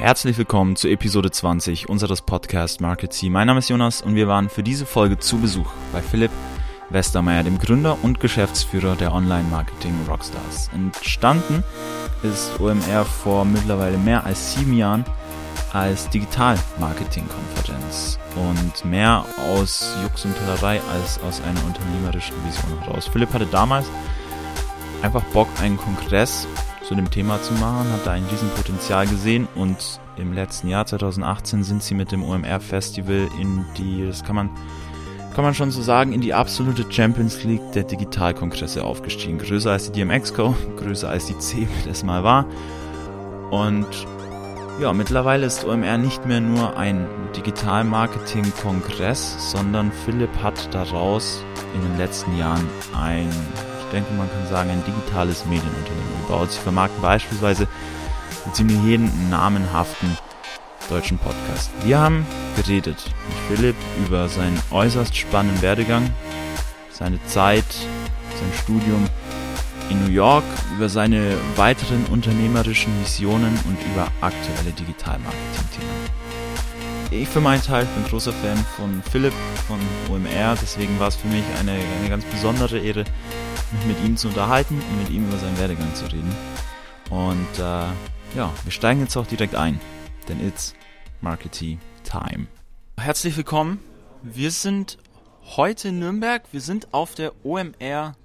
Herzlich 0.00 0.36
willkommen 0.38 0.76
zu 0.76 0.88
Episode 0.88 1.30
20 1.30 1.90
unseres 1.90 2.22
Podcast 2.22 2.80
Market 2.80 3.12
C. 3.12 3.28
Mein 3.28 3.46
Name 3.46 3.58
ist 3.58 3.68
Jonas 3.68 4.00
und 4.00 4.14
wir 4.14 4.28
waren 4.28 4.48
für 4.48 4.62
diese 4.62 4.86
Folge 4.86 5.18
zu 5.18 5.38
Besuch 5.38 5.70
bei 5.92 6.00
Philipp 6.00 6.30
Westermeier, 6.88 7.42
dem 7.42 7.58
Gründer 7.58 7.98
und 8.02 8.18
Geschäftsführer 8.18 8.96
der 8.96 9.12
Online-Marketing 9.12 9.92
Rockstars. 10.08 10.70
Entstanden 10.72 11.62
ist 12.22 12.58
OMR 12.58 13.04
vor 13.04 13.44
mittlerweile 13.44 13.98
mehr 13.98 14.24
als 14.24 14.54
sieben 14.54 14.72
Jahren 14.72 15.04
als 15.74 16.08
Digital-Marketing-Konferenz 16.08 18.18
und 18.36 18.86
mehr 18.86 19.26
aus 19.52 19.94
Jux 20.02 20.24
und 20.24 20.34
Tollerei 20.34 20.80
als 20.94 21.20
aus 21.20 21.42
einer 21.42 21.62
unternehmerischen 21.66 22.36
Vision 22.46 22.80
heraus. 22.80 23.06
Philipp 23.06 23.34
hatte 23.34 23.44
damals 23.44 23.86
einfach 25.02 25.24
Bock, 25.24 25.48
einen 25.60 25.76
Kongress 25.76 26.48
zu 26.90 26.96
dem 26.96 27.08
Thema 27.08 27.40
zu 27.40 27.54
machen, 27.54 27.86
hat 27.92 28.04
da 28.04 28.10
ein 28.10 28.24
Riesenpotenzial 28.32 29.06
gesehen 29.06 29.46
und 29.54 30.00
im 30.16 30.32
letzten 30.32 30.66
Jahr 30.66 30.86
2018 30.86 31.62
sind 31.62 31.84
sie 31.84 31.94
mit 31.94 32.10
dem 32.10 32.24
OMR 32.24 32.58
Festival 32.58 33.28
in 33.40 33.64
die, 33.78 34.04
das 34.04 34.24
kann 34.24 34.34
man, 34.34 34.50
kann 35.32 35.44
man 35.44 35.54
schon 35.54 35.70
so 35.70 35.82
sagen, 35.82 36.12
in 36.12 36.20
die 36.20 36.34
absolute 36.34 36.84
Champions 36.90 37.44
League 37.44 37.62
der 37.76 37.84
Digitalkongresse 37.84 38.82
aufgestiegen. 38.82 39.38
Größer 39.38 39.70
als 39.70 39.92
die 39.92 40.00
DMX-Co, 40.00 40.56
größer 40.78 41.08
als 41.08 41.26
die 41.26 41.38
C 41.38 41.68
das 41.86 42.02
mal 42.02 42.24
war. 42.24 42.44
Und 43.52 43.86
ja, 44.80 44.92
mittlerweile 44.92 45.46
ist 45.46 45.64
OMR 45.64 45.96
nicht 45.96 46.26
mehr 46.26 46.40
nur 46.40 46.76
ein 46.76 47.06
Digital-Marketing-Kongress, 47.36 49.52
sondern 49.52 49.92
Philipp 49.92 50.42
hat 50.42 50.74
daraus 50.74 51.44
in 51.72 51.82
den 51.82 51.98
letzten 51.98 52.36
Jahren 52.36 52.66
ein 53.00 53.30
denke, 53.90 54.12
man 54.14 54.30
kann 54.30 54.48
sagen, 54.48 54.70
ein 54.70 54.84
digitales 54.84 55.44
Medienunternehmen 55.46 56.22
gebaut. 56.26 56.52
Sie 56.52 56.60
vermarkten 56.60 57.00
beispielsweise 57.02 57.68
mit 58.46 58.56
ziemlich 58.56 58.82
jeden 58.82 59.30
namenhaften 59.30 60.16
deutschen 60.88 61.18
Podcast. 61.18 61.70
Wir 61.84 61.98
haben 61.98 62.26
geredet 62.56 62.96
mit 63.28 63.58
Philipp 63.58 63.76
über 64.06 64.28
seinen 64.28 64.60
äußerst 64.70 65.16
spannenden 65.16 65.62
Werdegang, 65.62 66.10
seine 66.90 67.24
Zeit, 67.26 67.64
sein 67.70 68.52
Studium 68.62 69.08
in 69.88 70.04
New 70.04 70.10
York, 70.10 70.44
über 70.76 70.88
seine 70.88 71.36
weiteren 71.56 72.04
unternehmerischen 72.06 72.96
Missionen 73.00 73.58
und 73.66 73.78
über 73.92 74.08
aktuelle 74.20 74.72
Digitalmarketing-Themen. 74.72 76.20
Ich 77.12 77.28
für 77.28 77.40
meinen 77.40 77.62
Teil 77.62 77.86
bin 77.86 78.04
großer 78.04 78.32
Fan 78.32 78.56
von 78.76 79.02
Philipp, 79.10 79.34
von 79.66 79.80
OMR, 80.08 80.56
deswegen 80.60 80.98
war 81.00 81.08
es 81.08 81.16
für 81.16 81.26
mich 81.26 81.42
eine, 81.58 81.72
eine 81.72 82.08
ganz 82.08 82.24
besondere 82.26 82.78
Ehre, 82.78 83.04
mich 83.72 83.84
mit 83.86 84.04
ihm 84.04 84.16
zu 84.16 84.28
unterhalten 84.28 84.74
und 84.74 84.98
mit 84.98 85.10
ihm 85.10 85.28
über 85.28 85.38
seinen 85.38 85.58
Werdegang 85.58 85.94
zu 85.94 86.04
reden. 86.06 86.34
Und 87.10 87.58
äh, 87.58 87.86
ja, 88.36 88.52
wir 88.64 88.72
steigen 88.72 89.00
jetzt 89.00 89.16
auch 89.16 89.26
direkt 89.26 89.54
ein, 89.54 89.80
denn 90.28 90.46
it's 90.46 90.74
Marketing 91.20 91.78
Time. 92.04 92.46
Herzlich 92.98 93.36
willkommen. 93.36 93.80
Wir 94.22 94.50
sind 94.50 94.98
heute 95.56 95.88
in 95.88 95.98
Nürnberg. 95.98 96.42
Wir 96.52 96.60
sind 96.60 96.92
auf 96.92 97.14
der 97.14 97.32
OMR 97.44 98.16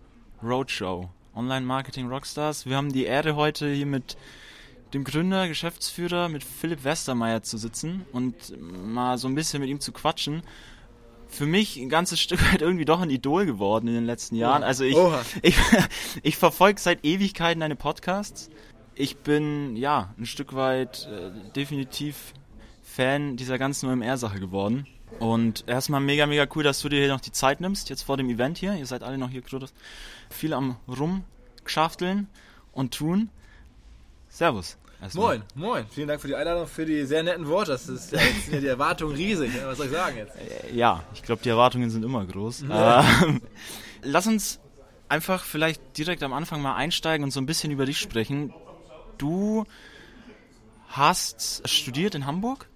Roadshow. 0.43 1.09
Online 1.35 1.65
Marketing 1.65 2.07
Rockstars. 2.07 2.65
Wir 2.65 2.77
haben 2.77 2.91
die 2.91 3.05
Ehre 3.05 3.35
heute 3.35 3.71
hier 3.71 3.85
mit 3.85 4.17
dem 4.93 5.03
Gründer, 5.03 5.47
Geschäftsführer, 5.47 6.29
mit 6.29 6.43
Philipp 6.43 6.83
Westermeier 6.83 7.43
zu 7.43 7.57
sitzen 7.57 8.05
und 8.13 8.35
mal 8.59 9.17
so 9.17 9.27
ein 9.27 9.35
bisschen 9.35 9.59
mit 9.59 9.69
ihm 9.69 9.79
zu 9.79 9.91
quatschen 9.91 10.43
für 11.27 11.45
mich 11.45 11.77
ein 11.77 11.89
ganzes 11.89 12.19
Stück 12.21 12.41
weit 12.51 12.61
irgendwie 12.61 12.85
doch 12.85 13.01
ein 13.01 13.09
Idol 13.09 13.45
geworden 13.45 13.87
in 13.87 13.93
den 13.93 14.05
letzten 14.05 14.35
Jahren. 14.35 14.63
Also 14.63 14.83
ich, 14.83 14.97
ich, 15.41 15.57
ich 16.23 16.37
verfolge 16.37 16.79
seit 16.79 17.03
Ewigkeiten 17.05 17.59
deine 17.59 17.75
Podcasts. 17.75 18.49
Ich 18.95 19.17
bin 19.17 19.75
ja 19.75 20.13
ein 20.17 20.25
Stück 20.25 20.55
weit 20.55 21.07
äh, 21.11 21.51
definitiv 21.51 22.33
Fan 22.81 23.35
dieser 23.35 23.57
ganzen 23.57 23.89
OMR-Sache 23.89 24.39
geworden. 24.39 24.87
Und 25.19 25.65
erstmal 25.67 26.01
mega, 26.01 26.25
mega 26.25 26.47
cool, 26.55 26.63
dass 26.63 26.81
du 26.81 26.89
dir 26.89 26.99
hier 26.99 27.09
noch 27.09 27.21
die 27.21 27.31
Zeit 27.31 27.61
nimmst, 27.61 27.89
jetzt 27.89 28.03
vor 28.03 28.17
dem 28.17 28.29
Event 28.29 28.57
hier. 28.57 28.75
Ihr 28.75 28.85
seid 28.85 29.03
alle 29.03 29.17
noch 29.17 29.29
hier 29.29 29.43
viel 30.29 30.53
am 30.53 30.77
Rumgeschafteln 30.87 32.27
und 32.71 32.93
tun. 32.93 33.29
Servus. 34.29 34.77
Moin, 35.13 35.43
moin. 35.53 35.85
Vielen 35.89 36.07
Dank 36.07 36.21
für 36.21 36.27
die 36.27 36.35
Einladung, 36.35 36.67
für 36.67 36.85
die 36.85 37.05
sehr 37.05 37.21
netten 37.21 37.47
Worte. 37.47 37.71
Das 37.71 37.87
ist 37.87 38.11
ja, 38.11 38.19
jetzt 38.21 38.45
sind 38.45 38.55
ja 38.55 38.59
die 38.61 38.67
Erwartungen 38.67 39.15
riesig. 39.15 39.51
Was 39.63 39.77
soll 39.77 39.87
ich 39.87 39.91
sagen 39.91 40.17
jetzt? 40.17 40.35
Äh, 40.35 40.75
ja, 40.75 41.03
ich 41.13 41.21
glaube, 41.21 41.41
die 41.43 41.49
Erwartungen 41.49 41.89
sind 41.89 42.03
immer 42.03 42.25
groß. 42.25 42.63
Ähm, 42.69 43.41
lass 44.01 44.25
uns 44.27 44.59
einfach 45.09 45.43
vielleicht 45.43 45.97
direkt 45.97 46.23
am 46.23 46.33
Anfang 46.33 46.61
mal 46.61 46.75
einsteigen 46.75 47.23
und 47.23 47.31
so 47.31 47.39
ein 47.39 47.45
bisschen 47.45 47.71
über 47.71 47.85
dich 47.85 47.99
sprechen. 47.99 48.53
Du 49.17 49.65
hast 50.87 51.67
studiert 51.69 52.15
in 52.15 52.25
Hamburg? 52.25 52.67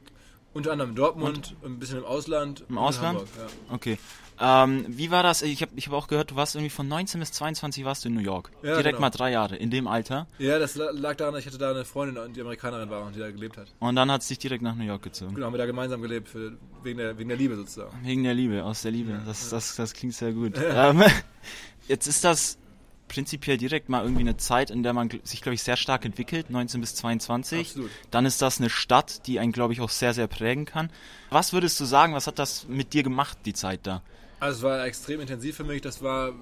Unter 0.54 0.72
anderem 0.72 0.96
Dortmund, 0.96 1.56
und? 1.62 1.74
ein 1.74 1.80
bisschen 1.80 2.00
im 2.00 2.06
Ausland. 2.06 2.66
Im 2.70 2.78
Ausland? 2.78 3.20
Hamburg, 3.20 3.30
ja. 3.38 3.76
Okay. 3.76 3.98
Ähm, 4.42 4.86
wie 4.88 5.12
war 5.12 5.22
das? 5.22 5.42
Ich 5.42 5.62
habe 5.62 5.74
ich 5.76 5.88
hab 5.88 5.94
auch 5.94 6.08
gehört, 6.08 6.32
du 6.32 6.36
warst 6.36 6.56
irgendwie 6.56 6.70
von 6.70 6.88
19 6.88 7.20
bis 7.20 7.34
22 7.34 7.84
warst 7.84 8.06
du 8.06 8.10
in 8.10 8.16
New 8.16 8.22
York. 8.22 8.52
Ja, 8.64 8.76
Direkt 8.76 8.96
genau. 8.96 9.02
mal 9.02 9.10
drei 9.10 9.32
Jahre, 9.32 9.58
in 9.58 9.70
dem 9.70 9.88
Alter. 9.88 10.28
Ja, 10.38 10.60
das 10.60 10.76
lag 10.76 11.18
daran, 11.18 11.36
ich 11.38 11.46
hatte 11.46 11.58
da 11.58 11.72
eine 11.72 11.84
Freundin, 11.84 12.34
die 12.34 12.40
Amerikanerin 12.40 12.90
war 12.90 13.06
und 13.06 13.16
die 13.16 13.20
da 13.20 13.30
gelebt 13.32 13.58
hat. 13.58 13.68
Und 13.80 13.96
dann 13.96 14.10
hat 14.10 14.22
es 14.22 14.30
dich 14.30 14.40
direkt 14.40 14.64
nach 14.64 14.76
New 14.76 14.86
York 14.86 15.02
gezogen. 15.04 15.36
Genau, 15.36 15.48
haben 15.48 15.54
wir 15.54 15.58
da 15.58 15.66
gemeinsam 15.66 16.02
gelebt, 16.02 16.30
für, 16.30 16.54
wegen, 16.84 17.00
der, 17.00 17.18
wegen 17.18 17.28
der 17.28 17.38
Liebe 17.38 17.56
sozusagen. 17.58 17.92
Wegen 18.04 18.24
der 18.24 18.34
Liebe, 18.34 18.64
aus 18.64 18.82
der 18.82 18.92
Liebe. 18.92 19.22
Das, 19.26 19.50
das, 19.50 19.76
das 19.76 19.94
klingt 19.94 20.14
sehr 20.14 20.32
gut. 20.32 20.54
Ähm, 20.72 21.04
jetzt 21.88 22.08
ist 22.08 22.24
das 22.24 22.58
prinzipiell 23.10 23.58
direkt 23.58 23.90
mal 23.90 24.04
irgendwie 24.04 24.22
eine 24.22 24.38
Zeit, 24.38 24.72
in 24.72 24.84
der 24.84 24.94
man 24.94 25.10
sich, 25.24 25.42
glaube 25.42 25.56
ich, 25.56 25.64
sehr 25.64 25.76
stark 25.76 26.06
entwickelt, 26.06 26.50
19 26.50 26.80
bis 26.80 26.96
22. 26.96 27.60
Absolut. 27.60 27.90
Dann 28.12 28.26
ist 28.26 28.42
das 28.42 28.60
eine 28.60 28.70
Stadt, 28.70 29.28
die 29.28 29.40
einen, 29.40 29.52
glaube 29.52 29.74
ich, 29.74 29.82
auch 29.82 29.90
sehr, 29.90 30.14
sehr 30.14 30.28
prägen 30.28 30.64
kann. 30.64 30.90
Was 31.30 31.52
würdest 31.52 31.78
du 31.80 31.86
sagen, 31.86 32.14
was 32.14 32.28
hat 32.28 32.40
das 32.40 32.68
mit 32.70 32.94
dir 32.94 33.04
gemacht, 33.04 33.40
die 33.46 33.54
Zeit 33.54 33.82
da? 33.84 34.02
Also 34.40 34.60
es 34.60 34.64
war 34.64 34.86
extrem 34.86 35.20
intensiv 35.20 35.58
für 35.58 35.66
mich. 35.66 35.82
Das 35.82 36.02
war, 36.02 36.34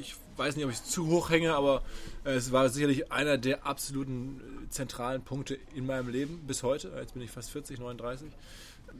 ich 0.00 0.14
weiß 0.36 0.54
nicht, 0.54 0.64
ob 0.64 0.70
ich 0.70 0.78
es 0.78 0.84
zu 0.84 1.08
hoch 1.08 1.30
hänge, 1.30 1.54
aber 1.54 1.82
es 2.24 2.52
war 2.52 2.68
sicherlich 2.68 3.10
einer 3.10 3.38
der 3.38 3.66
absoluten 3.66 4.40
äh, 4.64 4.68
zentralen 4.70 5.22
Punkte 5.22 5.58
in 5.74 5.86
meinem 5.86 6.08
Leben 6.08 6.42
bis 6.46 6.62
heute. 6.62 6.92
Jetzt 6.96 7.14
bin 7.14 7.22
ich 7.22 7.30
fast 7.30 7.50
40, 7.50 7.80
39. 7.80 8.30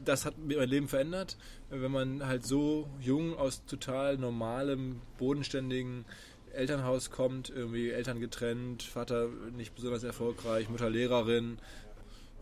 Das 0.03 0.25
hat 0.25 0.33
mein 0.39 0.67
Leben 0.67 0.87
verändert, 0.87 1.37
wenn 1.69 1.91
man 1.91 2.25
halt 2.25 2.45
so 2.45 2.89
jung 2.99 3.37
aus 3.37 3.63
total 3.65 4.17
normalem, 4.17 5.01
bodenständigen 5.19 6.05
Elternhaus 6.53 7.09
kommt, 7.09 7.49
irgendwie 7.49 7.91
Eltern 7.91 8.19
getrennt, 8.19 8.83
Vater 8.83 9.29
nicht 9.55 9.75
besonders 9.75 10.03
erfolgreich, 10.03 10.69
Mutter 10.69 10.89
Lehrerin 10.89 11.57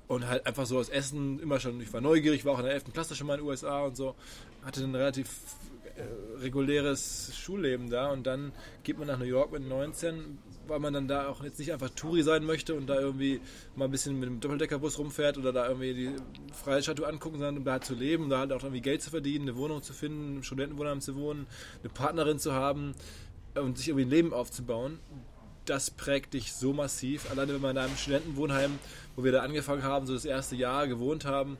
und 0.08 0.28
halt 0.28 0.46
einfach 0.46 0.66
so 0.66 0.78
aus 0.78 0.90
Essen 0.90 1.40
immer 1.40 1.60
schon, 1.60 1.80
ich 1.80 1.94
war 1.94 2.02
neugierig, 2.02 2.44
war 2.44 2.54
auch 2.54 2.60
in 2.60 2.66
der 2.66 2.74
11. 2.74 2.94
Klasse 2.94 3.16
schon 3.16 3.28
mal 3.28 3.36
in 3.36 3.42
den 3.42 3.48
USA 3.48 3.82
und 3.82 3.96
so, 3.96 4.16
hatte 4.64 4.84
ein 4.84 4.94
relativ 4.94 5.30
äh, 5.96 6.40
reguläres 6.42 7.32
Schulleben 7.36 7.90
da 7.90 8.12
und 8.12 8.28
dann 8.28 8.52
geht 8.84 8.98
man 8.98 9.08
nach 9.08 9.18
New 9.18 9.26
York 9.26 9.54
mit 9.54 9.68
19, 9.68 10.38
weil 10.68 10.80
man 10.80 10.94
dann 10.94 11.08
da 11.08 11.30
auch 11.30 11.44
jetzt 11.44 11.60
nicht 11.60 11.72
einfach 11.72 11.90
Touri 11.92 12.24
sein 12.24 12.44
möchte 12.44 12.76
und 12.76 12.88
da 12.88 13.00
irgendwie 13.00 13.40
mal 13.76 13.86
ein 13.86 13.92
bisschen 13.92 14.20
mit 14.20 14.28
dem 14.28 14.40
Doppeldeckerbus 14.42 15.00
rumfährt 15.00 15.38
oder 15.38 15.54
da 15.54 15.68
irgendwie 15.68 15.94
die 15.94 16.16
Freiheitsstatue 16.54 17.08
angucken, 17.08 17.38
sondern 17.38 17.58
um 17.58 17.64
da 17.64 17.80
zu 17.80 17.94
leben, 17.94 18.30
da 18.30 18.40
halt 18.40 18.52
auch 18.52 18.64
irgendwie 18.64 18.82
Geld 18.82 19.02
zu 19.02 19.12
verdienen, 19.12 19.48
eine 19.48 19.56
Wohnung 19.56 19.82
zu 19.82 19.94
finden, 19.94 20.38
im 20.38 20.44
Studentenwohnheim 20.44 21.00
zu 21.00 21.16
wohnen, 21.16 21.48
eine 21.84 21.90
Partnerin 21.94 22.38
zu 22.38 22.54
haben 22.54 22.96
und 23.56 23.78
sich 23.78 23.90
irgendwie 23.90 24.06
ein 24.06 24.10
Leben 24.10 24.34
aufzubauen. 24.34 25.00
Das 25.66 25.92
prägt 25.92 26.34
dich 26.34 26.54
so 26.54 26.74
massiv. 26.74 27.30
Alleine 27.30 27.54
wenn 27.54 27.62
man 27.62 27.72
in 27.72 27.84
einem 27.84 27.96
Studentenwohnheim, 27.96 28.80
wo 29.16 29.24
wir 29.24 29.32
da 29.32 29.42
angefangen 29.42 29.84
haben, 29.84 30.06
so 30.08 30.14
das 30.14 30.26
erste 30.26 30.56
Jahr 30.56 30.88
gewohnt 30.88 31.26
haben, 31.26 31.58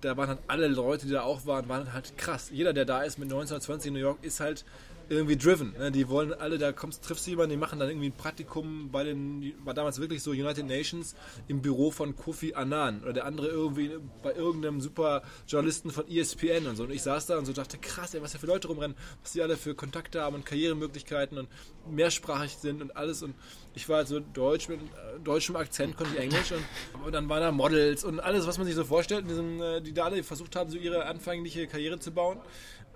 da 0.00 0.16
waren 0.16 0.28
halt 0.28 0.40
alle 0.48 0.68
Leute, 0.68 1.06
die 1.06 1.12
da 1.12 1.22
auch 1.22 1.46
waren, 1.46 1.68
waren 1.68 1.92
halt 1.92 2.18
krass. 2.18 2.50
Jeder, 2.52 2.72
der 2.72 2.84
da 2.84 3.02
ist 3.02 3.18
mit 3.18 3.26
1920 3.26 3.88
in 3.88 3.94
New 3.94 4.00
York, 4.00 4.18
ist 4.22 4.40
halt 4.40 4.64
irgendwie 5.08 5.36
driven. 5.36 5.72
Ne? 5.78 5.90
Die 5.90 6.08
wollen 6.08 6.32
alle, 6.32 6.58
da 6.58 6.72
kommst, 6.72 7.04
triffst 7.04 7.26
du 7.26 7.30
jemanden, 7.30 7.50
die 7.50 7.56
machen 7.56 7.78
dann 7.78 7.88
irgendwie 7.88 8.08
ein 8.08 8.16
Praktikum 8.16 8.90
bei 8.90 9.04
den, 9.04 9.54
war 9.64 9.74
damals 9.74 10.00
wirklich 10.00 10.22
so 10.22 10.30
United 10.30 10.66
Nations 10.66 11.14
im 11.48 11.62
Büro 11.62 11.90
von 11.90 12.16
Kofi 12.16 12.54
Annan 12.54 13.02
oder 13.02 13.12
der 13.12 13.26
andere 13.26 13.48
irgendwie 13.48 13.92
bei 14.22 14.32
irgendeinem 14.34 14.80
super 14.80 15.22
Journalisten 15.46 15.90
von 15.90 16.08
ESPN 16.08 16.66
und 16.66 16.76
so. 16.76 16.84
Und 16.84 16.90
ich 16.90 17.02
saß 17.02 17.26
da 17.26 17.38
und 17.38 17.46
so 17.46 17.52
dachte, 17.52 17.78
krass, 17.78 18.14
ey, 18.14 18.22
was 18.22 18.32
da 18.32 18.38
für 18.38 18.46
Leute 18.46 18.68
rumrennen, 18.68 18.96
was 19.22 19.32
die 19.32 19.42
alle 19.42 19.56
für 19.56 19.74
Kontakte 19.74 20.22
haben 20.22 20.34
und 20.34 20.46
Karrieremöglichkeiten 20.46 21.38
und 21.38 21.48
mehrsprachig 21.90 22.56
sind 22.56 22.82
und 22.82 22.96
alles. 22.96 23.22
Und 23.22 23.34
ich 23.74 23.88
war 23.88 23.98
halt 23.98 24.08
so 24.08 24.20
deutsch 24.20 24.68
mit 24.68 24.80
äh, 24.80 25.20
deutschem 25.22 25.56
Akzent, 25.56 25.96
konnte 25.96 26.14
ich 26.14 26.20
Englisch 26.20 26.52
und, 26.52 27.04
und, 27.04 27.12
dann 27.12 27.28
waren 27.28 27.40
da 27.40 27.52
Models 27.52 28.04
und 28.04 28.20
alles, 28.20 28.46
was 28.46 28.58
man 28.58 28.66
sich 28.66 28.76
so 28.76 28.84
vorstellt, 28.84 29.28
diesem, 29.28 29.60
äh, 29.60 29.80
die 29.80 29.92
da 29.92 30.04
alle 30.04 30.22
versucht 30.22 30.56
haben, 30.56 30.70
so 30.70 30.78
ihre 30.78 31.06
anfängliche 31.06 31.66
Karriere 31.66 31.98
zu 31.98 32.12
bauen 32.12 32.38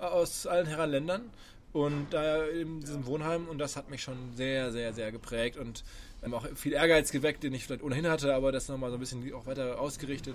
äh, 0.00 0.05
aus 0.05 0.46
allen 0.46 0.66
Herren 0.66 0.90
Ländern. 0.90 1.31
Und 1.73 2.06
da 2.11 2.44
in 2.44 2.81
diesem 2.81 3.06
Wohnheim 3.06 3.47
und 3.47 3.59
das 3.59 3.76
hat 3.76 3.91
mich 3.91 4.03
schon 4.03 4.17
sehr, 4.35 4.73
sehr, 4.73 4.94
sehr 4.94 5.12
geprägt 5.12 5.59
und 5.59 5.85
ähm, 6.23 6.35
auch 6.35 6.47
viel 6.55 6.73
Ehrgeiz 6.73 7.11
geweckt, 7.12 7.43
den 7.43 7.53
ich 7.53 7.65
vielleicht 7.65 7.82
ohnehin 7.82 8.06
hatte, 8.06 8.35
aber 8.35 8.53
das 8.53 8.69
nochmal 8.69 8.91
so 8.91 8.97
ein 8.97 9.00
bisschen 9.00 9.32
auch 9.35 9.47
weiter 9.47 9.79
ausgerichtet 9.79 10.35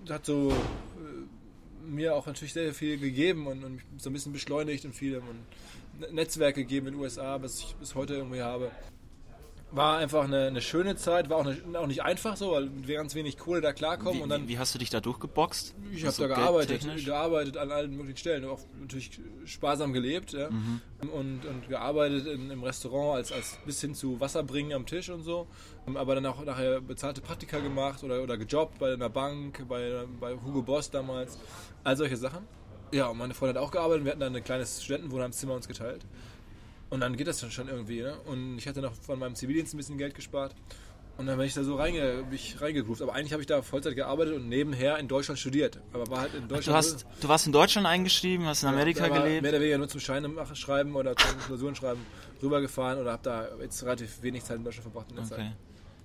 und 0.00 0.10
hat 0.10 0.24
so 0.24 0.50
äh, 0.50 1.86
mir 1.86 2.14
auch 2.14 2.26
natürlich 2.26 2.54
sehr 2.54 2.72
viel 2.74 2.98
gegeben 2.98 3.46
und, 3.46 3.62
und 3.62 3.82
so 3.98 4.10
ein 4.10 4.12
bisschen 4.12 4.32
beschleunigt 4.32 4.84
und 4.84 4.94
viel 4.94 5.18
und 5.18 6.14
Netzwerk 6.14 6.54
gegeben 6.54 6.88
in 6.88 6.94
den 6.94 7.02
USA, 7.02 7.40
was 7.40 7.60
ich 7.60 7.74
bis 7.76 7.94
heute 7.94 8.14
irgendwie 8.14 8.42
habe. 8.42 8.70
War 9.72 9.98
einfach 9.98 10.24
eine, 10.24 10.46
eine 10.46 10.60
schöne 10.60 10.96
Zeit, 10.96 11.28
war 11.28 11.38
auch, 11.38 11.46
eine, 11.46 11.78
auch 11.78 11.86
nicht 11.86 12.02
einfach 12.02 12.36
so, 12.36 12.52
weil 12.52 12.70
wir 12.86 12.96
ganz 12.96 13.14
wenig 13.14 13.36
Kohle 13.36 13.60
da 13.60 13.72
klarkommen. 13.72 14.18
Wie, 14.18 14.22
und 14.22 14.28
dann, 14.28 14.48
wie, 14.48 14.58
hast 14.58 14.74
du 14.74 14.78
dich 14.78 14.90
da 14.90 15.00
durchgeboxt? 15.00 15.74
ich 15.92 16.04
habe 16.04 16.16
da 16.16 16.26
gearbeitet, 16.28 16.68
geldtechnisch? 16.68 17.04
gearbeitet 17.04 17.56
an 17.56 17.72
allen 17.72 17.96
möglichen 17.96 18.16
Stellen, 18.16 18.44
auch 18.44 18.60
natürlich 18.80 19.20
sparsam 19.44 19.92
gelebt 19.92 20.32
ja? 20.32 20.50
Mhm. 20.50 20.80
und, 21.12 21.44
und 21.44 21.68
gearbeitet 21.68 22.26
in, 22.26 22.50
im 22.50 22.62
Restaurant 22.62 23.16
als, 23.16 23.32
als 23.32 23.58
bis 23.66 23.80
hin 23.80 23.94
zu 23.94 24.20
Wasser 24.20 24.44
bringen 24.44 24.72
am 24.72 24.86
Tisch 24.86 25.10
und 25.10 25.22
so, 25.22 25.48
aber 25.94 26.14
dann 26.14 26.26
auch 26.26 26.44
nachher 26.44 26.80
bezahlte 26.80 27.20
Praktika 27.20 27.58
gemacht 27.58 28.04
oder, 28.04 28.22
oder 28.22 28.38
gejobbt 28.38 28.78
bei 28.78 28.92
einer 28.92 29.10
Bank, 29.10 29.66
bei, 29.68 30.04
bei 30.20 30.34
Hugo 30.34 30.62
Boss 30.62 30.90
damals, 30.90 31.38
all 31.82 31.96
solche 31.96 32.16
Sachen. 32.16 32.46
Ja, 32.92 33.08
und 33.08 33.18
meine 33.18 33.34
Freundin 33.34 33.56
hat 33.56 33.64
auch 33.64 33.72
gearbeitet, 33.72 34.04
wir 34.04 34.12
hatten 34.12 34.20
dann 34.20 34.36
ein 34.36 34.44
kleines 34.44 34.82
Studentenwohnheimszimmer 34.82 35.54
uns 35.54 35.66
geteilt. 35.66 36.06
Und 36.90 37.00
dann 37.00 37.16
geht 37.16 37.26
das 37.26 37.40
dann 37.40 37.50
schon 37.50 37.68
irgendwie, 37.68 38.02
ne? 38.02 38.16
Und 38.26 38.58
ich 38.58 38.68
hatte 38.68 38.80
noch 38.80 38.94
von 38.94 39.18
meinem 39.18 39.34
Zivildienst 39.34 39.74
ein 39.74 39.76
bisschen 39.76 39.98
Geld 39.98 40.14
gespart. 40.14 40.54
Und 41.18 41.26
dann 41.26 41.38
bin 41.38 41.46
ich 41.46 41.54
da 41.54 41.64
so 41.64 41.76
reinge, 41.76 42.24
reingegroovt. 42.58 43.00
Aber 43.00 43.14
eigentlich 43.14 43.32
habe 43.32 43.42
ich 43.42 43.46
da 43.46 43.62
Vollzeit 43.62 43.96
gearbeitet 43.96 44.34
und 44.34 44.48
nebenher 44.48 44.98
in 44.98 45.08
Deutschland 45.08 45.38
studiert. 45.38 45.80
Aber 45.92 46.08
war 46.10 46.20
halt 46.20 46.34
in 46.34 46.46
Deutschland. 46.46 46.66
Du, 46.66 46.72
hast, 46.74 47.06
du 47.20 47.28
warst 47.28 47.46
in 47.46 47.52
Deutschland 47.52 47.86
eingeschrieben, 47.86 48.46
hast 48.46 48.62
in 48.62 48.68
Amerika 48.68 49.08
gelebt. 49.08 49.42
Mehr 49.42 49.50
oder 49.52 49.60
weniger 49.60 49.78
nur 49.78 49.88
zum 49.88 50.00
Scheine 50.00 50.30
schreiben 50.54 50.94
oder 50.94 51.16
zum 51.16 51.38
Klausuren 51.46 51.74
schreiben 51.74 52.00
rübergefahren 52.42 53.00
oder 53.00 53.12
habe 53.12 53.22
da 53.22 53.48
jetzt 53.60 53.82
relativ 53.82 54.22
wenig 54.22 54.44
Zeit 54.44 54.58
in 54.58 54.64
Deutschland 54.64 54.90
verbracht 54.90 55.10
in 55.10 55.16
der 55.16 55.24
Okay. 55.24 55.34
Zeit. 55.36 55.52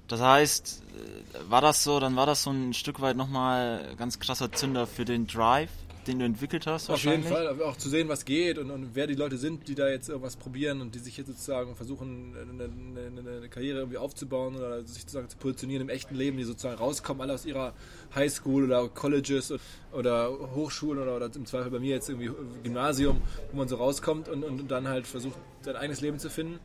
Das 0.08 0.22
heißt, 0.22 0.84
äh, 0.94 1.50
war 1.52 1.62
das 1.62 1.84
so, 1.84 2.00
dann 2.00 2.16
war 2.16 2.26
das 2.26 2.44
so 2.44 2.52
ein 2.52 2.74
Stück 2.74 3.02
weit 3.02 3.16
nochmal 3.16 3.96
ganz 3.98 4.20
krasser 4.20 4.52
Zünder 4.52 4.88
für 4.88 5.06
den 5.06 5.28
Drive, 5.28 5.70
den 6.08 6.20
du 6.20 6.26
entwickelt 6.26 6.68
hast 6.68 6.90
Auf 6.90 7.04
jeden? 7.04 7.24
Fall, 7.24 7.62
auch 7.62 7.78
zu 7.78 7.90
sehen, 7.90 8.10
was 8.10 8.26
geht 8.26 8.58
und, 8.58 8.72
und 8.72 8.96
wer 8.96 9.08
die 9.08 9.14
Leute 9.14 9.38
sind, 9.38 9.68
die 9.68 9.76
da 9.76 9.88
jetzt 9.88 10.10
irgendwas 10.10 10.36
probieren 10.36 10.82
und 10.82 10.96
die 10.96 11.00
sich 11.00 11.18
jetzt 11.18 11.28
sozusagen 11.28 11.76
versuchen, 11.76 12.36
eine, 12.36 12.64
eine, 12.64 13.38
eine 13.38 13.50
Karriere 13.50 13.80
irgendwie 13.80 13.98
aufzubauen 13.98 14.56
oder 14.56 14.84
sich 14.84 15.02
sozusagen 15.02 15.30
zu 15.30 15.38
positionieren 15.38 15.84
im 15.84 15.90
echten 15.90 16.16
Leben, 16.16 16.38
die 16.38 16.44
sozusagen 16.44 16.78
rauskommen, 16.78 17.22
alle 17.22 17.34
aus 17.34 17.46
ihrer 17.46 17.74
Highschool 18.16 18.66
oder 18.66 18.88
Colleges 18.90 19.54
oder 19.92 20.30
Hochschulen 20.56 21.02
oder, 21.02 21.16
oder 21.16 21.30
im 21.36 21.46
Zweifel 21.46 21.72
bei 21.72 21.80
mir 21.80 21.96
jetzt 21.96 22.10
irgendwie 22.10 22.32
Gymnasium, 22.64 23.22
wo 23.52 23.58
man 23.58 23.68
so 23.68 23.76
rauskommt 23.76 24.28
und, 24.28 24.44
und 24.44 24.70
dann 24.70 24.88
halt 24.88 25.06
versucht, 25.08 25.38
sein 25.62 25.76
eigenes 25.76 26.02
Leben 26.02 26.20
zu 26.20 26.30
finden. 26.30 26.60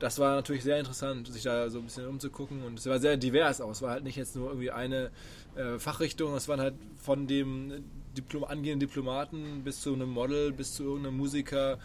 Das 0.00 0.18
war 0.20 0.36
natürlich 0.36 0.62
sehr 0.62 0.78
interessant, 0.78 1.26
sich 1.26 1.42
da 1.42 1.70
so 1.70 1.78
ein 1.78 1.84
bisschen 1.84 2.06
umzugucken 2.06 2.62
und 2.62 2.78
es 2.78 2.86
war 2.86 3.00
sehr 3.00 3.16
divers 3.16 3.60
auch. 3.60 3.70
Es 3.70 3.82
war 3.82 3.90
halt 3.90 4.04
nicht 4.04 4.16
jetzt 4.16 4.36
nur 4.36 4.48
irgendwie 4.48 4.70
eine 4.70 5.10
äh, 5.56 5.78
Fachrichtung, 5.78 6.34
es 6.34 6.46
waren 6.46 6.60
halt 6.60 6.74
von 7.02 7.26
dem 7.26 7.84
Diplom, 8.18 8.44
angehenden 8.44 8.80
Diplomaten 8.80 9.62
bis 9.64 9.80
zu 9.80 9.94
einem 9.94 10.10
Model, 10.10 10.52
bis 10.52 10.74
zu 10.74 10.84
irgendeinem 10.84 11.16
Musiker, 11.16 11.78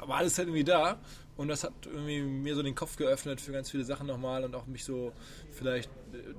aber 0.00 0.16
alles 0.16 0.38
halt 0.38 0.48
irgendwie 0.48 0.64
da. 0.64 0.98
Und 1.36 1.48
das 1.48 1.64
hat 1.64 1.74
irgendwie 1.84 2.22
mir 2.22 2.54
so 2.54 2.62
den 2.62 2.74
Kopf 2.74 2.96
geöffnet 2.96 3.40
für 3.40 3.52
ganz 3.52 3.70
viele 3.70 3.84
Sachen 3.84 4.06
nochmal 4.06 4.44
und 4.44 4.54
auch 4.54 4.66
mich 4.66 4.84
so 4.84 5.12
vielleicht 5.52 5.90
äh, 6.12 6.34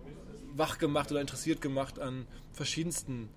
wach 0.55 0.79
gemacht 0.79 1.11
oder 1.11 1.21
interessiert 1.21 1.61
gemacht 1.61 1.99
an 1.99 2.25
verschiedensten 2.51 3.29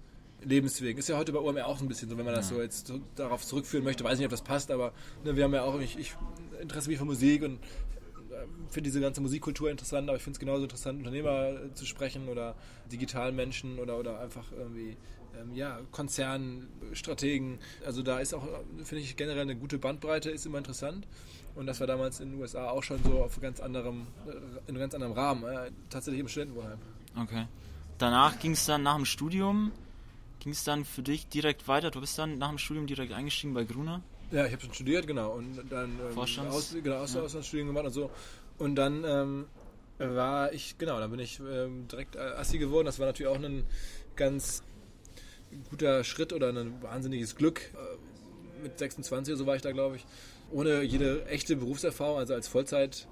Lebenswegen. 0.42 0.98
Ist 0.98 1.08
ja 1.08 1.18
heute 1.18 1.32
bei 1.32 1.38
OMR 1.38 1.66
auch 1.66 1.78
so 1.78 1.84
ein 1.84 1.88
bisschen 1.88 2.08
so, 2.08 2.16
wenn 2.16 2.24
man 2.24 2.34
das 2.34 2.48
so 2.48 2.60
jetzt 2.60 2.86
so 2.86 3.00
darauf 3.14 3.44
zurückführen 3.44 3.84
möchte. 3.84 4.04
Weiß 4.04 4.18
nicht, 4.18 4.26
ob 4.26 4.30
das 4.30 4.42
passt, 4.42 4.70
aber 4.70 4.92
ne, 5.22 5.36
wir 5.36 5.44
haben 5.44 5.52
ja 5.52 5.64
auch, 5.64 5.78
ich, 5.80 5.98
ich 5.98 6.14
interessiere 6.60 6.92
mich 6.92 6.98
für 6.98 7.04
Musik 7.04 7.42
und 7.42 7.56
äh, 7.56 8.46
finde 8.68 8.88
diese 8.88 9.00
ganze 9.00 9.20
Musikkultur 9.20 9.70
interessant, 9.70 10.08
aber 10.08 10.16
ich 10.16 10.22
finde 10.22 10.36
es 10.36 10.40
genauso 10.40 10.62
interessant, 10.62 10.98
Unternehmer 10.98 11.48
äh, 11.48 11.74
zu 11.74 11.84
sprechen 11.84 12.28
oder 12.28 12.54
digitalen 12.90 13.36
Menschen 13.36 13.78
oder, 13.78 13.98
oder 13.98 14.20
einfach 14.20 14.50
irgendwie 14.52 14.96
ähm, 15.38 15.54
ja, 15.54 15.80
Konzernstrategen. 15.92 17.58
Also 17.84 18.02
da 18.02 18.18
ist 18.20 18.34
auch, 18.34 18.46
finde 18.84 19.02
ich, 19.02 19.16
generell 19.16 19.42
eine 19.42 19.56
gute 19.56 19.78
Bandbreite, 19.78 20.30
ist 20.30 20.46
immer 20.46 20.58
interessant. 20.58 21.06
Und 21.54 21.66
das 21.66 21.80
war 21.80 21.86
damals 21.86 22.20
in 22.20 22.32
den 22.32 22.40
USA 22.40 22.70
auch 22.70 22.82
schon 22.82 23.02
so 23.02 23.22
auf 23.22 23.40
ganz 23.40 23.60
anderem, 23.60 24.06
äh, 24.26 24.30
in 24.30 24.68
einem 24.68 24.78
ganz 24.78 24.94
anderen 24.94 25.12
Rahmen, 25.14 25.44
äh, 25.44 25.70
tatsächlich 25.88 26.20
im 26.20 26.28
Studentenwohnheim. 26.28 26.78
Okay. 27.20 27.46
Danach 27.98 28.38
ging 28.38 28.52
es 28.52 28.64
dann 28.66 28.82
nach 28.82 28.96
dem 28.96 29.04
Studium, 29.04 29.72
ging 30.38 30.52
es 30.52 30.64
dann 30.64 30.84
für 30.84 31.02
dich 31.02 31.26
direkt 31.28 31.68
weiter. 31.68 31.90
Du 31.90 32.00
bist 32.00 32.18
dann 32.18 32.38
nach 32.38 32.48
dem 32.48 32.58
Studium 32.58 32.86
direkt 32.86 33.12
eingestiegen 33.12 33.52
bei 33.52 33.64
Gruner. 33.64 34.02
Ja, 34.30 34.46
ich 34.46 34.52
habe 34.52 34.62
schon 34.62 34.72
studiert, 34.72 35.06
genau. 35.06 35.32
Und 35.32 35.60
dann 35.70 35.90
ähm, 35.90 36.14
Vorstands- 36.14 36.54
Aus, 36.54 36.76
genau, 36.82 36.96
Aus 36.96 37.14
ja. 37.14 37.22
Auslandsstudium 37.22 37.68
gemacht 37.68 37.86
und 37.86 37.92
so. 37.92 38.10
Und 38.58 38.76
dann 38.76 39.04
ähm, 39.04 39.46
war 39.98 40.52
ich, 40.52 40.78
genau, 40.78 40.98
dann 41.00 41.10
bin 41.10 41.20
ich 41.20 41.40
ähm, 41.40 41.88
direkt 41.88 42.16
Assi 42.16 42.58
geworden. 42.58 42.86
Das 42.86 42.98
war 42.98 43.06
natürlich 43.06 43.30
auch 43.30 43.42
ein 43.42 43.64
ganz 44.16 44.62
guter 45.70 46.04
Schritt 46.04 46.32
oder 46.32 46.50
ein 46.50 46.82
wahnsinniges 46.82 47.36
Glück. 47.36 47.60
Äh, 47.74 48.62
mit 48.62 48.78
26 48.78 49.32
oder 49.32 49.38
so 49.38 49.46
war 49.46 49.56
ich 49.56 49.62
da, 49.62 49.72
glaube 49.72 49.96
ich. 49.96 50.06
Ohne 50.50 50.82
jede 50.82 51.24
echte 51.26 51.56
Berufserfahrung, 51.56 52.18
also 52.18 52.34
als 52.34 52.48
Vollzeit 52.48 53.06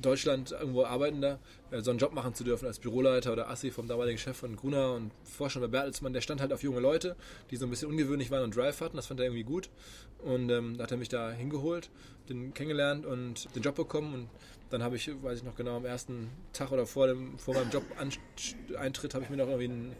Deutschland 0.00 0.52
irgendwo 0.52 0.84
arbeitender, 0.84 1.38
äh, 1.70 1.80
so 1.80 1.90
einen 1.90 1.98
Job 1.98 2.12
machen 2.12 2.34
zu 2.34 2.44
dürfen 2.44 2.66
als 2.66 2.78
Büroleiter 2.78 3.32
oder 3.32 3.50
Assi 3.50 3.70
vom 3.70 3.88
damaligen 3.88 4.18
Chef 4.18 4.36
von 4.36 4.56
Gruner 4.56 4.94
und 4.94 5.10
Vorstand 5.24 5.64
bei 5.64 5.70
Bertelsmann, 5.70 6.12
der 6.12 6.20
stand 6.20 6.40
halt 6.40 6.52
auf 6.52 6.62
junge 6.62 6.80
Leute, 6.80 7.16
die 7.50 7.56
so 7.56 7.66
ein 7.66 7.70
bisschen 7.70 7.88
ungewöhnlich 7.88 8.30
waren 8.30 8.44
und 8.44 8.56
Drive 8.56 8.80
hatten. 8.80 8.96
Das 8.96 9.06
fand 9.06 9.20
er 9.20 9.26
irgendwie 9.26 9.44
gut. 9.44 9.70
Und 10.18 10.50
ähm, 10.50 10.76
da 10.76 10.84
hat 10.84 10.90
er 10.90 10.96
mich 10.96 11.08
da 11.08 11.30
hingeholt, 11.30 11.90
den 12.28 12.52
kennengelernt 12.54 13.06
und 13.06 13.54
den 13.54 13.62
Job 13.62 13.76
bekommen. 13.76 14.14
Und 14.14 14.28
dann 14.70 14.82
habe 14.82 14.96
ich, 14.96 15.10
weiß 15.22 15.38
ich 15.38 15.44
noch 15.44 15.56
genau, 15.56 15.76
am 15.76 15.84
ersten 15.84 16.28
Tag 16.52 16.72
oder 16.72 16.86
vor, 16.86 17.06
dem, 17.06 17.38
vor 17.38 17.54
meinem 17.54 17.70
Job-Eintritt 17.70 19.14
habe 19.14 19.24
ich 19.24 19.30
mir 19.30 19.36
noch 19.36 19.46
irgendwie 19.46 19.64
einen, 19.64 19.96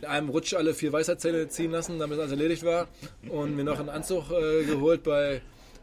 in 0.00 0.06
einem 0.06 0.28
Rutsch 0.28 0.54
alle 0.54 0.74
vier 0.74 0.92
Weisheitszähne 0.92 1.48
ziehen 1.48 1.70
lassen, 1.70 1.98
damit 1.98 2.18
alles 2.18 2.32
erledigt 2.32 2.64
war. 2.64 2.88
Und 3.28 3.56
mir 3.56 3.64
noch 3.64 3.78
einen 3.78 3.88
Anzug 3.88 4.30
äh, 4.30 4.64
geholt 4.64 5.02
bei, 5.02 5.40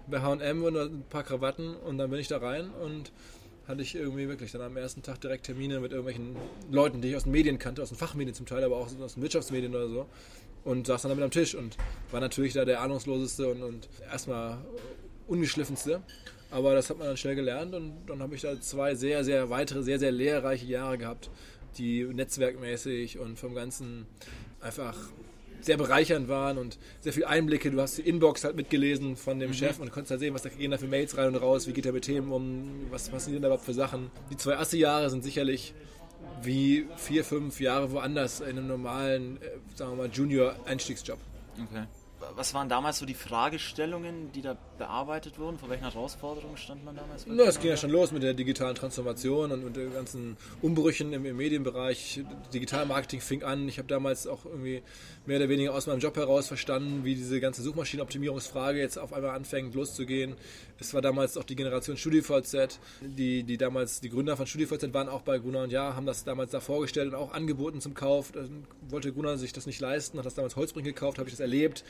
bei 0.08 0.22
H&M 0.22 0.64
und 0.64 0.78
ein 0.78 1.04
paar 1.10 1.24
Krawatten. 1.24 1.76
Und 1.76 1.98
dann 1.98 2.10
bin 2.10 2.20
ich 2.20 2.28
da 2.28 2.38
rein 2.38 2.70
und 2.72 3.12
hatte 3.68 3.82
ich 3.82 3.96
irgendwie 3.96 4.28
wirklich 4.28 4.52
dann 4.52 4.62
am 4.62 4.78
ersten 4.78 5.04
Tag 5.04 5.20
direkt 5.20 5.46
Termine 5.46 5.80
mit 5.80 5.92
irgendwelchen 5.92 6.36
Leuten, 6.72 7.02
die 7.02 7.10
ich 7.10 7.16
aus 7.16 7.24
den 7.24 7.34
Medien 7.34 7.60
kannte, 7.60 7.82
aus 7.82 7.90
den 7.90 7.98
Fachmedien 7.98 8.34
zum 8.34 8.46
Teil, 8.46 8.64
aber 8.64 8.78
auch 8.78 8.88
aus 9.02 9.14
den 9.14 9.24
Wirtschaftsmedien 9.24 9.76
oder 9.76 9.90
so. 9.90 10.06
Und 10.64 10.88
saß 10.88 11.02
dann 11.02 11.10
damit 11.10 11.24
am 11.24 11.32
Tisch 11.32 11.56
und 11.56 11.78
war 12.12 12.20
natürlich 12.20 12.54
da 12.54 12.66
der 12.66 12.82
ahnungsloseste 12.82 13.50
und, 13.50 13.64
und 13.64 13.90
erstmal 14.12 14.58
ungeschliffenste. 15.28 16.02
Aber 16.50 16.74
das 16.76 16.90
hat 16.90 16.98
man 16.98 17.08
dann 17.08 17.18
schnell 17.18 17.36
gelernt 17.36 17.76
und 17.76 17.94
dann 18.08 18.22
habe 18.22 18.36
ich 18.36 18.42
da 18.42 18.60
zwei 18.62 18.96
sehr, 18.96 19.24
sehr 19.26 19.50
weitere, 19.50 19.84
sehr, 19.84 20.00
sehr 20.00 20.12
lehrreiche 20.12 20.66
Jahre 20.66 20.98
gehabt, 20.98 21.30
die 21.78 22.06
netzwerkmäßig 22.06 23.20
und 23.20 23.38
vom 23.38 23.54
Ganzen 23.54 24.06
einfach 24.62 24.96
sehr 25.62 25.78
bereichernd 25.78 26.28
waren 26.28 26.58
und 26.58 26.78
sehr 27.02 27.14
viel 27.14 27.26
Einblicke. 27.26 27.72
Du 27.72 27.82
hast 27.82 27.98
die 27.98 28.02
Inbox 28.02 28.44
halt 28.44 28.56
mitgelesen 28.56 29.16
von 29.16 29.40
dem 29.40 29.54
Chef 29.54 29.80
und 29.80 29.92
konntest 29.92 30.12
halt 30.12 30.20
sehen, 30.20 30.34
was 30.34 30.44
da 30.44 30.50
gehen 30.50 30.72
da 30.72 30.78
für 30.78 30.88
Mails 30.88 31.18
rein 31.18 31.28
und 31.28 31.36
raus, 31.36 31.68
wie 31.68 31.74
geht 31.74 31.86
er 31.86 31.94
mit 31.94 32.06
Themen 32.06 32.32
um, 32.32 32.88
was 32.90 33.10
passiert 33.10 33.44
da 33.44 33.48
überhaupt 33.48 33.66
für 33.66 33.74
Sachen. 33.74 34.12
Die 34.32 34.38
zwei 34.38 34.58
Assi-Jahre 34.58 35.10
sind 35.10 35.24
sicherlich 35.24 35.74
wie 36.42 36.86
vier, 36.98 37.24
fünf 37.24 37.60
Jahre 37.60 37.92
woanders 37.92 38.42
in 38.42 38.58
einem 38.58 38.68
normalen, 38.68 39.38
äh, 39.42 39.50
sagen 39.76 39.92
wir 39.92 40.08
mal, 40.08 40.10
Junior-Einstiegsjob. 40.12 41.20
Okay. 41.64 41.86
Was 42.36 42.54
waren 42.54 42.68
damals 42.68 43.00
so 43.00 43.06
die 43.06 43.14
Fragestellungen, 43.14 44.32
die 44.32 44.42
da 44.42 44.58
bearbeitet 44.78 45.38
wurden? 45.38 45.58
Vor 45.58 45.70
welchen 45.70 45.84
Herausforderungen 45.84 46.58
stand 46.58 46.84
man 46.84 46.96
damals? 46.96 47.26
Na, 47.28 47.44
es 47.44 47.60
ging 47.60 47.70
ja 47.70 47.78
schon 47.78 47.92
los 47.92 48.12
mit 48.12 48.24
der 48.24 48.34
digitalen 48.34 48.76
Transformation 48.76 49.52
und, 49.52 49.64
und 49.64 49.76
den 49.76 49.94
ganzen 49.94 50.38
Umbrüchen 50.62 51.14
im, 51.14 51.26
im 51.26 51.38
Medienbereich. 51.38 52.22
Digitalmarketing 52.54 53.22
fing 53.22 53.44
an. 53.44 53.68
Ich 53.68 53.78
habe 53.78 53.88
damals 53.88 54.26
auch 54.26 54.46
irgendwie 54.46 54.82
mehr 55.26 55.38
oder 55.38 55.50
weniger 55.50 55.74
aus 55.74 55.88
meinem 55.88 56.00
Job 56.00 56.16
heraus 56.16 56.48
verstanden, 56.48 57.04
wie 57.04 57.16
diese 57.16 57.40
ganze 57.40 57.62
Suchmaschinenoptimierungsfrage 57.62 58.80
jetzt 58.80 58.98
auf 58.98 59.14
einmal 59.14 59.36
anfängt 59.36 59.76
loszugehen. 59.76 60.36
Es 60.80 60.94
war 60.94 61.02
damals 61.02 61.38
auch 61.38 61.44
die 61.44 61.56
Generation 61.56 61.98
StudiVZ, 61.98 62.80
die, 63.02 63.44
die 63.44 63.58
damals 63.58 64.00
die 64.00 64.10
Gründer 64.10 64.38
von 64.38 64.48
StudiVZ 64.48 64.94
waren 64.94 65.10
auch 65.10 65.22
bei 65.22 65.38
Gruner 65.40 65.64
und 65.64 65.72
Ja, 65.72 65.96
haben 65.96 66.06
das 66.06 66.24
damals 66.24 66.52
da 66.52 66.60
vorgestellt 66.60 67.10
und 67.10 67.16
auch 67.16 67.34
angeboten 67.34 67.82
zum 67.82 67.94
Kauf. 67.94 68.32
Dann 68.32 68.66
wollte 68.90 69.12
Gruner 69.12 69.38
sich 69.38 69.54
das 69.54 69.66
nicht 69.66 69.82
leisten, 69.82 70.18
hat 70.18 70.26
das 70.26 70.36
damals 70.36 70.56
Holzbrink 70.56 70.86
gekauft, 70.86 71.20
habe 71.20 71.30
ich 71.30 71.34
das 71.34 71.40
erlebt, 71.40 71.84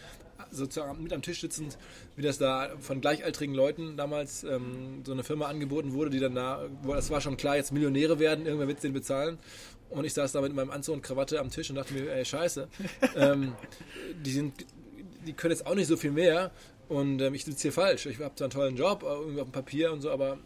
sozusagen 0.51 1.01
mit 1.01 1.13
am 1.13 1.21
Tisch 1.21 1.41
sitzend, 1.41 1.77
wie 2.15 2.21
das 2.21 2.37
da 2.37 2.69
von 2.79 3.01
gleichaltrigen 3.01 3.55
Leuten 3.55 3.97
damals 3.97 4.43
ähm, 4.43 5.03
so 5.05 5.11
eine 5.11 5.23
Firma 5.23 5.47
angeboten 5.47 5.93
wurde, 5.93 6.09
die 6.09 6.19
dann 6.19 6.35
da, 6.35 6.67
wo 6.83 6.93
das 6.93 7.09
war 7.09 7.21
schon 7.21 7.37
klar, 7.37 7.55
jetzt 7.55 7.71
Millionäre 7.71 8.19
werden, 8.19 8.45
irgendwer 8.45 8.67
wird 8.67 8.83
den 8.83 8.93
bezahlen. 8.93 9.37
Und 9.89 10.05
ich 10.05 10.13
saß 10.13 10.33
da 10.33 10.41
mit 10.41 10.53
meinem 10.53 10.71
Anzug 10.71 10.95
und 10.95 11.01
Krawatte 11.01 11.39
am 11.39 11.49
Tisch 11.49 11.69
und 11.69 11.77
dachte 11.77 11.93
mir, 11.93 12.11
ey, 12.11 12.25
scheiße, 12.25 12.67
ähm, 13.15 13.53
die 14.23 14.31
sind, 14.31 14.65
die 15.25 15.33
können 15.33 15.51
jetzt 15.51 15.65
auch 15.65 15.75
nicht 15.75 15.87
so 15.87 15.97
viel 15.97 16.11
mehr 16.11 16.51
und 16.89 17.21
ähm, 17.21 17.33
ich 17.33 17.45
sitze 17.45 17.63
hier 17.63 17.73
falsch. 17.73 18.05
Ich 18.05 18.19
habe 18.19 18.35
zwar 18.35 18.45
einen 18.45 18.51
tollen 18.51 18.75
Job, 18.75 19.03
äh, 19.03 19.07
irgendwie 19.07 19.41
auf 19.41 19.47
dem 19.47 19.53
Papier 19.53 19.91
und 19.91 20.01
so, 20.01 20.11
aber 20.11 20.33
äh, 20.33 20.37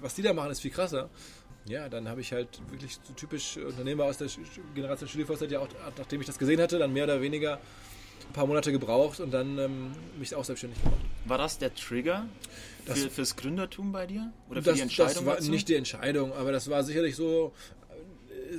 was 0.00 0.14
die 0.14 0.22
da 0.22 0.32
machen, 0.32 0.50
ist 0.50 0.60
viel 0.60 0.70
krasser. 0.70 1.10
Ja, 1.66 1.88
dann 1.88 2.08
habe 2.08 2.20
ich 2.20 2.32
halt 2.32 2.60
wirklich 2.70 2.98
so 3.02 3.14
typisch 3.14 3.56
Unternehmer 3.56 4.04
aus 4.04 4.18
der 4.18 4.28
Generation 4.74 5.08
Studievorzeit, 5.08 5.50
ja 5.50 5.60
auch, 5.60 5.68
nachdem 5.96 6.20
ich 6.20 6.26
das 6.26 6.38
gesehen 6.38 6.60
hatte, 6.60 6.78
dann 6.78 6.92
mehr 6.92 7.04
oder 7.04 7.22
weniger 7.22 7.58
ein 8.28 8.32
paar 8.32 8.46
Monate 8.46 8.72
gebraucht 8.72 9.20
und 9.20 9.30
dann 9.32 9.58
ähm, 9.58 9.92
mich 10.18 10.34
auch 10.34 10.44
selbstständig 10.44 10.80
gemacht. 10.82 11.00
War 11.26 11.38
das 11.38 11.58
der 11.58 11.74
Trigger 11.74 12.26
Das- 12.86 13.00
für, 13.00 13.10
fürs 13.10 13.36
Gründertum 13.36 13.92
bei 13.92 14.06
dir? 14.06 14.32
Oder 14.50 14.60
für 14.62 14.70
das, 14.70 14.76
die 14.76 14.82
Entscheidung 14.82 15.14
das 15.14 15.26
war 15.26 15.34
dazu? 15.36 15.50
nicht 15.50 15.68
die 15.68 15.74
Entscheidung, 15.76 16.32
aber 16.32 16.52
das 16.52 16.68
war 16.70 16.82
sicherlich 16.84 17.16
so. 17.16 17.52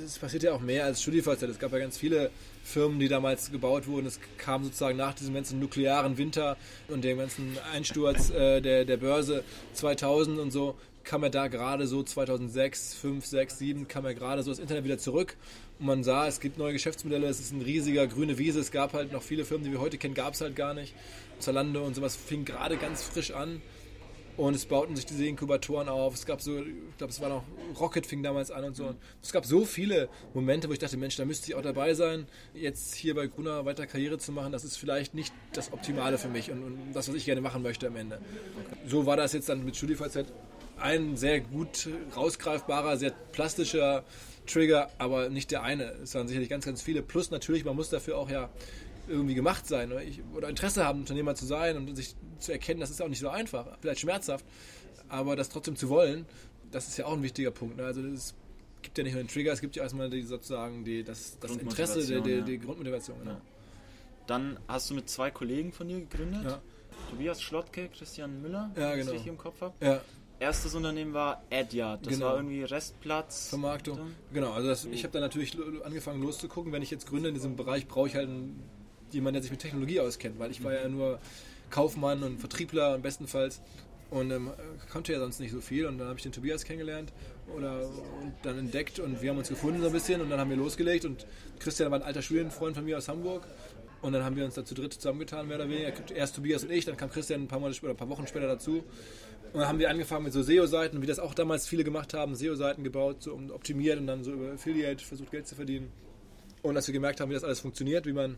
es 0.04 0.18
passiert 0.18 0.42
ja 0.42 0.52
auch 0.52 0.60
mehr 0.60 0.84
als 0.84 1.00
StudiVZ. 1.02 1.42
Es 1.42 1.58
gab 1.58 1.72
ja 1.72 1.78
ganz 1.78 1.96
viele 1.96 2.30
Firmen, 2.64 2.98
die 2.98 3.08
damals 3.08 3.50
gebaut 3.52 3.86
wurden. 3.86 4.06
Es 4.06 4.18
kam 4.38 4.64
sozusagen 4.64 4.96
nach 4.98 5.14
diesem 5.14 5.34
ganzen 5.34 5.58
nuklearen 5.60 6.18
Winter 6.18 6.56
und 6.88 7.04
dem 7.04 7.18
ganzen 7.18 7.56
Einsturz 7.72 8.30
äh, 8.30 8.60
der, 8.60 8.84
der 8.84 8.96
Börse 8.96 9.44
2000 9.74 10.38
und 10.40 10.50
so, 10.50 10.76
kam 11.04 11.22
er 11.22 11.30
da 11.30 11.46
gerade 11.46 11.86
so 11.86 12.02
2006, 12.02 12.94
5, 12.94 13.24
6, 13.24 13.58
7, 13.58 13.88
kam 13.88 14.04
er 14.04 14.14
gerade 14.14 14.42
so 14.42 14.50
das 14.50 14.58
Internet 14.58 14.82
wieder 14.84 14.98
zurück. 14.98 15.36
Und 15.78 15.86
man 15.86 16.04
sah, 16.04 16.26
es 16.26 16.40
gibt 16.40 16.58
neue 16.58 16.72
Geschäftsmodelle, 16.72 17.26
es 17.26 17.40
ist 17.40 17.52
ein 17.52 17.62
riesiger 17.62 18.06
grüne 18.06 18.38
Wiese. 18.38 18.60
Es 18.60 18.70
gab 18.70 18.92
halt 18.92 19.12
noch 19.12 19.22
viele 19.22 19.44
Firmen, 19.44 19.64
die 19.64 19.72
wir 19.72 19.80
heute 19.80 19.98
kennen, 19.98 20.14
gab 20.14 20.34
es 20.34 20.40
halt 20.40 20.56
gar 20.56 20.74
nicht. 20.74 20.94
Zalando 21.38 21.84
und 21.84 21.94
sowas 21.94 22.16
fing 22.16 22.44
gerade 22.44 22.76
ganz 22.76 23.02
frisch 23.02 23.32
an. 23.32 23.60
Und 24.36 24.54
es 24.54 24.66
bauten 24.66 24.94
sich 24.96 25.06
diese 25.06 25.24
Inkubatoren 25.26 25.88
auf. 25.88 26.14
Es 26.14 26.26
gab 26.26 26.42
so, 26.42 26.58
ich 26.58 26.96
glaube, 26.98 27.10
es 27.10 27.20
war 27.22 27.30
noch 27.30 27.44
Rocket 27.80 28.06
fing 28.06 28.22
damals 28.22 28.50
an 28.50 28.64
und 28.64 28.76
so. 28.76 28.86
Und 28.88 28.98
es 29.22 29.32
gab 29.32 29.46
so 29.46 29.64
viele 29.64 30.10
Momente, 30.34 30.68
wo 30.68 30.74
ich 30.74 30.78
dachte, 30.78 30.98
Mensch, 30.98 31.16
da 31.16 31.24
müsste 31.24 31.48
ich 31.48 31.54
auch 31.54 31.62
dabei 31.62 31.94
sein. 31.94 32.26
Jetzt 32.52 32.94
hier 32.94 33.14
bei 33.14 33.28
Gruner 33.28 33.64
weiter 33.64 33.86
Karriere 33.86 34.18
zu 34.18 34.32
machen, 34.32 34.52
das 34.52 34.62
ist 34.62 34.76
vielleicht 34.76 35.14
nicht 35.14 35.32
das 35.54 35.72
Optimale 35.72 36.18
für 36.18 36.28
mich 36.28 36.50
und, 36.50 36.62
und 36.62 36.92
das, 36.92 37.08
was 37.08 37.14
ich 37.14 37.24
gerne 37.24 37.40
machen 37.40 37.62
möchte 37.62 37.86
am 37.86 37.96
Ende. 37.96 38.20
So 38.86 39.06
war 39.06 39.16
das 39.16 39.32
jetzt 39.32 39.48
dann 39.48 39.64
mit 39.64 39.74
StudiVZ 39.74 40.26
ein 40.78 41.16
sehr 41.16 41.40
gut 41.40 41.88
rausgreifbarer, 42.14 42.98
sehr 42.98 43.12
plastischer 43.32 44.04
Trigger, 44.46 44.90
aber 44.98 45.28
nicht 45.28 45.50
der 45.50 45.62
eine. 45.62 45.84
Es 46.02 46.14
waren 46.14 46.28
sicherlich 46.28 46.48
ganz, 46.48 46.64
ganz 46.64 46.82
viele. 46.82 47.02
Plus 47.02 47.30
natürlich, 47.30 47.64
man 47.64 47.76
muss 47.76 47.90
dafür 47.90 48.18
auch 48.18 48.30
ja 48.30 48.50
irgendwie 49.08 49.34
gemacht 49.34 49.66
sein 49.66 49.92
oder, 49.92 50.02
ich, 50.02 50.20
oder 50.34 50.48
Interesse 50.48 50.84
haben, 50.84 51.00
Unternehmer 51.00 51.34
zu 51.34 51.46
sein 51.46 51.76
und 51.76 51.94
sich 51.94 52.16
zu 52.38 52.52
erkennen, 52.52 52.80
das 52.80 52.90
ist 52.90 53.00
auch 53.00 53.08
nicht 53.08 53.20
so 53.20 53.28
einfach, 53.28 53.66
vielleicht 53.80 54.00
schmerzhaft, 54.00 54.44
aber 55.08 55.36
das 55.36 55.48
trotzdem 55.48 55.76
zu 55.76 55.88
wollen, 55.88 56.26
das 56.70 56.88
ist 56.88 56.96
ja 56.96 57.06
auch 57.06 57.12
ein 57.12 57.22
wichtiger 57.22 57.50
Punkt. 57.50 57.76
Ne? 57.76 57.84
Also 57.84 58.02
es 58.02 58.34
gibt 58.82 58.98
ja 58.98 59.04
nicht 59.04 59.14
nur 59.14 59.22
den 59.22 59.28
Trigger, 59.28 59.52
es 59.52 59.60
gibt 59.60 59.76
ja 59.76 59.82
erstmal 59.82 60.10
die, 60.10 60.22
sozusagen 60.22 60.84
die, 60.84 61.04
das, 61.04 61.38
das 61.40 61.52
Interesse, 61.52 62.04
die, 62.04 62.20
die, 62.20 62.42
die 62.42 62.58
Grundmotivation. 62.58 63.18
Genau. 63.20 63.30
Ja. 63.32 63.40
Dann 64.26 64.58
hast 64.66 64.90
du 64.90 64.94
mit 64.94 65.08
zwei 65.08 65.30
Kollegen 65.30 65.72
von 65.72 65.88
dir 65.88 66.00
gegründet. 66.00 66.44
Ja. 66.44 66.60
Tobias 67.10 67.40
Schlottke, 67.40 67.88
Christian 67.88 68.42
Müller, 68.42 68.72
ja, 68.76 68.96
genau. 68.96 69.12
ich 69.12 69.26
im 69.26 69.38
Kopf 69.38 69.60
habe. 69.60 69.74
Ja. 69.80 70.00
Erstes 70.38 70.74
Unternehmen 70.74 71.14
war 71.14 71.42
Adyard. 71.50 72.04
Das 72.04 72.14
genau. 72.14 72.26
war 72.26 72.36
irgendwie 72.36 72.62
Restplatz. 72.62 73.48
Vermarktung. 73.48 73.98
Genau, 74.32 74.52
also 74.52 74.68
das, 74.68 74.84
ich 74.84 75.02
habe 75.02 75.12
dann 75.12 75.22
natürlich 75.22 75.56
angefangen 75.84 76.22
loszugucken. 76.22 76.72
Wenn 76.72 76.82
ich 76.82 76.90
jetzt 76.90 77.06
gründe 77.06 77.30
in 77.30 77.34
diesem 77.34 77.56
Bereich, 77.56 77.88
brauche 77.88 78.08
ich 78.08 78.14
halt 78.14 78.28
einen 78.28 78.62
jemand, 79.12 79.34
der 79.34 79.42
sich 79.42 79.50
mit 79.50 79.60
Technologie 79.60 80.00
auskennt, 80.00 80.38
weil 80.38 80.50
ich 80.50 80.62
war 80.62 80.74
ja 80.74 80.88
nur 80.88 81.18
Kaufmann 81.70 82.22
und 82.22 82.38
Vertriebler 82.38 82.94
und 82.94 83.02
bestenfalls 83.02 83.62
und 84.10 84.30
ähm, 84.30 84.50
konnte 84.92 85.12
ja 85.12 85.18
sonst 85.18 85.40
nicht 85.40 85.52
so 85.52 85.60
viel 85.60 85.86
und 85.86 85.98
dann 85.98 86.08
habe 86.08 86.18
ich 86.18 86.22
den 86.22 86.32
Tobias 86.32 86.64
kennengelernt 86.64 87.12
oder 87.56 87.80
und 88.20 88.34
dann 88.42 88.58
entdeckt 88.58 89.00
und 89.00 89.20
wir 89.20 89.30
haben 89.30 89.38
uns 89.38 89.48
gefunden 89.48 89.80
so 89.80 89.86
ein 89.86 89.92
bisschen 89.92 90.20
und 90.20 90.30
dann 90.30 90.38
haben 90.38 90.50
wir 90.50 90.56
losgelegt 90.56 91.04
und 91.04 91.26
Christian 91.58 91.90
war 91.90 91.98
ein 91.98 92.04
alter 92.04 92.22
Studienfreund 92.22 92.76
von 92.76 92.84
mir 92.84 92.98
aus 92.98 93.08
Hamburg 93.08 93.46
und 94.02 94.12
dann 94.12 94.22
haben 94.22 94.36
wir 94.36 94.44
uns 94.44 94.54
da 94.54 94.64
zu 94.64 94.74
dritt 94.74 94.92
zusammengetan, 94.92 95.48
mehr 95.48 95.56
oder 95.56 95.68
weniger. 95.68 95.92
Erst 96.14 96.36
Tobias 96.36 96.62
und 96.62 96.70
ich, 96.70 96.84
dann 96.84 96.96
kam 96.96 97.10
Christian 97.10 97.42
ein 97.42 97.48
paar, 97.48 97.58
Monate, 97.58 97.80
oder 97.82 97.90
ein 97.90 97.96
paar 97.96 98.08
Wochen 98.08 98.26
später 98.26 98.46
dazu. 98.46 98.84
Und 99.56 99.62
dann 99.62 99.70
haben 99.70 99.78
wir 99.78 99.88
angefangen 99.88 100.24
mit 100.24 100.34
so 100.34 100.42
SEO-Seiten, 100.42 101.00
wie 101.00 101.06
das 101.06 101.18
auch 101.18 101.32
damals 101.32 101.66
viele 101.66 101.82
gemacht 101.82 102.12
haben, 102.12 102.34
SEO-Seiten 102.34 102.84
gebaut, 102.84 103.22
so 103.22 103.32
optimiert 103.54 103.98
und 103.98 104.06
dann 104.06 104.22
so 104.22 104.32
über 104.32 104.52
Affiliate 104.52 105.02
versucht 105.02 105.30
Geld 105.30 105.46
zu 105.46 105.54
verdienen. 105.54 105.90
Und 106.60 106.76
als 106.76 106.86
wir 106.88 106.92
gemerkt 106.92 107.22
haben, 107.22 107.30
wie 107.30 107.34
das 107.34 107.42
alles 107.42 107.60
funktioniert, 107.60 108.04
wie 108.04 108.12
man 108.12 108.36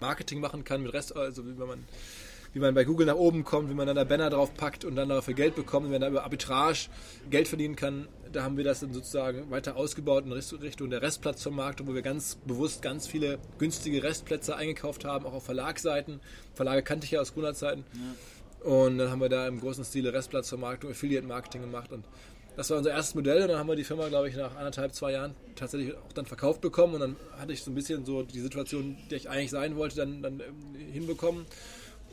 Marketing 0.00 0.40
machen 0.40 0.64
kann 0.64 0.82
mit 0.82 0.94
Rest, 0.94 1.14
also 1.14 1.44
wie 1.44 1.52
man, 1.52 1.84
wie 2.54 2.60
man 2.60 2.72
bei 2.72 2.84
Google 2.84 3.04
nach 3.04 3.16
oben 3.16 3.44
kommt, 3.44 3.68
wie 3.68 3.74
man 3.74 3.86
dann 3.86 3.96
da 3.96 4.04
Banner 4.04 4.30
drauf 4.30 4.54
packt 4.54 4.86
und 4.86 4.96
dann 4.96 5.10
dafür 5.10 5.34
Geld 5.34 5.56
bekommt, 5.56 5.84
wenn 5.84 5.92
man 5.92 6.00
da 6.00 6.08
über 6.08 6.24
Arbitrage 6.24 6.88
Geld 7.28 7.48
verdienen 7.48 7.76
kann. 7.76 8.08
Da 8.32 8.42
haben 8.42 8.56
wir 8.56 8.64
das 8.64 8.80
dann 8.80 8.94
sozusagen 8.94 9.50
weiter 9.50 9.76
ausgebaut 9.76 10.24
in 10.24 10.32
Richtung 10.32 10.88
der 10.88 11.02
Restplatzvermarktung, 11.02 11.86
wo 11.86 11.92
wir 11.92 12.00
ganz 12.00 12.36
bewusst 12.46 12.80
ganz 12.80 13.06
viele 13.06 13.38
günstige 13.58 14.02
Restplätze 14.02 14.56
eingekauft 14.56 15.04
haben, 15.04 15.26
auch 15.26 15.34
auf 15.34 15.44
Verlagsseiten. 15.44 16.20
Verlage 16.54 16.82
kannte 16.82 17.04
ich 17.04 17.10
ja 17.10 17.20
aus 17.20 17.34
Gründerzeiten. 17.34 17.84
Ja. 17.92 18.00
Und 18.60 18.98
dann 18.98 19.10
haben 19.10 19.20
wir 19.20 19.28
da 19.28 19.46
im 19.46 19.60
großen 19.60 19.84
Stile 19.84 20.12
Restplatzvermarktung, 20.12 20.90
Affiliate-Marketing 20.90 21.62
gemacht. 21.62 21.92
Und 21.92 22.04
das 22.56 22.70
war 22.70 22.78
unser 22.78 22.90
erstes 22.90 23.14
Modell. 23.14 23.42
Und 23.42 23.48
dann 23.48 23.58
haben 23.58 23.68
wir 23.68 23.76
die 23.76 23.84
Firma, 23.84 24.08
glaube 24.08 24.28
ich, 24.28 24.36
nach 24.36 24.56
anderthalb, 24.56 24.94
zwei 24.94 25.12
Jahren 25.12 25.34
tatsächlich 25.54 25.94
auch 25.96 26.12
dann 26.14 26.26
verkauft 26.26 26.60
bekommen. 26.60 26.94
Und 26.94 27.00
dann 27.00 27.16
hatte 27.38 27.52
ich 27.52 27.62
so 27.62 27.70
ein 27.70 27.74
bisschen 27.74 28.04
so 28.04 28.22
die 28.22 28.40
Situation, 28.40 28.96
die 29.10 29.14
ich 29.14 29.28
eigentlich 29.28 29.50
sein 29.50 29.76
wollte, 29.76 29.96
dann, 29.96 30.22
dann 30.22 30.40
ähm, 30.40 30.92
hinbekommen. 30.92 31.46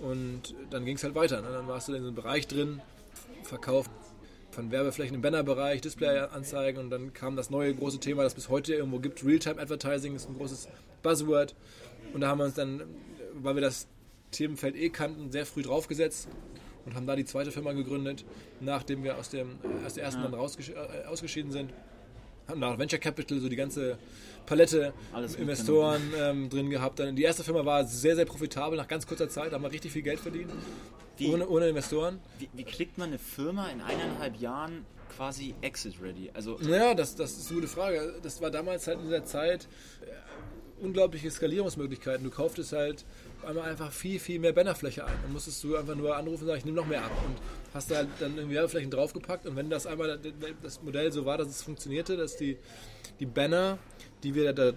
Und 0.02 0.54
dann 0.70 0.86
ging 0.86 0.98
es 0.98 1.04
halt 1.04 1.16
weiter. 1.16 1.42
Ne? 1.42 1.48
Dann 1.52 1.68
warst 1.68 1.88
du 1.88 1.94
in 1.94 2.02
so 2.02 2.08
einem 2.08 2.16
Bereich 2.16 2.48
drin, 2.48 2.82
Verkauf 3.44 3.90
von 4.52 4.70
Werbeflächen 4.72 5.16
im 5.16 5.22
Bannerbereich, 5.22 5.82
Displayanzeigen. 5.82 6.84
Und 6.84 6.90
dann 6.90 7.14
kam 7.14 7.36
das 7.36 7.50
neue 7.50 7.74
große 7.74 8.00
Thema, 8.00 8.24
das 8.24 8.36
bis 8.36 8.50
heute 8.50 8.76
irgendwo 8.76 9.00
gibt, 9.00 9.26
Realtime 9.26 9.60
Advertising 9.60 10.16
ist 10.16 10.28
ein 10.30 10.38
großes 10.38 10.68
Buzzword. 11.02 11.56
Und 12.14 12.22
da 12.22 12.28
haben 12.28 12.38
wir 12.40 12.46
uns 12.46 12.56
dann, 12.56 12.84
weil 13.34 13.56
wir 13.56 13.62
das 13.62 13.88
Themenfeld 14.34 14.76
eh 14.76 14.90
kannten, 14.90 15.32
sehr 15.32 15.46
früh 15.46 15.62
draufgesetzt 15.62 16.28
und 16.86 16.96
haben 16.96 17.08
da 17.08 17.16
die 17.16 17.26
zweite 17.26 17.52
Firma 17.52 17.72
gegründet, 17.74 18.26
nachdem 18.60 19.04
wir 19.04 19.18
aus, 19.18 19.30
dem, 19.30 19.58
aus 19.86 19.94
der 19.94 20.04
ersten 20.04 20.22
ja. 20.22 20.28
dann 20.28 20.40
rausgesch 20.40 20.70
äh, 20.70 21.08
ausgeschieden 21.08 21.52
sind. 21.52 21.72
Haben 22.48 22.60
nach 22.60 22.78
Venture 22.78 23.00
Capital 23.00 23.40
so 23.40 23.48
die 23.48 23.56
ganze 23.56 23.98
Palette 24.46 24.94
Alles 25.14 25.36
Investoren 25.36 26.02
ähm, 26.20 26.50
drin 26.50 26.70
gehabt. 26.70 27.00
Dann 27.00 27.16
die 27.16 27.24
erste 27.24 27.44
Firma 27.44 27.64
war 27.64 27.86
sehr, 27.86 28.18
sehr 28.18 28.26
profitabel. 28.26 28.78
Nach 28.78 28.88
ganz 28.88 29.08
kurzer 29.08 29.30
Zeit 29.30 29.54
haben 29.54 29.64
wir 29.64 29.72
richtig 29.72 29.94
viel 29.94 30.02
Geld 30.02 30.20
verdient. 30.20 30.52
Wie, 31.18 31.30
ohne, 31.30 31.48
ohne 31.48 31.70
Investoren. 31.70 32.20
Wie, 32.40 32.50
wie 32.52 32.66
kriegt 32.66 32.98
man 32.98 33.10
eine 33.10 33.20
Firma 33.20 33.70
in 33.70 33.80
eineinhalb 33.82 34.36
Jahren 34.42 34.86
quasi 35.16 35.56
exit 35.62 35.96
ready? 36.02 36.32
Also 36.34 36.60
ja, 36.60 36.94
das, 36.94 37.16
das 37.16 37.38
ist 37.38 37.50
eine 37.50 37.62
gute 37.62 37.72
Frage. 37.72 38.16
Das 38.22 38.42
war 38.42 38.52
damals 38.52 38.88
halt 38.88 39.00
in 39.00 39.06
dieser 39.06 39.24
Zeit 39.24 39.68
äh, 40.02 40.84
unglaubliche 40.84 41.32
Skalierungsmöglichkeiten. 41.32 42.26
Du 42.26 42.30
kauftest 42.30 42.74
halt 42.74 43.06
einmal 43.46 43.70
einfach 43.70 43.92
viel, 43.92 44.20
viel 44.20 44.40
mehr 44.40 44.54
Bannerfläche 44.54 45.06
ein. 45.06 45.14
Dann 45.22 45.34
musstest 45.34 45.64
du 45.64 45.76
einfach 45.76 45.96
nur 45.96 46.16
anrufen 46.16 46.44
und 46.44 46.48
sagen, 46.48 46.60
ich 46.60 46.66
nehme 46.66 46.78
noch 46.78 46.88
mehr 46.88 47.04
ab. 47.04 47.12
Und 47.26 47.36
hast 47.74 47.92
da 47.92 48.04
dann 48.20 48.36
irgendwie 48.38 48.56
Werbeflächen 48.56 48.92
draufgepackt. 48.92 49.46
Und 49.46 49.56
wenn 49.56 49.70
das 49.70 49.86
einmal 49.86 50.20
das 50.62 50.82
Modell 50.82 51.12
so 51.12 51.26
war, 51.26 51.38
dass 51.38 51.48
es 51.48 51.64
funktionierte, 51.64 52.18
dass 52.18 52.38
die, 52.38 52.58
die 53.20 53.26
Banner, 53.26 53.78
die 54.24 54.36
wir, 54.36 54.54
da, 54.54 54.72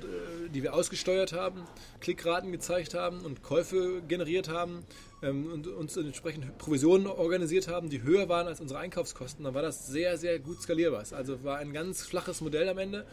die 0.53 0.63
wir 0.63 0.75
ausgesteuert 0.75 1.33
haben, 1.33 1.65
Klickraten 2.01 2.53
gezeigt 2.53 2.95
haben 2.95 3.21
und 3.21 3.43
Käufe 3.43 4.03
generiert 4.07 4.49
haben, 4.49 4.85
ähm, 5.27 5.53
und 5.53 5.67
uns 5.67 5.97
entsprechend 5.97 6.59
Provisionen 6.59 7.07
organisiert 7.07 7.69
haben, 7.69 7.91
die 7.91 8.03
höher 8.03 8.29
waren 8.29 8.47
als 8.47 8.61
unsere 8.61 8.81
Einkaufskosten, 8.81 9.45
dann 9.45 9.55
war 9.55 9.63
das 9.63 9.87
sehr, 9.87 10.19
sehr 10.19 10.39
gut 10.39 10.63
skalierbar. 10.63 11.05
Also 11.13 11.43
war 11.45 11.59
ein 11.59 11.73
ganz 11.73 12.03
flaches 12.03 12.41
Modell 12.41 12.69
am 12.69 12.79
Ende, 12.79 13.07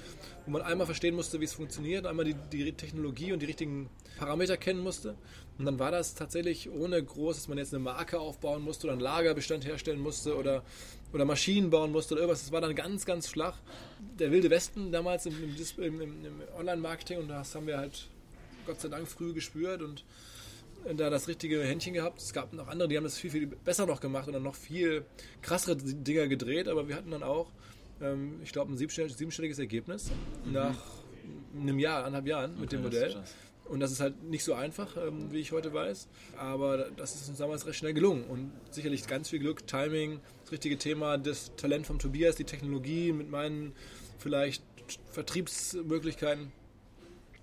wo 0.45 0.51
man 0.51 0.61
einmal 0.61 0.85
verstehen 0.85 1.15
musste, 1.15 1.39
wie 1.39 1.45
es 1.45 1.53
funktioniert, 1.53 2.05
einmal 2.05 2.25
die, 2.25 2.35
die 2.51 2.71
Technologie 2.73 3.33
und 3.33 3.41
die 3.41 3.45
richtigen 3.45 3.89
Parameter 4.17 4.57
kennen 4.57 4.81
musste. 4.81 5.15
Und 5.57 5.65
dann 5.65 5.77
war 5.79 5.91
das 5.91 6.15
tatsächlich 6.15 6.69
ohne 6.71 7.03
groß, 7.03 7.35
dass 7.35 7.47
man 7.47 7.57
jetzt 7.57 7.73
eine 7.73 7.83
Marke 7.83 8.19
aufbauen 8.19 8.63
musste 8.63 8.87
oder 8.87 8.93
einen 8.93 9.01
Lagerbestand 9.01 9.65
herstellen 9.65 9.99
musste 9.99 10.35
oder, 10.35 10.63
oder 11.13 11.25
Maschinen 11.25 11.69
bauen 11.69 11.91
musste 11.91 12.15
oder 12.15 12.23
irgendwas. 12.23 12.43
Das 12.43 12.51
war 12.51 12.61
dann 12.61 12.73
ganz, 12.75 13.05
ganz 13.05 13.27
flach. 13.27 13.57
Der 14.19 14.31
wilde 14.31 14.49
Westen 14.49 14.91
damals 14.91 15.25
im, 15.25 15.35
im, 15.43 16.01
im, 16.01 16.01
im 16.01 16.41
Online-Marketing 16.57 17.19
und 17.19 17.27
das 17.27 17.53
haben 17.53 17.67
wir 17.67 17.77
halt 17.77 18.07
Gott 18.65 18.79
sei 18.79 18.87
Dank 18.87 19.07
früh 19.07 19.33
gespürt 19.33 19.81
und 19.81 20.03
da 20.97 21.09
das 21.09 21.27
richtige 21.27 21.63
Händchen 21.63 21.93
gehabt. 21.93 22.21
Es 22.21 22.33
gab 22.33 22.53
noch 22.53 22.67
andere, 22.67 22.87
die 22.87 22.97
haben 22.97 23.03
das 23.03 23.17
viel, 23.17 23.31
viel 23.31 23.47
besser 23.47 23.85
noch 23.85 23.99
gemacht 23.99 24.27
und 24.27 24.33
dann 24.33 24.43
noch 24.43 24.55
viel 24.55 25.05
krassere 25.41 25.75
Dinger 25.75 26.27
gedreht, 26.27 26.67
aber 26.67 26.87
wir 26.87 26.95
hatten 26.95 27.11
dann 27.11 27.23
auch, 27.23 27.51
ähm, 28.01 28.39
ich 28.43 28.51
glaube, 28.51 28.73
ein 28.73 28.77
siebenstelliges 28.77 29.59
Ergebnis 29.59 30.11
mhm. 30.45 30.51
nach 30.51 30.77
einem 31.59 31.79
Jahr, 31.79 32.05
anderthalb 32.05 32.27
Jahren 32.27 32.51
okay, 32.51 32.61
mit 32.61 32.71
dem 32.71 32.81
Modell. 32.83 33.23
Und 33.65 33.79
das 33.79 33.91
ist 33.91 34.01
halt 34.01 34.21
nicht 34.23 34.43
so 34.43 34.53
einfach, 34.53 34.97
ähm, 34.97 35.31
wie 35.31 35.39
ich 35.39 35.51
heute 35.51 35.73
weiß. 35.73 36.07
Aber 36.37 36.89
das 36.97 37.15
ist 37.15 37.29
uns 37.29 37.37
damals 37.37 37.65
recht 37.65 37.79
schnell 37.79 37.93
gelungen. 37.93 38.25
Und 38.25 38.51
sicherlich 38.71 39.07
ganz 39.07 39.29
viel 39.29 39.39
Glück, 39.39 39.65
Timing, 39.65 40.19
das 40.43 40.51
richtige 40.51 40.77
Thema, 40.77 41.17
das 41.17 41.55
Talent 41.55 41.87
von 41.87 41.97
Tobias, 41.97 42.35
die 42.35 42.43
Technologie 42.43 43.13
mit 43.13 43.29
meinen 43.29 43.73
vielleicht 44.17 44.63
Vertriebsmöglichkeiten. 45.11 46.51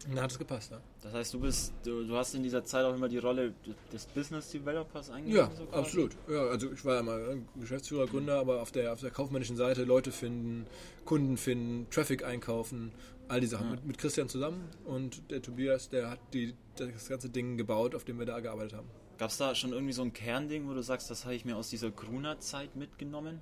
Und 0.07 0.15
dann 0.15 0.25
hat 0.25 0.31
es 0.31 0.39
gepasst. 0.39 0.71
Ja. 0.71 0.81
Das 1.03 1.13
heißt, 1.13 1.35
du 1.35 1.41
bist, 1.41 1.75
du, 1.85 2.07
du, 2.07 2.17
hast 2.17 2.35
in 2.35 2.43
dieser 2.43 2.65
Zeit 2.65 2.85
auch 2.85 2.95
immer 2.95 3.09
die 3.09 3.19
Rolle 3.19 3.53
des 3.93 4.07
Business 4.07 4.51
Developers 4.51 5.11
eingenommen? 5.11 5.51
Ja, 5.51 5.57
so 5.57 5.77
absolut. 5.77 6.17
Ja, 6.29 6.47
also 6.47 6.73
ich 6.73 6.85
war 6.85 6.97
ja 6.97 7.03
mal 7.03 7.43
Geschäftsführer, 7.57 8.07
Gründer, 8.07 8.39
aber 8.39 8.63
auf 8.63 8.73
der, 8.73 8.93
auf 8.93 9.01
der 9.01 9.11
kaufmännischen 9.11 9.57
Seite 9.57 9.85
Leute 9.85 10.11
finden, 10.11 10.67
Kunden 11.05 11.37
finden, 11.37 11.87
Traffic 11.91 12.25
einkaufen, 12.25 12.93
all 13.29 13.41
die 13.41 13.47
Sachen. 13.47 13.67
Ja. 13.67 13.73
Mit, 13.73 13.85
mit, 13.85 13.99
Christian 13.99 14.29
zusammen 14.29 14.69
und 14.87 15.31
der 15.31 15.43
Tobias, 15.43 15.91
der 15.91 16.11
hat 16.11 16.21
die, 16.33 16.55
das 16.77 17.09
ganze 17.09 17.29
Ding 17.29 17.59
gebaut, 17.59 17.95
auf 17.95 18.05
dem 18.05 18.19
wir 18.19 18.27
da 18.27 18.41
gearbeitet 18.41 18.75
haben. 18.75 18.89
Gab 19.19 19.29
es 19.29 19.37
da 19.37 19.55
schon 19.55 19.73
irgendwie 19.73 19.93
so 19.93 20.03
ein 20.03 20.15
Kernding, 20.15 20.67
wo 20.67 20.73
du 20.73 20.83
sagst, 20.83 21.11
das 21.11 21.27
habe 21.27 21.35
ich 21.35 21.45
mir 21.45 21.57
aus 21.57 21.69
dieser 21.69 21.91
Gruner-Zeit 21.91 22.75
mitgenommen? 22.75 23.41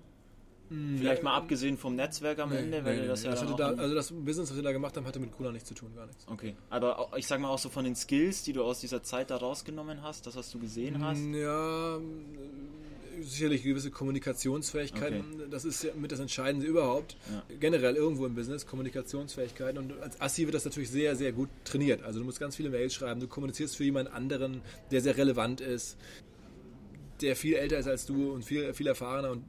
Vielleicht 0.69 1.23
mal 1.23 1.35
abgesehen 1.35 1.79
vom 1.79 1.95
Netzwerk 1.97 2.39
am 2.41 2.51
nee, 2.51 2.59
Ende, 2.59 2.85
weil 2.85 3.01
nee, 3.01 3.07
das 3.07 3.23
ja. 3.23 3.31
Das 3.31 3.45
da, 3.57 3.69
also 3.69 3.95
das 3.95 4.13
Business, 4.13 4.51
was 4.51 4.57
wir 4.57 4.63
da 4.63 4.73
gemacht 4.73 4.97
haben, 4.97 5.07
hatte 5.07 5.19
mit 5.19 5.33
Kuna 5.33 5.51
nichts 5.51 5.69
zu 5.69 5.75
tun, 5.75 5.95
gar 5.97 6.07
nichts. 6.07 6.27
Okay. 6.29 6.57
Aber 6.69 7.11
ich 7.17 7.27
sag 7.27 7.41
mal 7.41 7.49
auch 7.49 7.59
so 7.59 7.71
von 7.71 7.85
den 7.85 7.97
Skills, 7.97 8.43
die 8.43 8.53
du 8.53 8.63
aus 8.63 8.81
dieser 8.81 9.03
Zeit 9.03 9.31
da 9.31 9.37
rausgenommen 9.37 10.03
hast, 10.03 10.27
das, 10.27 10.37
was 10.37 10.51
du 10.51 10.59
gesehen 10.59 11.03
hast? 11.03 11.21
Ja, 11.21 11.99
sicherlich 13.23 13.63
gewisse 13.63 13.91
Kommunikationsfähigkeiten. 13.91 15.21
Okay. 15.35 15.49
Das 15.51 15.65
ist 15.65 15.83
ja 15.83 15.93
mit 15.95 16.13
das 16.13 16.21
Entscheidende 16.21 16.67
überhaupt. 16.67 17.17
Ja. 17.31 17.57
Generell 17.59 17.97
irgendwo 17.97 18.27
im 18.27 18.35
Business, 18.35 18.67
Kommunikationsfähigkeiten. 18.67 19.79
Und 19.79 20.01
als 20.01 20.21
Assi 20.21 20.45
wird 20.45 20.55
das 20.55 20.65
natürlich 20.65 20.91
sehr, 20.91 21.17
sehr 21.17 21.33
gut 21.33 21.49
trainiert. 21.65 22.03
Also 22.03 22.19
du 22.19 22.25
musst 22.25 22.41
ganz 22.41 22.57
viele 22.57 22.71
Mails 22.71 22.95
schreiben, 22.95 23.21
du 23.21 23.29
kommunizierst 23.29 23.77
für 23.77 23.85
jemanden 23.85 24.13
anderen, 24.13 24.61
der 24.91 25.01
sehr 25.01 25.17
relevant 25.17 25.61
ist, 25.61 25.97
der 27.21 27.37
viel 27.37 27.55
älter 27.55 27.79
ist 27.79 27.89
als 27.89 28.07
du 28.07 28.33
und 28.33 28.45
viel, 28.45 28.73
viel 28.75 28.87
erfahrener 28.87 29.31
und 29.31 29.43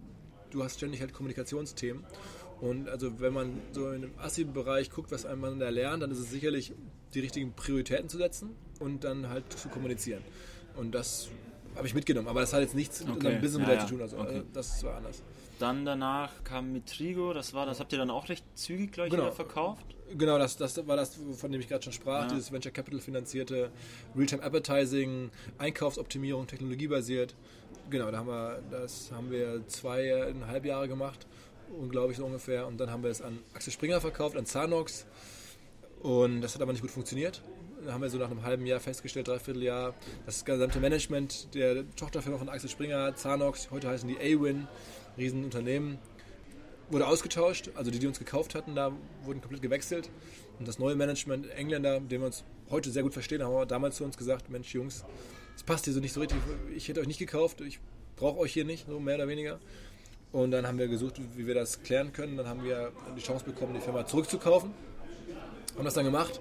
du 0.51 0.63
hast 0.63 0.77
ständig 0.77 1.01
halt 1.01 1.13
Kommunikationsthemen. 1.13 2.03
Und 2.61 2.89
also 2.89 3.19
wenn 3.21 3.33
man 3.33 3.61
so 3.71 3.91
in 3.91 4.01
dem 4.01 4.11
Assi-Bereich 4.19 4.91
guckt, 4.91 5.11
was 5.11 5.25
man 5.35 5.59
da 5.59 5.69
lernt, 5.69 6.03
dann 6.03 6.11
ist 6.11 6.19
es 6.19 6.29
sicherlich 6.29 6.73
die 7.13 7.21
richtigen 7.21 7.53
Prioritäten 7.53 8.09
zu 8.09 8.17
setzen 8.17 8.51
und 8.79 9.03
dann 9.03 9.29
halt 9.29 9.51
zu 9.57 9.69
kommunizieren. 9.69 10.21
Und 10.75 10.91
das 10.93 11.29
habe 11.75 11.87
ich 11.87 11.93
mitgenommen. 11.93 12.27
Aber 12.27 12.41
das 12.41 12.51
hat 12.53 12.61
jetzt 12.61 12.75
nichts 12.75 12.99
mit 13.01 13.09
Okay. 13.09 13.15
unserem 13.17 13.41
Business 13.41 13.67
Ja, 13.67 13.73
ja. 13.75 13.79
zu 13.81 13.87
tun. 13.93 14.01
Also 14.01 14.17
Okay. 14.17 14.37
äh, 14.39 14.43
das 14.53 14.83
war 14.83 14.97
anders. 14.97 15.21
Dann 15.59 15.85
danach 15.85 16.43
kam 16.43 16.71
Mitrigo, 16.73 17.33
das 17.33 17.53
war, 17.53 17.65
das 17.65 17.79
habt 17.79 17.91
ihr 17.91 17.97
dann 17.99 18.09
auch 18.09 18.29
recht 18.29 18.45
zügig, 18.55 18.91
glaube 18.93 19.07
ich, 19.07 19.11
Genau. 19.11 19.25
wieder 19.25 19.33
verkauft. 19.35 19.85
Genau, 20.17 20.37
das, 20.37 20.55
das 20.57 20.85
war 20.87 20.95
das, 20.95 21.19
von 21.37 21.51
dem 21.51 21.61
ich 21.61 21.67
gerade 21.67 21.83
schon 21.83 21.93
sprach, 21.93 22.23
Ja. 22.23 22.27
dieses 22.29 22.51
Venture 22.51 22.71
Capital 22.71 22.99
finanzierte 22.99 23.69
Realtime 24.15 24.41
Advertising, 24.43 25.29
Einkaufsoptimierung, 25.57 26.47
technologiebasiert. 26.47 27.35
Genau, 27.89 28.11
da 28.11 28.19
haben 28.19 28.27
wir, 28.27 28.61
das 28.69 29.11
haben 29.11 29.31
wir 29.31 29.67
zweieinhalb 29.67 30.65
Jahre 30.65 30.87
gemacht, 30.87 31.25
und 31.77 31.89
glaube 31.89 32.11
ich 32.11 32.17
so 32.17 32.25
ungefähr. 32.25 32.67
Und 32.67 32.79
dann 32.79 32.91
haben 32.91 33.03
wir 33.03 33.09
es 33.09 33.21
an 33.21 33.39
Axel 33.53 33.73
Springer 33.73 34.01
verkauft, 34.01 34.37
an 34.37 34.45
Zanox. 34.45 35.05
Und 36.01 36.41
das 36.41 36.55
hat 36.55 36.61
aber 36.61 36.71
nicht 36.71 36.81
gut 36.81 36.91
funktioniert. 36.91 37.41
Da 37.85 37.93
haben 37.93 38.01
wir 38.01 38.09
so 38.09 38.17
nach 38.17 38.29
einem 38.29 38.43
halben 38.43 38.65
Jahr 38.65 38.79
festgestellt, 38.79 39.27
dreiviertel 39.27 39.63
Jahr, 39.63 39.93
das 40.25 40.43
gesamte 40.43 40.79
Management 40.79 41.53
der 41.53 41.89
Tochterfirma 41.95 42.37
von 42.37 42.49
Axel 42.49 42.69
Springer, 42.69 43.15
Zanox, 43.15 43.71
heute 43.71 43.87
heißen 43.87 44.07
die 44.07 44.17
A-Win, 44.17 44.67
Riesenunternehmen, 45.17 45.97
wurde 46.89 47.07
ausgetauscht. 47.07 47.69
Also 47.75 47.91
die, 47.91 47.99
die 47.99 48.07
uns 48.07 48.19
gekauft 48.19 48.55
hatten, 48.55 48.75
da 48.75 48.91
wurden 49.23 49.39
komplett 49.39 49.61
gewechselt. 49.61 50.09
Und 50.59 50.67
das 50.67 50.77
neue 50.77 50.95
Management, 50.95 51.49
Engländer, 51.51 52.01
mit 52.01 52.11
dem 52.11 52.21
wir 52.21 52.27
uns 52.27 52.43
heute 52.69 52.91
sehr 52.91 53.03
gut 53.03 53.13
verstehen, 53.13 53.41
haben 53.41 53.53
aber 53.53 53.65
damals 53.65 53.95
zu 53.95 54.03
uns 54.03 54.17
gesagt, 54.17 54.49
Mensch 54.49 54.73
Jungs, 54.73 55.05
das 55.59 55.65
passt 55.65 55.83
hier 55.83 55.93
so 55.93 55.99
nicht 55.99 56.13
so 56.13 56.21
richtig. 56.21 56.37
Ich 56.73 56.87
hätte 56.87 57.01
euch 57.01 57.07
nicht 57.07 57.19
gekauft, 57.19 57.59
ich 57.59 57.81
brauche 58.15 58.39
euch 58.39 58.53
hier 58.53 58.63
nicht, 58.63 58.87
so 58.87 58.97
mehr 58.97 59.15
oder 59.15 59.27
weniger. 59.27 59.59
Und 60.31 60.51
dann 60.51 60.65
haben 60.65 60.77
wir 60.77 60.87
gesucht, 60.87 61.19
wie 61.35 61.47
wir 61.47 61.53
das 61.53 61.83
klären 61.83 62.13
können. 62.13 62.37
Dann 62.37 62.47
haben 62.47 62.63
wir 62.63 62.93
die 63.17 63.21
Chance 63.21 63.43
bekommen, 63.43 63.73
die 63.73 63.81
Firma 63.81 64.05
zurückzukaufen. 64.05 64.71
Haben 65.75 65.83
das 65.83 65.95
dann 65.95 66.05
gemacht 66.05 66.39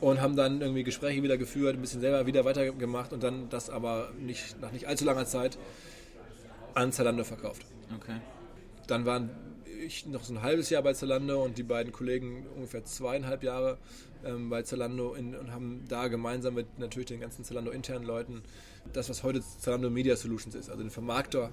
und 0.00 0.22
haben 0.22 0.36
dann 0.36 0.62
irgendwie 0.62 0.84
Gespräche 0.84 1.22
wieder 1.22 1.36
geführt, 1.36 1.76
ein 1.76 1.82
bisschen 1.82 2.00
selber 2.00 2.24
wieder 2.24 2.46
weitergemacht 2.46 3.12
und 3.12 3.22
dann 3.22 3.50
das 3.50 3.68
aber 3.68 4.10
nicht, 4.18 4.58
nach 4.58 4.72
nicht 4.72 4.88
allzu 4.88 5.04
langer 5.04 5.26
Zeit 5.26 5.58
an 6.72 6.92
Zalando 6.92 7.24
verkauft. 7.24 7.66
Okay. 7.94 8.20
Dann 8.86 9.04
waren 9.04 9.28
ich 9.84 10.06
noch 10.06 10.24
so 10.24 10.32
ein 10.32 10.40
halbes 10.40 10.70
Jahr 10.70 10.82
bei 10.82 10.94
Zalando 10.94 11.44
und 11.44 11.58
die 11.58 11.62
beiden 11.62 11.92
Kollegen 11.92 12.46
ungefähr 12.56 12.86
zweieinhalb 12.86 13.42
Jahre 13.42 13.76
ähm, 14.24 14.50
bei 14.50 14.62
Zalando 14.62 15.14
in, 15.14 15.34
und 15.34 15.52
haben 15.52 15.84
da 15.88 16.08
gemeinsam 16.08 16.54
mit 16.54 16.78
natürlich 16.78 17.08
den 17.08 17.20
ganzen 17.20 17.44
Zalando-internen 17.44 18.06
Leuten 18.06 18.42
das, 18.92 19.08
was 19.08 19.22
heute 19.22 19.42
Zalando 19.42 19.90
Media 19.90 20.16
Solutions 20.16 20.54
ist, 20.54 20.70
also 20.70 20.82
den 20.82 20.90
Vermarkter, 20.90 21.50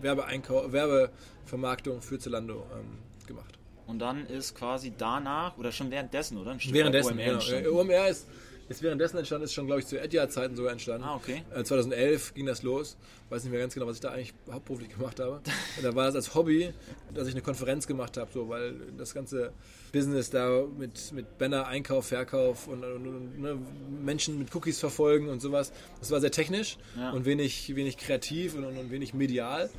Werbeeinkau 0.00 0.72
Werbevermarktung 0.72 2.02
für 2.02 2.18
Zalando 2.18 2.66
ähm, 2.74 2.98
gemacht. 3.26 3.58
Und 3.86 3.98
dann 3.98 4.26
ist 4.26 4.54
quasi 4.54 4.92
danach, 4.96 5.58
oder 5.58 5.72
schon 5.72 5.90
währenddessen, 5.90 6.38
oder? 6.38 6.52
Ein 6.52 6.60
Stück 6.60 6.74
Währenddessen, 6.74 7.18
weit 7.18 7.64
genau. 7.64 7.80
OMR 7.80 8.08
ist, 8.08 8.28
ist 8.72 8.82
währenddessen 8.82 9.16
entstanden, 9.18 9.44
ist 9.44 9.52
schon, 9.54 9.66
glaube 9.66 9.80
ich, 9.80 9.86
zu 9.86 9.98
Etihad-Zeiten 10.00 10.56
sogar 10.56 10.72
entstanden. 10.72 11.04
Ah, 11.04 11.14
okay. 11.16 11.42
Äh, 11.54 11.62
2011 11.64 12.34
ging 12.34 12.46
das 12.46 12.62
los. 12.62 12.96
Weiß 13.30 13.42
nicht 13.44 13.52
mehr 13.52 13.60
ganz 13.60 13.74
genau, 13.74 13.86
was 13.86 13.96
ich 13.96 14.00
da 14.00 14.10
eigentlich 14.10 14.34
hauptberuflich 14.50 14.90
gemacht 14.96 15.20
habe. 15.20 15.36
Und 15.76 15.82
da 15.84 15.94
war 15.94 16.06
das 16.06 16.14
als 16.16 16.34
Hobby, 16.34 16.72
dass 17.14 17.28
ich 17.28 17.34
eine 17.34 17.42
Konferenz 17.42 17.86
gemacht 17.86 18.16
habe, 18.16 18.30
so, 18.32 18.48
weil 18.48 18.74
das 18.98 19.14
ganze 19.14 19.52
Business 19.92 20.30
da 20.30 20.64
mit, 20.78 21.12
mit 21.12 21.38
Banner, 21.38 21.66
Einkauf, 21.66 22.06
Verkauf 22.06 22.66
und, 22.68 22.82
und, 22.84 23.06
und 23.06 23.40
ne, 23.40 23.58
Menschen 24.02 24.38
mit 24.38 24.54
Cookies 24.54 24.78
verfolgen 24.80 25.28
und 25.28 25.40
sowas, 25.40 25.72
das 26.00 26.10
war 26.10 26.20
sehr 26.20 26.30
technisch 26.32 26.78
Ja. 26.96 27.10
und 27.12 27.24
wenig, 27.24 27.74
wenig 27.76 27.96
kreativ 27.98 28.54
und, 28.54 28.64
und, 28.64 28.76
und 28.76 28.90
wenig 28.90 29.14
medial. 29.14 29.70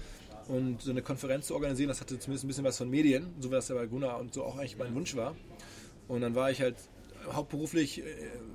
Und 0.47 0.81
so 0.81 0.91
eine 0.91 1.01
Konferenz 1.01 1.47
zu 1.47 1.53
organisieren, 1.55 1.88
das 1.88 2.01
hatte 2.01 2.19
zumindest 2.19 2.43
ein 2.43 2.47
bisschen 2.50 2.63
was 2.65 2.77
von 2.77 2.89
Medien, 2.89 3.33
so 3.39 3.50
wie 3.50 3.53
das 3.55 3.69
ja 3.69 3.75
bei 3.75 3.85
Gunnar 3.85 4.19
und 4.19 4.33
so 4.33 4.43
auch 4.43 4.57
eigentlich 4.57 4.77
mein 4.77 4.93
Wunsch 4.93 5.15
war. 5.15 5.36
Und 6.10 6.19
dann 6.19 6.36
war 6.36 6.51
ich 6.51 6.60
halt 6.62 6.75
hauptberuflich 7.31 7.99
äh, 7.99 8.03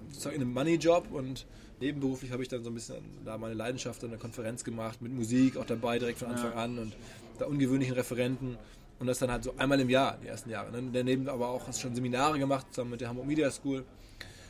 sozusagen 0.09 0.37
in 0.37 0.42
einem 0.42 0.52
Money-Job 0.52 1.11
und 1.11 1.46
nebenberuflich 1.81 2.33
habe 2.33 2.42
ich 2.42 2.48
dann 2.48 2.62
so 2.64 2.70
ein 2.70 2.74
bisschen 2.74 2.96
da 3.24 3.38
meine 3.38 3.54
Leidenschaft 3.54 4.02
an 4.04 4.11
der 4.11 4.18
Konferenz 4.18 4.64
gemacht, 4.64 5.00
mit 5.00 5.12
Musik 5.12 5.57
auch 5.57 5.64
dabei 5.66 5.98
direkt 5.98 6.18
von 6.18 6.28
Anfang 6.28 6.52
Ja. 6.52 6.57
an 6.64 6.78
und 6.78 6.96
da 7.38 7.46
ungewöhnlichen 7.46 7.94
Referenten. 7.94 8.59
Und 8.98 9.07
das 9.07 9.20
dann 9.20 9.31
halt 9.31 9.44
so 9.44 9.54
einmal 9.57 9.78
im 9.78 9.88
Jahr, 9.88 10.18
die 10.20 10.26
ersten 10.26 10.50
Jahre. 10.50 10.72
Ne? 10.72 10.90
Daneben 10.92 11.28
aber 11.28 11.48
auch 11.50 11.72
schon 11.72 11.94
Seminare 11.94 12.37
gemacht, 12.37 12.66
zusammen 12.70 12.90
mit 12.90 13.00
der 13.00 13.09
Hamburg 13.09 13.26
Media 13.28 13.48
School, 13.48 13.85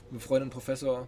mit 0.05 0.11
einem 0.11 0.21
Freund 0.21 0.43
und 0.45 0.51
Professor. 0.51 1.07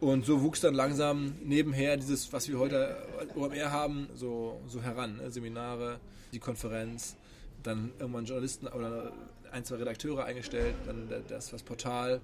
Und 0.00 0.24
so 0.24 0.42
wuchs 0.42 0.60
dann 0.60 0.72
langsam 0.72 1.34
nebenher 1.44 1.98
dieses, 1.98 2.32
was 2.32 2.48
wir 2.48 2.58
heute 2.58 2.96
OMR 3.34 3.70
haben, 3.70 4.08
so, 4.14 4.58
so 4.68 4.82
heran. 4.82 5.18
Ne? 5.18 5.30
Seminare, 5.30 6.00
die 6.32 6.38
Konferenz, 6.38 7.16
dann 7.62 7.92
irgendwann 7.98 8.24
Journalisten 8.24 8.68
oder 8.68 9.12
ein, 9.56 9.64
zwei 9.64 9.76
Redakteure 9.76 10.24
eingestellt, 10.24 10.74
dann 10.86 11.08
das, 11.28 11.50
das 11.50 11.62
Portal, 11.62 12.20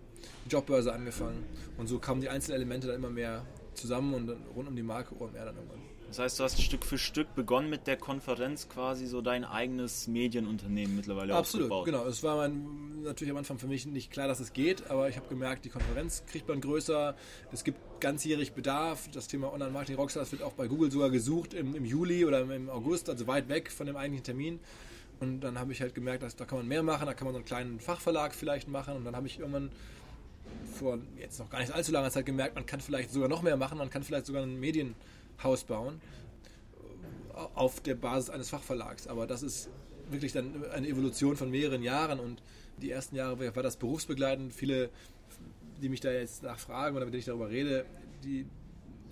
Jobbörse 0.48 0.92
angefangen. 0.92 1.44
Und 1.78 1.88
so 1.88 1.98
kamen 1.98 2.20
die 2.20 2.28
einzelnen 2.28 2.56
Elemente 2.56 2.86
dann 2.86 2.96
immer 2.96 3.10
mehr 3.10 3.44
zusammen 3.74 4.14
und 4.14 4.30
rund 4.54 4.68
um 4.68 4.76
die 4.76 4.82
Marke 4.82 5.14
OMR 5.18 5.46
dann 5.46 5.56
irgendwann. 5.56 5.80
Das 6.08 6.18
heißt, 6.18 6.40
du 6.40 6.44
hast 6.44 6.60
Stück 6.60 6.84
für 6.84 6.98
Stück 6.98 7.34
begonnen 7.34 7.70
mit 7.70 7.86
der 7.86 7.96
Konferenz 7.96 8.68
quasi 8.68 9.06
so 9.06 9.22
dein 9.22 9.46
eigenes 9.46 10.08
Medienunternehmen 10.08 10.94
mittlerweile 10.94 11.34
Absolut, 11.34 11.72
aufgebaut. 11.72 11.86
genau. 11.86 12.06
Es 12.06 12.22
war 12.22 12.36
mein, 12.36 13.00
natürlich 13.02 13.30
am 13.30 13.38
Anfang 13.38 13.58
für 13.58 13.66
mich 13.66 13.86
nicht 13.86 14.10
klar, 14.10 14.28
dass 14.28 14.38
es 14.38 14.52
geht, 14.52 14.90
aber 14.90 15.08
ich 15.08 15.16
habe 15.16 15.26
gemerkt, 15.28 15.64
die 15.64 15.70
Konferenz 15.70 16.22
kriegt 16.26 16.46
man 16.48 16.60
größer. 16.60 17.16
Es 17.50 17.64
gibt 17.64 17.78
ganzjährig 18.00 18.52
Bedarf. 18.52 19.08
Das 19.14 19.26
Thema 19.26 19.54
Online-Marketing 19.54 19.96
Rockstars 19.96 20.32
wird 20.32 20.42
auch 20.42 20.52
bei 20.52 20.66
Google 20.66 20.90
sogar 20.90 21.08
gesucht 21.08 21.54
im, 21.54 21.74
im 21.74 21.86
Juli 21.86 22.26
oder 22.26 22.42
im 22.42 22.68
August, 22.68 23.08
also 23.08 23.26
weit 23.26 23.48
weg 23.48 23.70
von 23.72 23.86
dem 23.86 23.96
eigentlichen 23.96 24.24
Termin. 24.24 24.60
Und 25.22 25.38
dann 25.40 25.56
habe 25.56 25.70
ich 25.70 25.80
halt 25.80 25.94
gemerkt, 25.94 26.24
dass 26.24 26.35
da 26.35 26.44
kann 26.44 26.58
man 26.58 26.66
mehr 26.66 26.82
machen, 26.82 27.06
da 27.06 27.14
kann 27.14 27.26
man 27.26 27.32
so 27.32 27.38
einen 27.38 27.44
kleinen 27.44 27.78
Fachverlag 27.78 28.35
vielleicht 28.35 28.66
machen. 28.66 28.96
Und 28.96 29.04
dann 29.04 29.14
habe 29.14 29.28
ich 29.28 29.38
irgendwann 29.38 29.70
vor 30.74 30.98
jetzt 31.16 31.38
noch 31.38 31.48
gar 31.48 31.61
nicht 31.61 31.72
allzu 31.72 31.92
langer 31.92 32.11
Zeit 32.11 32.26
gemerkt, 32.26 32.56
man 32.56 32.66
kann 32.66 32.80
vielleicht 32.80 33.12
sogar 33.12 33.28
noch 33.28 33.40
mehr 33.40 33.56
machen, 33.56 33.78
man 33.78 33.88
kann 33.88 34.02
vielleicht 34.02 34.26
sogar 34.26 34.42
ein 34.42 34.58
Medienhaus 34.58 35.62
bauen 35.62 36.00
auf 37.54 37.80
der 37.80 37.94
Basis 37.94 38.30
eines 38.30 38.50
Fachverlags. 38.50 39.06
Aber 39.06 39.28
das 39.28 39.44
ist 39.44 39.70
wirklich 40.11 40.32
dann 40.32 40.64
eine 40.72 40.88
Evolution 40.88 41.37
von 41.37 41.52
mehreren 41.52 41.85
Jahren 41.85 42.18
und 42.18 42.42
die 42.78 42.90
ersten 42.90 43.14
Jahre 43.14 43.54
war 43.54 43.62
das 43.62 43.76
berufsbegleitend. 43.76 44.52
Viele, 44.52 44.90
die 45.80 45.88
mich 45.88 46.00
da 46.00 46.11
jetzt 46.11 46.42
nachfragen 46.42 46.96
oder 46.96 47.04
mit 47.04 47.14
denen 47.14 47.20
ich 47.20 47.26
darüber 47.26 47.48
rede, 47.48 47.87
die, 48.24 48.44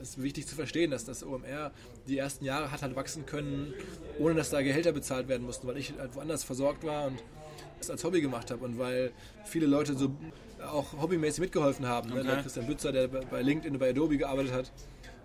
das 0.00 0.10
ist 0.10 0.22
wichtig 0.22 0.46
zu 0.46 0.54
verstehen, 0.54 0.90
dass 0.90 1.04
das 1.04 1.22
OMR 1.22 1.72
die 2.08 2.16
ersten 2.16 2.44
Jahre 2.44 2.72
hat 2.72 2.80
halt 2.82 2.96
wachsen 2.96 3.26
können, 3.26 3.74
ohne 4.18 4.34
dass 4.34 4.48
da 4.48 4.62
Gehälter 4.62 4.92
bezahlt 4.92 5.28
werden 5.28 5.44
mussten, 5.44 5.66
weil 5.66 5.76
ich 5.76 5.92
halt 5.98 6.14
woanders 6.14 6.42
versorgt 6.42 6.84
war 6.84 7.06
und 7.06 7.22
das 7.78 7.90
als 7.90 8.02
Hobby 8.02 8.22
gemacht 8.22 8.50
habe 8.50 8.64
und 8.64 8.78
weil 8.78 9.12
viele 9.44 9.66
Leute 9.66 9.94
so 9.94 10.14
auch 10.66 11.00
hobbymäßig 11.00 11.40
mitgeholfen 11.40 11.86
haben. 11.86 12.10
Ne? 12.10 12.20
Okay. 12.20 12.26
Der 12.26 12.42
Christian 12.42 12.66
Bützer, 12.66 12.92
der 12.92 13.08
bei 13.08 13.42
LinkedIn 13.42 13.74
und 13.74 13.78
bei 13.78 13.90
Adobe 13.90 14.16
gearbeitet 14.16 14.52
hat, 14.52 14.72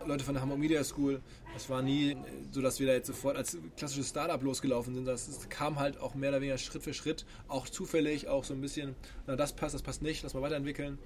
Leute 0.05 0.23
von 0.23 0.33
der 0.33 0.41
Hamburg 0.41 0.59
Media 0.59 0.83
School. 0.83 1.21
Das 1.53 1.69
war 1.69 1.81
nie 1.81 2.17
so, 2.51 2.61
dass 2.61 2.79
wir 2.79 2.87
da 2.87 2.93
jetzt 2.93 3.07
sofort 3.07 3.37
als 3.37 3.57
klassisches 3.77 4.09
Startup 4.09 4.41
losgelaufen 4.43 4.93
sind. 4.93 5.05
Das, 5.05 5.25
das 5.25 5.49
kam 5.49 5.79
halt 5.79 5.99
auch 5.99 6.15
mehr 6.15 6.29
oder 6.29 6.41
weniger 6.41 6.57
Schritt 6.57 6.83
für 6.83 6.93
Schritt, 6.93 7.25
auch 7.47 7.69
zufällig, 7.69 8.27
auch 8.27 8.43
so 8.43 8.53
ein 8.53 8.61
bisschen, 8.61 8.95
na 9.25 9.35
das 9.35 9.53
passt, 9.53 9.73
das 9.73 9.81
passt 9.81 10.01
nicht, 10.01 10.21
lass 10.23 10.33
mal 10.33 10.41
weiterentwickeln. 10.41 10.99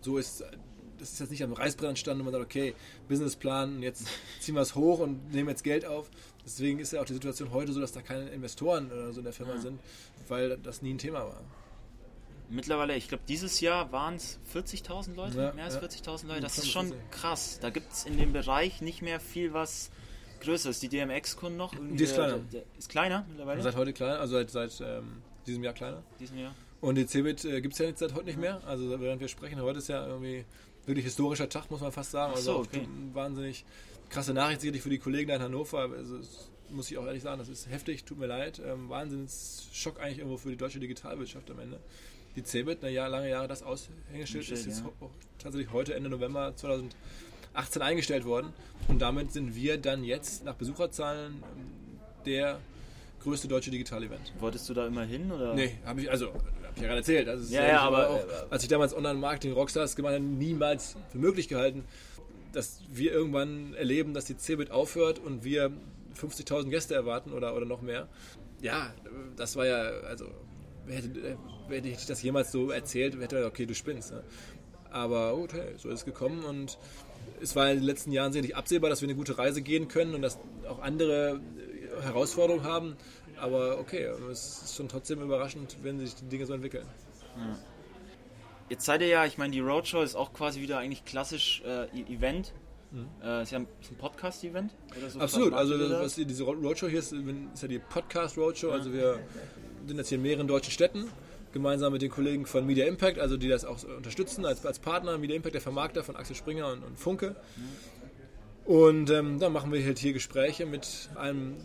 So 0.00 0.16
ist 0.16 0.44
das 1.02 1.12
ist 1.14 1.20
jetzt 1.20 1.30
nicht 1.30 1.42
am 1.42 1.52
Reißbrett 1.52 1.88
entstanden 1.90 2.20
und 2.20 2.26
man 2.26 2.32
sagt, 2.32 2.44
okay, 2.44 2.74
Businessplan, 3.08 3.76
und 3.76 3.82
jetzt 3.82 4.06
ziehen 4.40 4.54
wir 4.54 4.62
es 4.62 4.74
hoch 4.74 5.00
und 5.00 5.32
nehmen 5.32 5.48
jetzt 5.48 5.64
Geld 5.64 5.84
auf. 5.84 6.08
Deswegen 6.44 6.78
ist 6.78 6.92
ja 6.92 7.00
auch 7.00 7.04
die 7.04 7.12
Situation 7.14 7.50
heute 7.50 7.72
so, 7.72 7.80
dass 7.80 7.92
da 7.92 8.02
keine 8.02 8.28
Investoren 8.30 8.90
oder 8.90 9.12
so 9.12 9.18
in 9.18 9.24
der 9.24 9.32
Firma 9.32 9.54
Ja. 9.54 9.60
sind, 9.60 9.80
weil 10.28 10.56
das 10.58 10.80
nie 10.82 10.94
ein 10.94 10.98
Thema 10.98 11.20
war. 11.20 11.40
Mittlerweile, 12.50 12.94
ich 12.96 13.08
glaube, 13.08 13.24
dieses 13.28 13.60
Jahr 13.60 13.92
waren 13.92 14.14
es 14.16 14.38
40.000 14.52 15.14
Leute, 15.14 15.38
Ja, 15.38 15.52
mehr 15.54 15.64
als 15.64 15.74
ja. 15.74 15.80
40.000 15.80 16.26
Leute. 16.28 16.40
Das 16.40 16.58
ist 16.58 16.70
schon 16.70 16.88
45. 16.88 17.10
krass. 17.20 17.58
Da 17.60 17.70
gibt 17.70 17.92
es 17.92 18.04
in 18.04 18.16
dem 18.18 18.32
Bereich 18.32 18.82
nicht 18.82 19.02
mehr 19.02 19.20
viel 19.20 19.52
was 19.54 19.90
Größeres. 20.40 20.78
Die 20.80 20.88
DMX-Kunden 20.88 21.56
noch? 21.56 21.74
Die 21.74 22.02
ist 22.04 22.14
kleiner. 22.14 22.38
Der, 22.52 22.64
ist 22.78 22.88
kleiner 22.88 23.24
mittlerweile? 23.28 23.62
Seit 23.62 23.76
heute 23.76 23.92
kleiner, 23.92 24.20
also 24.20 24.34
seit, 24.34 24.50
seit 24.50 24.80
ähm, 24.80 25.22
diesem 25.46 25.64
Jahr 25.64 25.72
kleiner. 25.72 26.02
diesem 26.20 26.38
Jahr? 26.38 26.54
Und 26.80 26.96
die 26.96 27.06
Cebit 27.06 27.44
äh, 27.44 27.60
gibt 27.60 27.74
es 27.74 27.78
ja 27.78 27.86
jetzt 27.86 28.00
seit 28.00 28.12
heute 28.12 28.26
nicht 28.26 28.38
mehr. 28.40 28.60
Also 28.66 29.00
während 29.00 29.20
wir 29.20 29.28
sprechen, 29.28 29.60
heute 29.62 29.78
ist 29.78 29.88
ja 29.88 30.04
irgendwie 30.06 30.44
wirklich 30.86 31.04
historischer 31.04 31.48
Tag, 31.48 31.70
muss 31.70 31.80
man 31.80 31.92
fast 31.92 32.10
sagen. 32.10 32.34
Also 32.34 32.52
so, 32.52 32.58
auch 32.58 32.64
okay. 32.64 32.86
wahnsinnig 33.12 33.64
krasse 34.08 34.34
Nachricht 34.34 34.60
sicherlich 34.60 34.82
für 34.82 34.90
die 34.90 34.98
Kollegen 34.98 35.28
da 35.28 35.36
in 35.36 35.42
Hannover. 35.42 35.90
Also 35.90 36.18
muss 36.70 36.90
ich 36.90 36.98
auch 36.98 37.06
ehrlich 37.06 37.22
sagen, 37.22 37.38
das 37.38 37.48
ist 37.48 37.68
heftig, 37.70 38.04
tut 38.04 38.18
mir 38.18 38.26
leid. 38.26 38.60
Ähm, 38.64 38.88
Wahnsinnsschock 38.88 40.00
eigentlich 40.00 40.18
irgendwo 40.18 40.38
für 40.38 40.50
die 40.50 40.56
deutsche 40.56 40.80
Digitalwirtschaft 40.80 41.50
am 41.50 41.58
Ende. 41.60 41.80
Die 42.36 42.42
Cebit, 42.42 42.82
eine 42.82 42.92
Jahr, 42.92 43.08
lange 43.08 43.28
Jahre 43.28 43.46
das 43.46 43.62
Aushängeschild, 43.62 44.50
ist 44.50 44.66
jetzt 44.66 44.80
ja. 44.80 44.90
tatsächlich 45.38 45.72
heute, 45.72 45.94
Ende 45.94 46.08
November 46.08 46.54
18 47.54 47.82
eingestellt 47.82 48.24
worden. 48.24 48.52
Und 48.88 49.02
damit 49.02 49.32
sind 49.32 49.54
wir 49.54 49.76
dann 49.76 50.02
jetzt 50.02 50.44
nach 50.44 50.54
Besucherzahlen 50.54 51.42
ähm, 51.42 52.00
der 52.24 52.58
größte 53.22 53.48
deutsche 53.48 53.70
Digital-Event. 53.70 54.32
Wolltest 54.40 54.68
du 54.68 54.74
da 54.74 54.86
immer 54.86 55.04
hin? 55.04 55.30
Oder? 55.30 55.54
Nee, 55.54 55.76
habe 55.84 56.00
ich, 56.00 56.10
also, 56.10 56.32
habe 56.72 56.76
ich 56.76 56.82
ja 56.82 56.88
gerade 56.88 57.00
erzählt. 57.00 57.28
Also, 57.28 57.54
ja, 57.54 57.66
ja, 57.66 57.80
aber, 57.80 58.10
auch, 58.10 58.20
als 58.50 58.62
ich 58.62 58.68
damals 58.68 58.94
Online-Marketing-Rockstars 58.94 59.96
gemacht 59.96 60.14
habe, 60.14 60.24
niemals 60.24 60.96
für 61.10 61.18
möglich 61.18 61.48
gehalten, 61.48 61.84
dass 62.52 62.80
wir 62.88 63.12
irgendwann 63.12 63.74
erleben, 63.74 64.14
dass 64.14 64.24
die 64.24 64.36
Cebit 64.36 64.70
aufhört 64.70 65.18
und 65.18 65.44
wir 65.44 65.70
50.000 66.20 66.68
Gäste 66.70 66.94
erwarten 66.94 67.32
oder, 67.32 67.56
oder 67.56 67.66
noch 67.66 67.82
mehr. 67.82 68.08
Ja, 68.60 68.92
das 69.36 69.56
war 69.56 69.66
ja, 69.66 69.82
also, 70.06 70.26
hätte, 70.86 71.36
hätte 71.68 71.88
ich 71.88 72.06
das 72.06 72.22
jemals 72.22 72.52
so 72.52 72.70
erzählt, 72.70 73.18
hätte 73.20 73.40
ich 73.40 73.46
okay, 73.46 73.66
du 73.66 73.74
spinnst. 73.74 74.12
Ne? 74.12 74.22
Aber 74.90 75.34
gut, 75.34 75.54
hey, 75.54 75.74
so 75.78 75.88
ist 75.88 76.00
es 76.00 76.04
gekommen 76.04 76.44
und 76.44 76.78
es 77.40 77.56
war 77.56 77.70
in 77.70 77.78
den 77.78 77.84
letzten 77.84 78.12
Jahren 78.12 78.32
sicherlich 78.32 78.56
absehbar, 78.56 78.90
dass 78.90 79.00
wir 79.00 79.08
eine 79.08 79.16
gute 79.16 79.38
Reise 79.38 79.62
gehen 79.62 79.88
können 79.88 80.14
und 80.14 80.22
dass 80.22 80.38
auch 80.68 80.80
andere 80.80 81.40
Herausforderungen 82.02 82.64
haben. 82.64 82.96
Aber 83.42 83.80
okay, 83.80 84.04
es 84.30 84.62
ist 84.62 84.76
schon 84.76 84.88
trotzdem 84.88 85.20
überraschend, 85.20 85.76
wenn 85.82 85.98
sich 85.98 86.14
die 86.14 86.26
Dinge 86.26 86.46
so 86.46 86.54
entwickeln. 86.54 86.86
Ja. 87.36 87.58
Jetzt 88.68 88.84
seid 88.84 89.00
ihr 89.00 89.08
ja, 89.08 89.26
ich 89.26 89.36
meine, 89.36 89.52
die 89.52 89.58
Roadshow 89.58 90.00
ist 90.00 90.14
auch 90.14 90.32
quasi 90.32 90.60
wieder 90.60 90.78
eigentlich 90.78 91.04
klassisch 91.04 91.60
äh, 91.66 91.86
e- 91.86 92.14
Event. 92.14 92.52
Mhm. 92.92 93.08
Äh, 93.20 93.42
ist 93.42 93.50
ja 93.50 93.58
ein, 93.58 93.66
ein 93.90 93.96
Podcast-Event? 93.96 94.72
So 95.08 95.18
Absolut, 95.18 95.54
also 95.54 95.74
was, 95.90 96.14
diese 96.14 96.44
Roadshow 96.44 96.86
hier 96.86 97.00
ist, 97.00 97.12
ist 97.12 97.62
ja 97.62 97.68
die 97.68 97.80
Podcast-Roadshow. 97.80 98.68
Ja. 98.68 98.74
Also 98.74 98.92
wir 98.92 99.18
sind 99.88 99.96
jetzt 99.96 100.10
hier 100.10 100.18
in 100.18 100.22
mehreren 100.22 100.46
deutschen 100.46 100.70
Städten 100.70 101.10
gemeinsam 101.52 101.92
mit 101.92 102.02
den 102.02 102.10
Kollegen 102.10 102.46
von 102.46 102.64
Media 102.64 102.86
Impact, 102.86 103.18
also 103.18 103.36
die 103.36 103.48
das 103.48 103.64
auch 103.64 103.82
unterstützen 103.82 104.46
als, 104.46 104.64
als 104.64 104.78
Partner. 104.78 105.18
Media 105.18 105.34
Impact, 105.34 105.56
der 105.56 105.62
Vermarkter 105.62 106.04
von 106.04 106.14
Axel 106.14 106.36
Springer 106.36 106.68
und, 106.68 106.84
und 106.84 106.96
Funke. 106.96 107.34
Mhm. 107.56 108.72
Und 108.72 109.10
ähm, 109.10 109.40
dann 109.40 109.52
machen 109.52 109.72
wir 109.72 109.84
halt 109.84 109.98
hier 109.98 110.12
Gespräche 110.12 110.64
mit 110.64 111.10
einem 111.16 111.56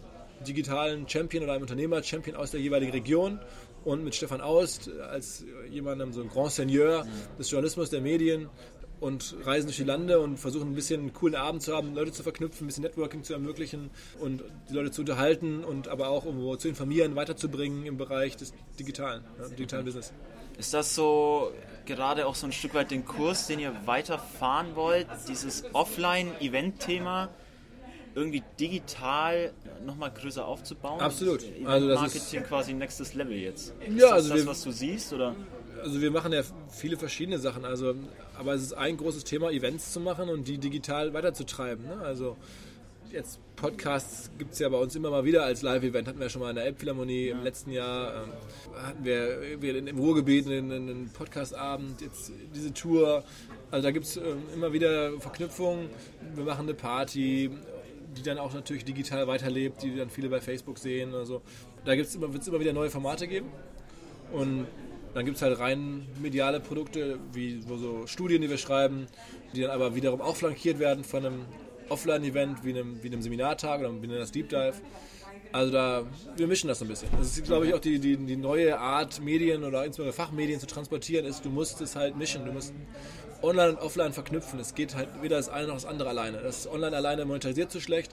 digitalen 0.45 1.07
Champion 1.07 1.43
oder 1.43 1.53
einem 1.53 1.63
Unternehmer-Champion 1.63 2.35
aus 2.35 2.51
der 2.51 2.59
jeweiligen 2.59 2.91
Region 2.91 3.39
und 3.85 4.03
mit 4.03 4.15
Stefan 4.15 4.41
Aust 4.41 4.89
als 5.09 5.45
jemandem, 5.69 6.11
so 6.13 6.21
ein 6.21 6.29
Grand 6.29 6.51
Seigneur 6.51 7.05
des 7.39 7.49
Journalismus, 7.49 7.89
der 7.89 8.01
Medien 8.01 8.49
und 8.99 9.35
reisen 9.43 9.67
durch 9.67 9.77
die 9.77 9.83
Lande 9.83 10.19
und 10.19 10.37
versuchen 10.37 10.71
ein 10.71 10.75
bisschen 10.75 11.01
einen 11.01 11.13
coolen 11.13 11.35
Abend 11.35 11.61
zu 11.61 11.75
haben, 11.75 11.93
Leute 11.93 12.11
zu 12.11 12.23
verknüpfen, 12.23 12.65
ein 12.65 12.67
bisschen 12.67 12.83
Networking 12.83 13.23
zu 13.23 13.33
ermöglichen 13.33 13.91
und 14.19 14.43
die 14.69 14.73
Leute 14.73 14.91
zu 14.91 15.01
unterhalten 15.01 15.63
und 15.63 15.87
aber 15.87 16.09
auch 16.09 16.25
irgendwo 16.25 16.55
zu 16.55 16.67
informieren, 16.67 17.15
weiterzubringen 17.15 17.85
im 17.85 17.97
Bereich 17.97 18.35
des 18.35 18.53
digitalen, 18.79 19.23
ja, 19.39 19.47
digitalen 19.49 19.85
Business. 19.85 20.13
Ist 20.57 20.73
das 20.73 20.95
so 20.95 21.51
gerade 21.85 22.25
auch 22.25 22.33
so 22.33 22.47
ein 22.47 22.51
Stück 22.51 22.73
weit 22.73 22.89
den 22.89 23.05
Kurs, 23.05 23.45
den 23.47 23.59
ihr 23.59 23.73
weiterfahren 23.85 24.75
wollt, 24.75 25.07
dieses 25.27 25.63
Offline-Event-Thema? 25.73 27.29
Irgendwie 28.17 28.43
digital 28.59 29.53
nochmal 29.85 30.11
größer 30.11 30.43
aufzubauen? 30.43 30.99
Absolut. 30.99 31.45
Also 31.65 31.87
das 31.87 31.99
Marketing 31.99 32.41
ist 32.41 32.47
quasi 32.47 32.73
nächstes 32.73 33.13
Level 33.13 33.37
jetzt. 33.37 33.73
Ist 33.79 33.95
ja, 33.95 34.09
das 34.09 34.11
also 34.11 34.35
das, 34.35 34.45
was 34.47 34.63
du 34.63 34.71
siehst? 34.71 35.13
Oder? 35.13 35.35
Also 35.83 36.01
wir 36.01 36.09
machen 36.09 36.33
ja 36.33 36.41
viele 36.71 36.97
verschiedene 36.97 37.37
Sachen. 37.37 37.63
Also, 37.63 37.93
aber 38.37 38.55
es 38.55 38.63
ist 38.63 38.73
ein 38.73 38.97
großes 38.97 39.23
Thema, 39.23 39.51
Events 39.51 39.93
zu 39.93 39.99
machen 39.99 40.29
und 40.29 40.47
die 40.47 40.57
digital 40.57 41.13
weiterzutreiben. 41.13 41.85
Ne? 41.85 42.01
Also 42.03 42.37
jetzt 43.11 43.39
Podcasts 43.55 44.31
gibt 44.37 44.53
es 44.53 44.59
ja 44.59 44.69
bei 44.69 44.77
uns 44.77 44.95
immer 44.95 45.11
mal 45.11 45.23
wieder 45.23 45.43
als 45.43 45.61
Live-Event. 45.61 46.07
Hatten 46.07 46.19
wir 46.19 46.29
schon 46.29 46.41
mal 46.41 46.49
in 46.49 46.55
der 46.55 46.65
Elbphilharmonie 46.65 47.27
ja. 47.27 47.37
im 47.37 47.43
letzten 47.43 47.71
Jahr. 47.71 48.23
Ähm, 48.23 48.31
hatten 48.83 49.05
wir, 49.05 49.61
wir 49.61 49.75
im 49.75 49.97
Ruhrgebiet 49.99 50.47
einen, 50.47 50.71
einen 50.71 51.09
Podcast-Abend, 51.09 52.01
jetzt 52.01 52.31
diese 52.55 52.73
Tour. 52.73 53.23
Also 53.69 53.83
da 53.83 53.91
gibt 53.91 54.05
es 54.05 54.17
ähm, 54.17 54.43
immer 54.55 54.73
wieder 54.73 55.19
Verknüpfungen. 55.19 55.89
Wir 56.35 56.43
machen 56.43 56.63
eine 56.63 56.73
Party 56.73 57.51
die 58.17 58.23
dann 58.23 58.37
auch 58.37 58.53
natürlich 58.53 58.85
digital 58.85 59.27
weiterlebt, 59.27 59.83
die 59.83 59.95
dann 59.95 60.09
viele 60.09 60.29
bei 60.29 60.41
Facebook 60.41 60.77
sehen. 60.77 61.13
Also 61.13 61.41
da 61.85 61.93
wird 61.93 62.07
es 62.07 62.15
immer, 62.15 62.27
immer 62.27 62.59
wieder 62.59 62.73
neue 62.73 62.89
Formate 62.89 63.27
geben. 63.27 63.47
Und 64.31 64.67
dann 65.13 65.25
gibt 65.25 65.37
es 65.37 65.41
halt 65.41 65.57
rein 65.59 66.05
mediale 66.21 66.59
Produkte, 66.59 67.19
wie 67.33 67.61
so 67.61 68.05
Studien, 68.05 68.41
die 68.41 68.49
wir 68.49 68.57
schreiben, 68.57 69.07
die 69.53 69.61
dann 69.61 69.71
aber 69.71 69.95
wiederum 69.95 70.21
auch 70.21 70.35
flankiert 70.35 70.79
werden 70.79 71.03
von 71.03 71.25
einem 71.25 71.45
Offline-Event, 71.89 72.63
wie 72.63 72.71
einem, 72.71 73.01
wie 73.01 73.07
einem 73.07 73.21
Seminartag 73.21 73.79
oder 73.79 74.01
wie 74.01 74.07
das 74.07 74.31
Deep 74.31 74.49
Dive. 74.49 74.75
Also 75.51 75.71
da, 75.71 76.03
wir 76.35 76.47
mischen 76.47 76.67
das 76.67 76.79
so 76.79 76.85
ein 76.85 76.89
bisschen. 76.89 77.09
Das 77.17 77.37
ist, 77.37 77.45
glaube 77.45 77.67
ich, 77.67 77.73
auch 77.73 77.79
die, 77.79 77.99
die, 77.99 78.17
die 78.17 78.35
neue 78.35 78.77
Art, 78.79 79.21
Medien 79.21 79.63
oder 79.63 79.85
insbesondere 79.85 80.13
Fachmedien 80.13 80.59
zu 80.59 80.67
transportieren, 80.67 81.25
ist, 81.25 81.45
du 81.45 81.49
musst 81.49 81.79
es 81.81 81.95
halt 81.95 82.17
mischen. 82.17 82.45
Du 82.45 82.51
musst 82.51 82.73
online 83.43 83.69
und 83.71 83.79
offline 83.79 84.13
verknüpfen. 84.13 84.59
Es 84.59 84.75
geht 84.75 84.95
halt 84.95 85.09
weder 85.21 85.37
das 85.37 85.49
eine 85.49 85.67
noch 85.67 85.75
das 85.75 85.85
andere 85.85 86.09
alleine. 86.09 86.39
Das 86.39 86.69
Online 86.69 86.95
alleine 86.95 87.25
monetarisiert 87.25 87.71
zu 87.71 87.79
schlecht, 87.79 88.11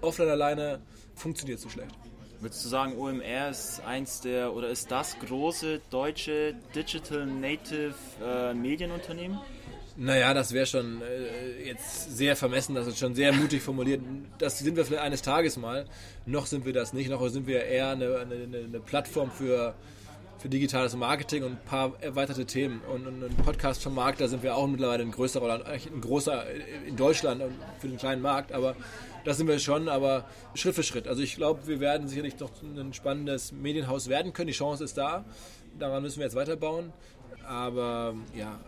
offline 0.00 0.28
alleine 0.28 0.80
funktioniert 1.14 1.60
zu 1.60 1.68
schlecht. 1.68 1.94
Würdest 2.40 2.64
du 2.64 2.68
sagen, 2.68 2.98
OMR 2.98 3.50
ist 3.50 3.80
eins 3.86 4.20
der 4.20 4.52
oder 4.52 4.68
ist 4.68 4.90
das 4.90 5.18
große 5.18 5.80
deutsche 5.90 6.54
Digital 6.74 7.24
Native 7.24 7.94
äh, 8.22 8.52
Medienunternehmen? 8.52 9.38
Naja, 9.96 10.34
das 10.34 10.52
wäre 10.52 10.66
schon 10.66 11.00
äh, 11.00 11.68
jetzt 11.68 12.14
sehr 12.14 12.36
vermessen, 12.36 12.74
das 12.74 12.86
ist 12.86 12.98
schon 12.98 13.14
sehr 13.14 13.32
mutig 13.32 13.62
formuliert. 13.62 14.02
Das 14.36 14.58
sind 14.58 14.76
wir 14.76 14.84
vielleicht 14.84 15.02
eines 15.02 15.22
Tages 15.22 15.56
mal. 15.56 15.86
Noch 16.26 16.44
sind 16.44 16.66
wir 16.66 16.74
das 16.74 16.92
nicht, 16.92 17.08
noch 17.08 17.26
sind 17.28 17.46
wir 17.46 17.64
eher 17.64 17.90
eine, 17.90 18.18
eine, 18.18 18.58
eine 18.58 18.80
Plattform 18.80 19.30
für 19.30 19.74
für 20.46 20.50
digitales 20.50 20.94
Marketing 20.94 21.42
und 21.42 21.52
ein 21.52 21.64
paar 21.64 22.00
erweiterte 22.00 22.46
Themen. 22.46 22.80
Und, 22.82 23.04
und 23.04 23.24
ein 23.24 23.36
Podcast 23.44 23.82
vom 23.82 23.96
Markt, 23.96 24.20
da 24.20 24.28
sind 24.28 24.44
wir 24.44 24.54
auch 24.54 24.68
mittlerweile 24.68 25.02
ein 25.02 25.10
größerer 25.10 25.44
oder 25.44 25.66
ein 25.66 26.00
großer 26.00 26.44
in 26.86 26.94
Deutschland 26.94 27.42
für 27.80 27.88
den 27.88 27.96
kleinen 27.96 28.22
Markt, 28.22 28.52
aber 28.52 28.76
das 29.24 29.38
sind 29.38 29.48
wir 29.48 29.58
schon, 29.58 29.88
aber 29.88 30.24
Schritt 30.54 30.76
für 30.76 30.84
Schritt. 30.84 31.08
Also 31.08 31.20
ich 31.20 31.34
glaube, 31.34 31.66
wir 31.66 31.80
werden 31.80 32.06
sicherlich 32.06 32.38
noch 32.38 32.52
ein 32.62 32.92
spannendes 32.92 33.50
Medienhaus 33.50 34.08
werden 34.08 34.32
können. 34.32 34.46
Die 34.46 34.52
Chance 34.52 34.84
ist 34.84 34.96
da. 34.96 35.24
Daran 35.80 36.00
müssen 36.00 36.18
wir 36.18 36.26
jetzt 36.26 36.36
weiterbauen. 36.36 36.92
Aber 37.44 38.14
ja, 38.32 38.60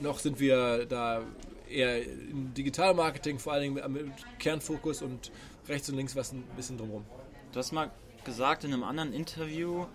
noch 0.00 0.18
sind 0.18 0.40
wir 0.40 0.84
da 0.86 1.22
eher 1.68 2.02
im 2.02 2.52
Digitalmarketing, 2.54 3.38
vor 3.38 3.52
allen 3.52 3.74
Dingen 3.74 3.92
mit 3.92 4.10
Kernfokus 4.40 5.00
und 5.00 5.30
rechts 5.68 5.88
und 5.88 5.94
links 5.94 6.16
was 6.16 6.32
ein 6.32 6.42
bisschen 6.56 6.76
drumherum. 6.76 7.04
Du 7.52 7.60
hast 7.60 7.70
mal 7.70 7.92
gesagt 8.24 8.64
in 8.64 8.72
einem 8.72 8.82
anderen 8.82 9.12
Interview, 9.12 9.86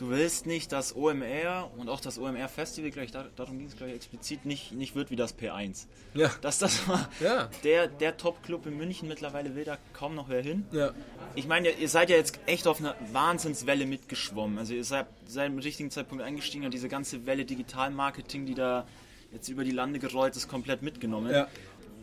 du 0.00 0.08
willst 0.08 0.46
nicht, 0.46 0.72
dass 0.72 0.96
OMR 0.96 1.70
und 1.76 1.90
auch 1.90 2.00
das 2.00 2.18
OMR 2.18 2.48
Festival, 2.48 2.90
gleich 2.90 3.10
darum 3.10 3.58
ging 3.58 3.66
es 3.66 3.76
gleich 3.76 3.92
explizit, 3.92 4.46
nicht, 4.46 4.72
nicht 4.72 4.94
wird 4.94 5.10
wie 5.10 5.16
das 5.16 5.38
P1. 5.38 5.86
Ja. 6.14 6.30
Dass 6.40 6.58
das 6.58 6.88
war 6.88 7.08
ja. 7.20 7.50
der, 7.64 7.86
der 7.86 8.16
Top-Club 8.16 8.66
in 8.66 8.78
München, 8.78 9.08
mittlerweile 9.08 9.54
will 9.54 9.64
da 9.64 9.76
kaum 9.92 10.14
noch 10.14 10.30
wer 10.30 10.42
hin. 10.42 10.64
Ja. 10.72 10.92
Ich 11.34 11.46
meine, 11.46 11.70
ihr 11.70 11.88
seid 11.88 12.08
ja 12.08 12.16
jetzt 12.16 12.38
echt 12.46 12.66
auf 12.66 12.80
einer 12.80 12.94
Wahnsinnswelle 13.12 13.84
mitgeschwommen. 13.84 14.58
Also 14.58 14.72
ihr 14.72 14.84
seid, 14.84 15.06
seid 15.26 15.50
im 15.50 15.58
richtigen 15.58 15.90
Zeitpunkt 15.90 16.24
eingestiegen 16.24 16.64
und 16.64 16.72
diese 16.72 16.88
ganze 16.88 17.26
Welle 17.26 17.44
Digital-Marketing, 17.44 18.46
die 18.46 18.54
da 18.54 18.86
jetzt 19.32 19.48
über 19.48 19.64
die 19.64 19.70
Lande 19.70 19.98
gerollt 19.98 20.34
ist, 20.34 20.48
komplett 20.48 20.80
mitgenommen. 20.80 21.30
Ja. 21.30 21.46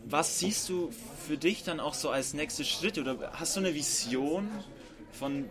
Was 0.04 0.38
siehst 0.38 0.68
du 0.68 0.90
für 1.26 1.36
dich 1.36 1.64
dann 1.64 1.80
auch 1.80 1.94
so 1.94 2.10
als 2.10 2.32
nächste 2.32 2.64
Schritt 2.64 2.96
oder 2.96 3.32
hast 3.32 3.56
du 3.56 3.60
eine 3.60 3.74
Vision 3.74 4.48
von 5.12 5.50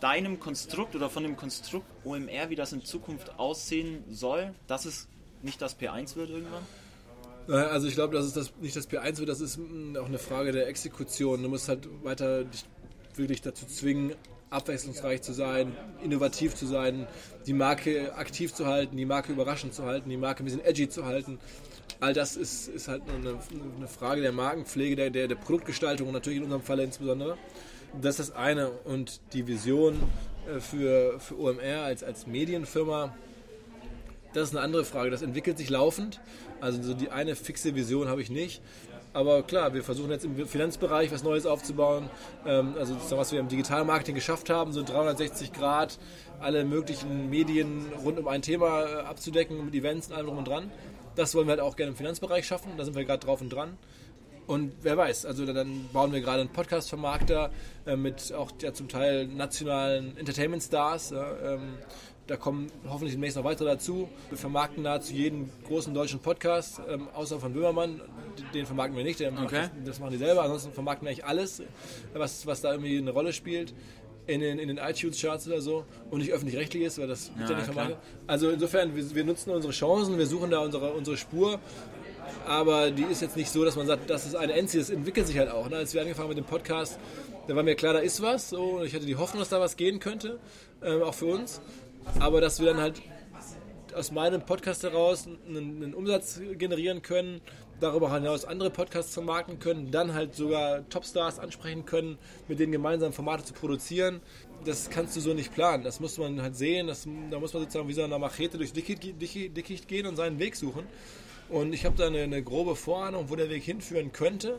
deinem 0.00 0.40
Konstrukt 0.40 0.94
oder 0.94 1.10
von 1.10 1.22
dem 1.22 1.36
Konstrukt 1.36 1.86
OMR, 2.04 2.50
wie 2.50 2.56
das 2.56 2.72
in 2.72 2.84
Zukunft 2.84 3.38
aussehen 3.38 4.04
soll, 4.10 4.54
dass 4.66 4.84
es 4.84 5.08
nicht 5.42 5.60
das 5.60 5.78
P1 5.78 6.16
wird 6.16 6.30
irgendwann? 6.30 6.62
Also 7.46 7.86
ich 7.86 7.94
glaube, 7.94 8.14
dass 8.14 8.24
es 8.24 8.32
das 8.32 8.52
nicht 8.60 8.74
das 8.74 8.88
P1 8.88 9.18
wird, 9.18 9.28
das 9.28 9.40
ist 9.40 9.58
mm, 9.58 9.96
auch 9.96 10.06
eine 10.06 10.18
Frage 10.18 10.52
der 10.52 10.66
Exekution. 10.66 11.42
Du 11.42 11.48
musst 11.48 11.68
halt 11.68 11.86
weiter 12.02 12.44
dich 12.44 12.64
wirklich 13.16 13.42
dazu 13.42 13.66
zwingen, 13.66 14.14
abwechslungsreich 14.50 15.20
zu 15.22 15.32
sein, 15.32 15.76
innovativ 16.02 16.54
zu 16.54 16.66
sein, 16.66 17.06
die 17.46 17.52
Marke 17.52 18.14
aktiv 18.14 18.54
zu 18.54 18.66
halten, 18.66 18.96
die 18.96 19.04
Marke 19.04 19.32
überraschend 19.32 19.74
zu 19.74 19.84
halten, 19.84 20.08
die 20.08 20.16
Marke 20.16 20.42
ein 20.42 20.46
bisschen 20.46 20.64
edgy 20.64 20.88
zu 20.88 21.04
halten. 21.04 21.38
All 22.00 22.14
das 22.14 22.36
ist, 22.36 22.68
ist 22.68 22.88
halt 22.88 23.02
eine, 23.08 23.38
eine 23.76 23.88
Frage 23.88 24.20
der 24.20 24.32
Markenpflege, 24.32 24.96
der, 24.96 25.10
der, 25.10 25.28
der 25.28 25.36
Produktgestaltung 25.36 26.08
und 26.08 26.14
natürlich 26.14 26.38
in 26.38 26.44
unserem 26.44 26.62
Falle 26.62 26.84
insbesondere. 26.84 27.36
Das 28.00 28.18
ist 28.18 28.30
das 28.30 28.36
eine. 28.36 28.70
Und 28.70 29.20
die 29.32 29.46
Vision 29.46 30.00
äh, 30.46 30.60
für, 30.60 31.18
für 31.20 31.38
OMR 31.38 31.82
als, 31.84 32.02
als 32.02 32.26
Medienfirma, 32.26 33.14
das 34.32 34.48
ist 34.48 34.56
eine 34.56 34.64
andere 34.64 34.84
Frage. 34.84 35.10
Das 35.10 35.22
entwickelt 35.22 35.58
sich 35.58 35.70
laufend. 35.70 36.20
Also 36.60 36.82
so 36.82 36.94
die 36.94 37.10
eine 37.10 37.36
fixe 37.36 37.74
Vision 37.74 38.08
habe 38.08 38.22
ich 38.22 38.30
nicht. 38.30 38.62
Aber 39.12 39.44
klar, 39.44 39.72
wir 39.74 39.84
versuchen 39.84 40.10
jetzt 40.10 40.24
im 40.24 40.44
Finanzbereich 40.46 41.12
was 41.12 41.22
Neues 41.22 41.46
aufzubauen. 41.46 42.10
Ähm, 42.44 42.74
also 42.76 42.96
was 43.16 43.30
wir 43.30 43.38
im 43.38 43.48
Digitalmarketing 43.48 44.16
geschafft 44.16 44.50
haben, 44.50 44.72
so 44.72 44.82
360 44.82 45.52
Grad 45.52 45.98
alle 46.40 46.64
möglichen 46.64 47.30
Medien 47.30 47.86
rund 48.04 48.18
um 48.18 48.26
ein 48.26 48.42
Thema 48.42 48.82
äh, 48.82 48.94
abzudecken 49.02 49.64
mit 49.64 49.74
Events 49.74 50.08
und 50.08 50.14
allem 50.14 50.26
drum 50.26 50.38
und 50.38 50.48
dran. 50.48 50.70
Das 51.14 51.34
wollen 51.36 51.46
wir 51.46 51.52
halt 51.52 51.60
auch 51.60 51.76
gerne 51.76 51.90
im 51.90 51.96
Finanzbereich 51.96 52.44
schaffen. 52.44 52.72
Da 52.76 52.84
sind 52.84 52.96
wir 52.96 53.04
gerade 53.04 53.24
drauf 53.24 53.40
und 53.40 53.50
dran. 53.50 53.78
Und 54.46 54.72
wer 54.82 54.96
weiß, 54.96 55.24
also 55.24 55.46
dann 55.46 55.88
bauen 55.92 56.12
wir 56.12 56.20
gerade 56.20 56.40
einen 56.40 56.50
Podcast-Vermarkter 56.50 57.50
äh, 57.86 57.96
mit 57.96 58.32
auch 58.32 58.50
ja, 58.60 58.74
zum 58.74 58.88
Teil 58.88 59.26
nationalen 59.26 60.16
Entertainment-Stars. 60.18 61.10
Ja, 61.10 61.54
ähm, 61.54 61.78
da 62.26 62.36
kommen 62.36 62.70
hoffentlich 62.88 63.14
demnächst 63.14 63.36
noch 63.36 63.44
weitere 63.44 63.68
dazu. 63.68 64.08
Wir 64.30 64.38
vermarkten 64.38 64.82
nahezu 64.82 65.12
jeden 65.12 65.50
großen 65.66 65.92
deutschen 65.92 66.20
Podcast, 66.20 66.80
ähm, 66.88 67.08
außer 67.14 67.38
von 67.38 67.52
Böhmermann. 67.52 68.00
Den 68.54 68.64
vermarkten 68.66 68.96
wir 68.96 69.04
nicht, 69.04 69.20
okay. 69.20 69.68
das, 69.76 69.84
das, 69.84 70.00
machen 70.00 70.12
die 70.12 70.18
selber. 70.18 70.42
Ansonsten 70.42 70.72
vermarkten 70.72 71.06
wir 71.06 71.10
eigentlich 71.10 71.24
alles, 71.24 71.62
was, 72.14 72.46
was 72.46 72.62
da 72.62 72.72
irgendwie 72.72 72.98
eine 72.98 73.10
Rolle 73.10 73.32
spielt. 73.32 73.74
In 74.26 74.40
den, 74.40 74.58
in 74.58 74.68
den 74.68 74.78
iTunes-Charts 74.78 75.48
oder 75.48 75.60
so 75.60 75.84
und 76.10 76.20
nicht 76.20 76.32
öffentlich-rechtlich 76.32 76.84
ist, 76.84 76.98
weil 76.98 77.06
das 77.06 77.30
ja, 77.38 77.46
ja 77.46 77.56
nicht 77.56 77.66
vermarktet. 77.66 77.98
Also 78.26 78.48
insofern, 78.48 78.96
wir, 78.96 79.14
wir, 79.14 79.22
nutzen 79.22 79.50
unsere 79.50 79.74
Chancen, 79.74 80.16
wir 80.16 80.26
suchen 80.26 80.50
da 80.50 80.60
unsere, 80.60 80.94
unsere 80.94 81.18
Spur 81.18 81.60
aber 82.46 82.90
die 82.90 83.04
ist 83.04 83.22
jetzt 83.22 83.36
nicht 83.36 83.50
so, 83.50 83.64
dass 83.64 83.76
man 83.76 83.86
sagt, 83.86 84.08
das 84.10 84.26
ist 84.26 84.34
eine 84.34 84.52
Endziel, 84.52 84.80
das 84.80 84.90
entwickelt 84.90 85.26
sich 85.26 85.38
halt 85.38 85.50
auch. 85.50 85.68
Ne? 85.68 85.76
Als 85.76 85.94
wir 85.94 86.00
angefangen 86.00 86.28
mit 86.28 86.38
dem 86.38 86.44
Podcast, 86.44 86.98
da 87.46 87.56
war 87.56 87.62
mir 87.62 87.74
klar, 87.74 87.94
da 87.94 88.00
ist 88.00 88.22
was. 88.22 88.50
So, 88.50 88.82
ich 88.82 88.94
hatte 88.94 89.06
die 89.06 89.16
Hoffnung, 89.16 89.40
dass 89.40 89.48
da 89.48 89.60
was 89.60 89.76
gehen 89.76 90.00
könnte, 90.00 90.38
ähm, 90.82 91.02
auch 91.02 91.14
für 91.14 91.26
uns. 91.26 91.60
Aber 92.20 92.40
dass 92.40 92.60
wir 92.60 92.66
dann 92.66 92.80
halt 92.80 93.00
aus 93.94 94.10
meinem 94.10 94.42
Podcast 94.42 94.82
heraus 94.82 95.26
einen, 95.26 95.82
einen, 95.82 95.94
Umsatz 95.94 96.40
generieren 96.58 97.02
können, 97.02 97.40
darüber 97.80 98.12
hinaus 98.12 98.44
andere 98.44 98.70
Podcasts 98.70 99.12
vermarkten 99.12 99.58
können, 99.58 99.90
dann 99.90 100.14
halt 100.14 100.34
sogar 100.34 100.88
Topstars 100.88 101.38
ansprechen 101.38 101.84
können, 101.84 102.18
mit 102.48 102.58
denen 102.58 102.72
gemeinsam 102.72 103.12
Formate 103.12 103.44
zu 103.44 103.54
produzieren. 103.54 104.20
Das 104.64 104.90
kannst 104.90 105.16
du 105.16 105.20
so 105.20 105.34
nicht 105.34 105.52
planen. 105.52 105.84
Das 105.84 106.00
muss 106.00 106.18
man 106.18 106.40
halt 106.40 106.56
sehen. 106.56 106.86
Das, 106.86 107.06
da 107.30 107.38
muss 107.38 107.52
man 107.52 107.62
sozusagen 107.62 107.88
wie 107.88 107.92
so 107.92 108.02
eine 108.02 108.18
Machete 108.18 108.58
durch 108.58 108.72
Dickicht, 108.72 109.20
Dickicht 109.20 109.88
gehen 109.88 110.06
und 110.06 110.16
seinen 110.16 110.38
Weg 110.38 110.56
suchen. 110.56 110.86
Und 111.48 111.72
ich 111.72 111.84
habe 111.84 111.96
da 111.96 112.06
eine, 112.06 112.22
eine 112.22 112.42
grobe 112.42 112.76
Vorahnung, 112.76 113.28
wo 113.28 113.36
der 113.36 113.50
Weg 113.50 113.62
hinführen 113.62 114.12
könnte. 114.12 114.58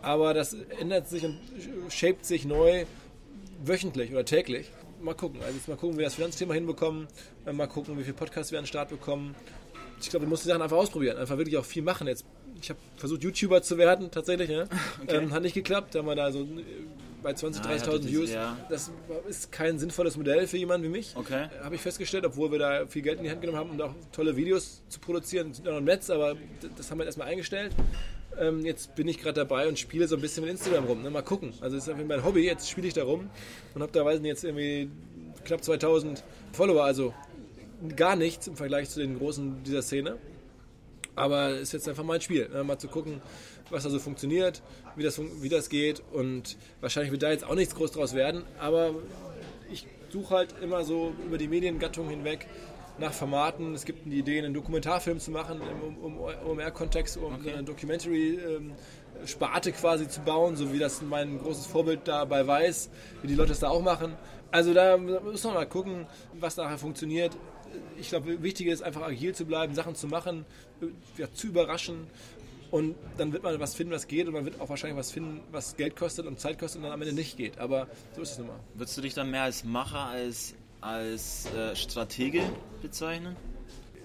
Aber 0.00 0.32
das 0.32 0.54
ändert 0.80 1.08
sich 1.08 1.24
und 1.24 1.38
shaped 1.90 2.24
sich 2.24 2.44
neu 2.44 2.84
wöchentlich 3.64 4.12
oder 4.12 4.24
täglich 4.24 4.70
mal 5.02 5.14
gucken. 5.14 5.40
Also 5.42 5.54
jetzt 5.54 5.68
mal 5.68 5.76
gucken, 5.76 5.96
wie 5.96 6.00
wir 6.00 6.06
das 6.06 6.14
Finanzthema 6.14 6.54
hinbekommen. 6.54 7.08
Äh, 7.46 7.52
mal 7.52 7.66
gucken, 7.66 7.98
wie 7.98 8.02
viele 8.02 8.14
Podcasts 8.14 8.52
wir 8.52 8.58
an 8.58 8.64
den 8.64 8.68
Start 8.68 8.90
bekommen. 8.90 9.34
Ich 10.00 10.10
glaube, 10.10 10.26
wir 10.26 10.30
müssen 10.30 10.44
die 10.44 10.48
Sachen 10.48 10.62
einfach 10.62 10.76
ausprobieren. 10.76 11.16
Einfach 11.16 11.36
wirklich 11.38 11.56
auch 11.56 11.64
viel 11.64 11.82
machen. 11.82 12.06
Jetzt, 12.06 12.24
ich 12.60 12.70
habe 12.70 12.78
versucht, 12.96 13.24
YouTuber 13.24 13.62
zu 13.62 13.78
werden, 13.78 14.10
tatsächlich. 14.10 14.48
Ne? 14.48 14.68
Okay. 15.02 15.16
Ähm, 15.16 15.32
hat 15.32 15.42
nicht 15.42 15.54
geklappt. 15.54 15.94
Da 15.94 16.00
haben 16.00 16.06
wir 16.06 16.14
da 16.14 16.30
so 16.32 16.42
äh, 16.42 16.64
bei 17.28 17.34
20.000, 17.34 17.60
ah, 17.62 17.72
30.000 17.72 18.08
Views. 18.08 18.30
Ja. 18.30 18.56
Das 18.70 18.90
ist 19.28 19.52
kein 19.52 19.78
sinnvolles 19.78 20.16
Modell 20.16 20.46
für 20.46 20.56
jemanden 20.56 20.86
wie 20.86 20.90
mich. 20.90 21.14
Okay. 21.14 21.48
Habe 21.62 21.74
ich 21.74 21.80
festgestellt, 21.82 22.24
obwohl 22.24 22.50
wir 22.50 22.58
da 22.58 22.86
viel 22.86 23.02
Geld 23.02 23.18
in 23.18 23.24
die 23.24 23.30
Hand 23.30 23.42
genommen 23.42 23.58
haben, 23.58 23.70
um 23.70 23.80
auch 23.80 23.94
tolle 24.12 24.34
Videos 24.36 24.82
zu 24.88 24.98
produzieren. 24.98 25.52
Sind 25.52 25.66
noch 25.66 25.76
im 25.76 25.84
Netz, 25.84 26.08
aber 26.08 26.36
das 26.76 26.90
haben 26.90 26.98
wir 26.98 27.04
erstmal 27.04 27.28
eingestellt. 27.28 27.74
Ähm, 28.38 28.64
jetzt 28.64 28.94
bin 28.94 29.08
ich 29.08 29.18
gerade 29.18 29.34
dabei 29.34 29.68
und 29.68 29.78
spiele 29.78 30.08
so 30.08 30.16
ein 30.16 30.22
bisschen 30.22 30.42
mit 30.42 30.52
Instagram 30.52 30.84
rum. 30.84 31.02
Ne? 31.02 31.10
Mal 31.10 31.22
gucken. 31.22 31.52
Also 31.60 31.76
das 31.76 31.86
ist 31.86 31.90
einfach 31.90 32.06
mein 32.06 32.24
Hobby. 32.24 32.44
Jetzt 32.44 32.70
spiele 32.70 32.88
ich 32.88 32.94
da 32.94 33.02
rum 33.02 33.28
und 33.74 33.82
habe 33.82 33.92
da 33.92 34.04
weiß 34.04 34.20
nicht, 34.20 34.28
jetzt 34.28 34.44
irgendwie 34.44 34.88
knapp 35.44 35.62
2000 35.62 36.24
Follower. 36.52 36.84
Also 36.84 37.12
gar 37.94 38.16
nichts 38.16 38.46
im 38.46 38.56
Vergleich 38.56 38.88
zu 38.88 39.00
den 39.00 39.18
großen 39.18 39.64
dieser 39.64 39.82
Szene. 39.82 40.16
Aber 41.14 41.50
es 41.50 41.62
ist 41.62 41.72
jetzt 41.72 41.88
einfach 41.88 42.04
mein 42.04 42.20
Spiel. 42.22 42.48
Ne? 42.48 42.64
Mal 42.64 42.78
zu 42.78 42.88
gucken, 42.88 43.20
was 43.70 43.84
da 43.84 43.90
so 43.90 43.98
funktioniert, 43.98 44.62
wie 44.96 45.02
das, 45.02 45.20
wie 45.40 45.48
das 45.48 45.68
geht. 45.68 46.02
Und 46.12 46.56
wahrscheinlich 46.80 47.12
wird 47.12 47.22
da 47.22 47.30
jetzt 47.30 47.44
auch 47.44 47.54
nichts 47.54 47.74
groß 47.74 47.92
draus 47.92 48.14
werden. 48.14 48.42
Aber 48.58 48.94
ich 49.70 49.86
suche 50.10 50.34
halt 50.34 50.54
immer 50.62 50.84
so 50.84 51.12
über 51.26 51.36
die 51.38 51.48
Mediengattung 51.48 52.08
hinweg 52.08 52.46
nach 52.98 53.12
Formaten. 53.12 53.74
Es 53.74 53.84
gibt 53.84 54.06
die 54.06 54.18
Idee, 54.18 54.38
einen 54.38 54.54
Dokumentarfilm 54.54 55.20
zu 55.20 55.30
machen 55.30 55.60
im 56.04 56.18
OMR-Kontext, 56.18 57.18
um 57.18 57.34
okay. 57.34 57.52
eine 57.52 57.64
Documentary-Sparte 57.64 59.72
quasi 59.72 60.08
zu 60.08 60.22
bauen, 60.22 60.56
so 60.56 60.72
wie 60.72 60.78
das 60.78 61.02
mein 61.02 61.38
großes 61.38 61.66
Vorbild 61.66 62.00
dabei 62.06 62.46
weiß, 62.46 62.88
wie 63.22 63.28
die 63.28 63.34
Leute 63.34 63.52
es 63.52 63.60
da 63.60 63.68
auch 63.68 63.82
machen. 63.82 64.16
Also 64.50 64.74
da 64.74 64.96
muss 64.96 65.44
man 65.44 65.54
mal 65.54 65.66
gucken, 65.66 66.06
was 66.34 66.56
nachher 66.56 66.78
funktioniert. 66.78 67.36
Ich 67.98 68.08
glaube, 68.08 68.42
wichtig 68.42 68.68
ist 68.68 68.82
einfach 68.82 69.02
agil 69.02 69.34
zu 69.34 69.44
bleiben, 69.44 69.74
Sachen 69.74 69.94
zu 69.94 70.06
machen, 70.06 70.46
ja, 71.18 71.30
zu 71.32 71.48
überraschen 71.48 72.06
und 72.70 72.96
dann 73.16 73.32
wird 73.32 73.42
man 73.42 73.58
was 73.60 73.74
finden, 73.74 73.92
was 73.92 74.06
geht 74.06 74.26
und 74.26 74.34
man 74.34 74.44
wird 74.44 74.60
auch 74.60 74.68
wahrscheinlich 74.68 74.98
was 74.98 75.10
finden, 75.10 75.40
was 75.52 75.76
Geld 75.76 75.96
kostet 75.96 76.26
und 76.26 76.38
Zeit 76.38 76.58
kostet 76.58 76.78
und 76.78 76.84
dann 76.84 76.92
am 76.92 77.02
Ende 77.02 77.14
nicht 77.14 77.36
geht. 77.36 77.58
Aber 77.58 77.88
so 78.14 78.22
ist 78.22 78.32
es 78.32 78.38
nun 78.38 78.48
mal. 78.48 78.60
Würdest 78.74 78.96
du 78.96 79.02
dich 79.02 79.14
dann 79.14 79.30
mehr 79.30 79.42
als 79.42 79.64
Macher 79.64 80.06
als 80.06 80.54
als 80.80 81.46
äh, 81.54 81.74
Stratege 81.74 82.42
bezeichnen? 82.82 83.36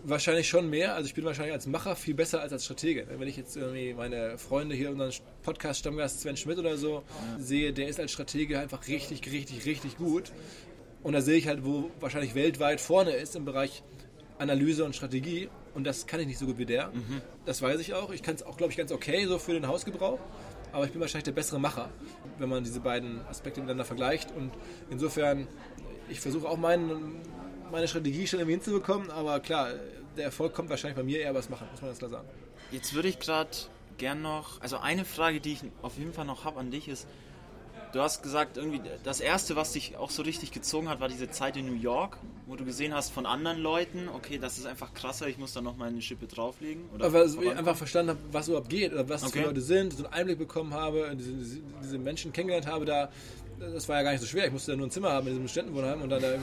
Wahrscheinlich 0.05 0.49
schon 0.49 0.69
mehr. 0.69 0.95
Also 0.95 1.07
ich 1.07 1.13
bin 1.13 1.23
wahrscheinlich 1.23 1.53
als 1.53 1.65
Macher 1.65 1.95
viel 1.95 2.13
besser 2.13 2.41
als 2.41 2.51
als 2.51 2.65
Stratege. 2.65 3.07
Wenn 3.17 3.27
ich 3.27 3.37
jetzt 3.37 3.55
irgendwie 3.55 3.93
meine 3.93 4.37
Freunde 4.37 4.75
hier, 4.75 4.91
unseren 4.91 5.13
Podcast-Stammgast 5.43 6.21
Sven 6.21 6.35
Schmidt 6.35 6.57
oder 6.57 6.77
so, 6.77 7.03
ja. 7.37 7.39
sehe, 7.39 7.73
der 7.73 7.87
ist 7.87 7.99
als 7.99 8.11
Stratege 8.11 8.59
einfach 8.59 8.87
richtig, 8.87 9.31
richtig, 9.31 9.65
richtig 9.65 9.97
gut. 9.97 10.31
Und 11.03 11.13
da 11.13 11.21
sehe 11.21 11.37
ich 11.37 11.47
halt, 11.47 11.65
wo 11.65 11.91
wahrscheinlich 11.99 12.35
weltweit 12.35 12.81
vorne 12.81 13.11
ist 13.11 13.35
im 13.35 13.45
Bereich 13.45 13.83
Analyse 14.39 14.83
und 14.83 14.95
Strategie. 14.95 15.49
Und 15.73 15.85
das 15.85 16.05
kann 16.05 16.19
ich 16.19 16.27
nicht 16.27 16.39
so 16.39 16.45
gut 16.45 16.57
wie 16.57 16.65
der. 16.65 16.89
Mhm. 16.89 17.21
Das 17.45 17.61
weiß 17.61 17.79
ich 17.79 17.93
auch. 17.93 18.11
Ich 18.11 18.21
kann 18.23 18.35
es 18.35 18.43
auch, 18.43 18.57
glaube 18.57 18.71
ich, 18.71 18.77
ganz 18.77 18.91
okay 18.91 19.25
so 19.25 19.39
für 19.39 19.53
den 19.53 19.67
Hausgebrauch. 19.67 20.19
Aber 20.71 20.85
ich 20.85 20.91
bin 20.91 21.01
wahrscheinlich 21.01 21.25
der 21.25 21.33
bessere 21.33 21.59
Macher, 21.59 21.89
wenn 22.39 22.49
man 22.49 22.63
diese 22.63 22.79
beiden 22.79 23.21
Aspekte 23.27 23.59
miteinander 23.59 23.85
vergleicht. 23.85 24.31
Und 24.31 24.51
insofern 24.89 25.47
ich 26.09 26.19
versuche 26.19 26.47
auch 26.47 26.57
mein, 26.57 27.21
meine 27.71 27.87
Strategie 27.87 28.27
schon 28.27 28.39
irgendwie 28.39 28.53
hinzubekommen, 28.53 29.09
aber 29.11 29.39
klar, 29.39 29.71
der 30.17 30.25
Erfolg 30.25 30.53
kommt 30.53 30.69
wahrscheinlich 30.69 30.97
bei 30.97 31.03
mir 31.03 31.19
eher 31.19 31.33
was 31.33 31.49
machen, 31.49 31.67
muss 31.71 31.81
man 31.81 31.89
ganz 31.89 31.99
klar 31.99 32.11
sagen. 32.11 32.27
Jetzt 32.71 32.93
würde 32.93 33.07
ich 33.07 33.19
gerade 33.19 33.49
gern 33.97 34.21
noch, 34.21 34.61
also 34.61 34.77
eine 34.77 35.05
Frage, 35.05 35.39
die 35.39 35.53
ich 35.53 35.61
auf 35.81 35.97
jeden 35.97 36.13
Fall 36.13 36.25
noch 36.25 36.45
habe 36.45 36.59
an 36.59 36.71
dich 36.71 36.87
ist, 36.87 37.07
du 37.93 38.01
hast 38.01 38.23
gesagt, 38.23 38.57
irgendwie 38.57 38.81
das 39.03 39.21
erste, 39.21 39.55
was 39.55 39.71
dich 39.71 39.95
auch 39.97 40.09
so 40.09 40.23
richtig 40.23 40.51
gezogen 40.51 40.89
hat, 40.89 40.99
war 40.99 41.07
diese 41.07 41.29
Zeit 41.29 41.55
in 41.55 41.65
New 41.65 41.79
York, 41.79 42.17
wo 42.47 42.55
du 42.55 42.65
gesehen 42.65 42.93
hast 42.93 43.11
von 43.11 43.25
anderen 43.25 43.59
Leuten, 43.59 44.09
okay, 44.09 44.37
das 44.37 44.57
ist 44.57 44.65
einfach 44.65 44.93
krasser, 44.93 45.27
ich 45.27 45.37
muss 45.37 45.53
da 45.53 45.61
noch 45.61 45.77
mal 45.77 45.87
eine 45.87 46.01
Schippe 46.01 46.27
drauflegen. 46.27 46.89
Oder 46.93 47.05
Aber 47.05 47.37
weil 47.37 47.43
ich 47.43 47.55
einfach 47.55 47.77
verstanden 47.77 48.11
habe, 48.11 48.19
was 48.31 48.47
überhaupt 48.47 48.69
geht 48.69 48.91
oder 48.93 49.07
was 49.07 49.23
okay. 49.23 49.39
für 49.39 49.45
Leute 49.45 49.61
sind, 49.61 49.93
so 49.93 50.03
einen 50.05 50.13
Einblick 50.13 50.39
bekommen 50.39 50.73
habe, 50.73 51.15
diese, 51.15 51.61
diese 51.81 51.97
Menschen 51.99 52.33
kennengelernt 52.33 52.67
habe, 52.67 52.85
da 52.85 53.09
das 53.59 53.87
war 53.87 53.97
ja 53.97 54.03
gar 54.03 54.11
nicht 54.11 54.21
so 54.21 54.27
schwer. 54.27 54.47
Ich 54.47 54.51
musste 54.51 54.71
ja 54.71 54.77
nur 54.77 54.87
ein 54.87 54.91
Zimmer 54.91 55.11
haben 55.11 55.27
in 55.27 55.33
diesem 55.33 55.47
Ständenwohnheim 55.47 56.01
und 56.01 56.09
dann 56.09 56.21
da 56.21 56.33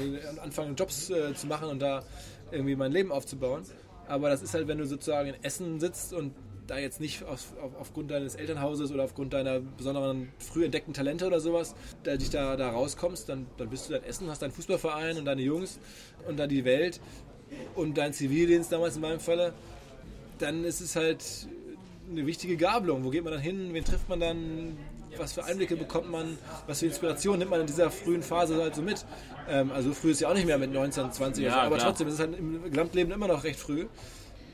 anfangen, 0.42 0.74
Jobs 0.74 1.10
äh, 1.10 1.34
zu 1.34 1.46
machen 1.48 1.68
und 1.68 1.80
da 1.80 2.02
irgendwie 2.50 2.76
mein 2.76 2.92
Leben 2.92 3.12
aufzubauen. 3.12 3.64
Aber 4.10 4.28
das 4.28 4.42
ist 4.42 4.54
halt, 4.54 4.66
wenn 4.66 4.78
du 4.78 4.86
sozusagen 4.86 5.28
in 5.28 5.44
Essen 5.44 5.78
sitzt 5.78 6.12
und 6.12 6.34
da 6.66 6.78
jetzt 6.78 7.00
nicht 7.00 7.22
auf, 7.22 7.52
auf, 7.62 7.70
aufgrund 7.78 8.10
deines 8.10 8.34
Elternhauses 8.34 8.90
oder 8.90 9.04
aufgrund 9.04 9.32
deiner 9.32 9.60
besonderen 9.60 10.30
früh 10.38 10.64
entdeckten 10.64 10.92
Talente 10.92 11.28
oder 11.28 11.38
sowas, 11.38 11.76
da 12.02 12.16
dich 12.16 12.28
da, 12.28 12.56
da 12.56 12.70
rauskommst, 12.70 13.28
dann, 13.28 13.46
dann 13.56 13.70
bist 13.70 13.88
du 13.88 13.92
dann 13.92 14.02
Essen, 14.02 14.28
hast 14.28 14.42
deinen 14.42 14.50
Fußballverein 14.50 15.16
und 15.16 15.26
deine 15.26 15.42
Jungs 15.42 15.78
und 16.26 16.38
dann 16.40 16.48
die 16.48 16.64
Welt 16.64 17.00
und 17.76 17.98
dein 17.98 18.12
Zivildienst 18.12 18.72
damals 18.72 18.96
in 18.96 19.02
meinem 19.02 19.20
Falle, 19.20 19.52
dann 20.38 20.64
ist 20.64 20.80
es 20.80 20.96
halt 20.96 21.24
eine 22.10 22.26
wichtige 22.26 22.56
Gabelung. 22.56 23.04
Wo 23.04 23.10
geht 23.10 23.22
man 23.22 23.32
dann 23.32 23.42
hin? 23.42 23.72
Wen 23.72 23.84
trifft 23.84 24.08
man 24.08 24.18
dann? 24.18 24.76
Was 25.16 25.32
für 25.32 25.44
Einblicke 25.44 25.76
bekommt 25.76 26.10
man, 26.10 26.38
was 26.66 26.80
für 26.80 26.86
Inspiration 26.86 27.38
nimmt 27.38 27.50
man 27.50 27.60
in 27.60 27.66
dieser 27.66 27.90
frühen 27.90 28.22
Phase 28.22 28.60
halt 28.60 28.74
so 28.74 28.82
mit. 28.82 29.04
Ähm, 29.48 29.70
also 29.72 29.92
früh 29.92 30.10
ist 30.10 30.20
ja 30.20 30.28
auch 30.28 30.34
nicht 30.34 30.46
mehr 30.46 30.58
mit 30.58 30.72
19, 30.72 31.12
20, 31.12 31.44
ja, 31.44 31.62
aber 31.62 31.76
klar. 31.76 31.88
trotzdem 31.88 32.08
ist 32.08 32.14
es 32.14 32.20
halt 32.20 32.38
im 32.38 32.70
Gesamtleben 32.70 33.12
immer 33.12 33.28
noch 33.28 33.44
recht 33.44 33.58
früh. 33.58 33.86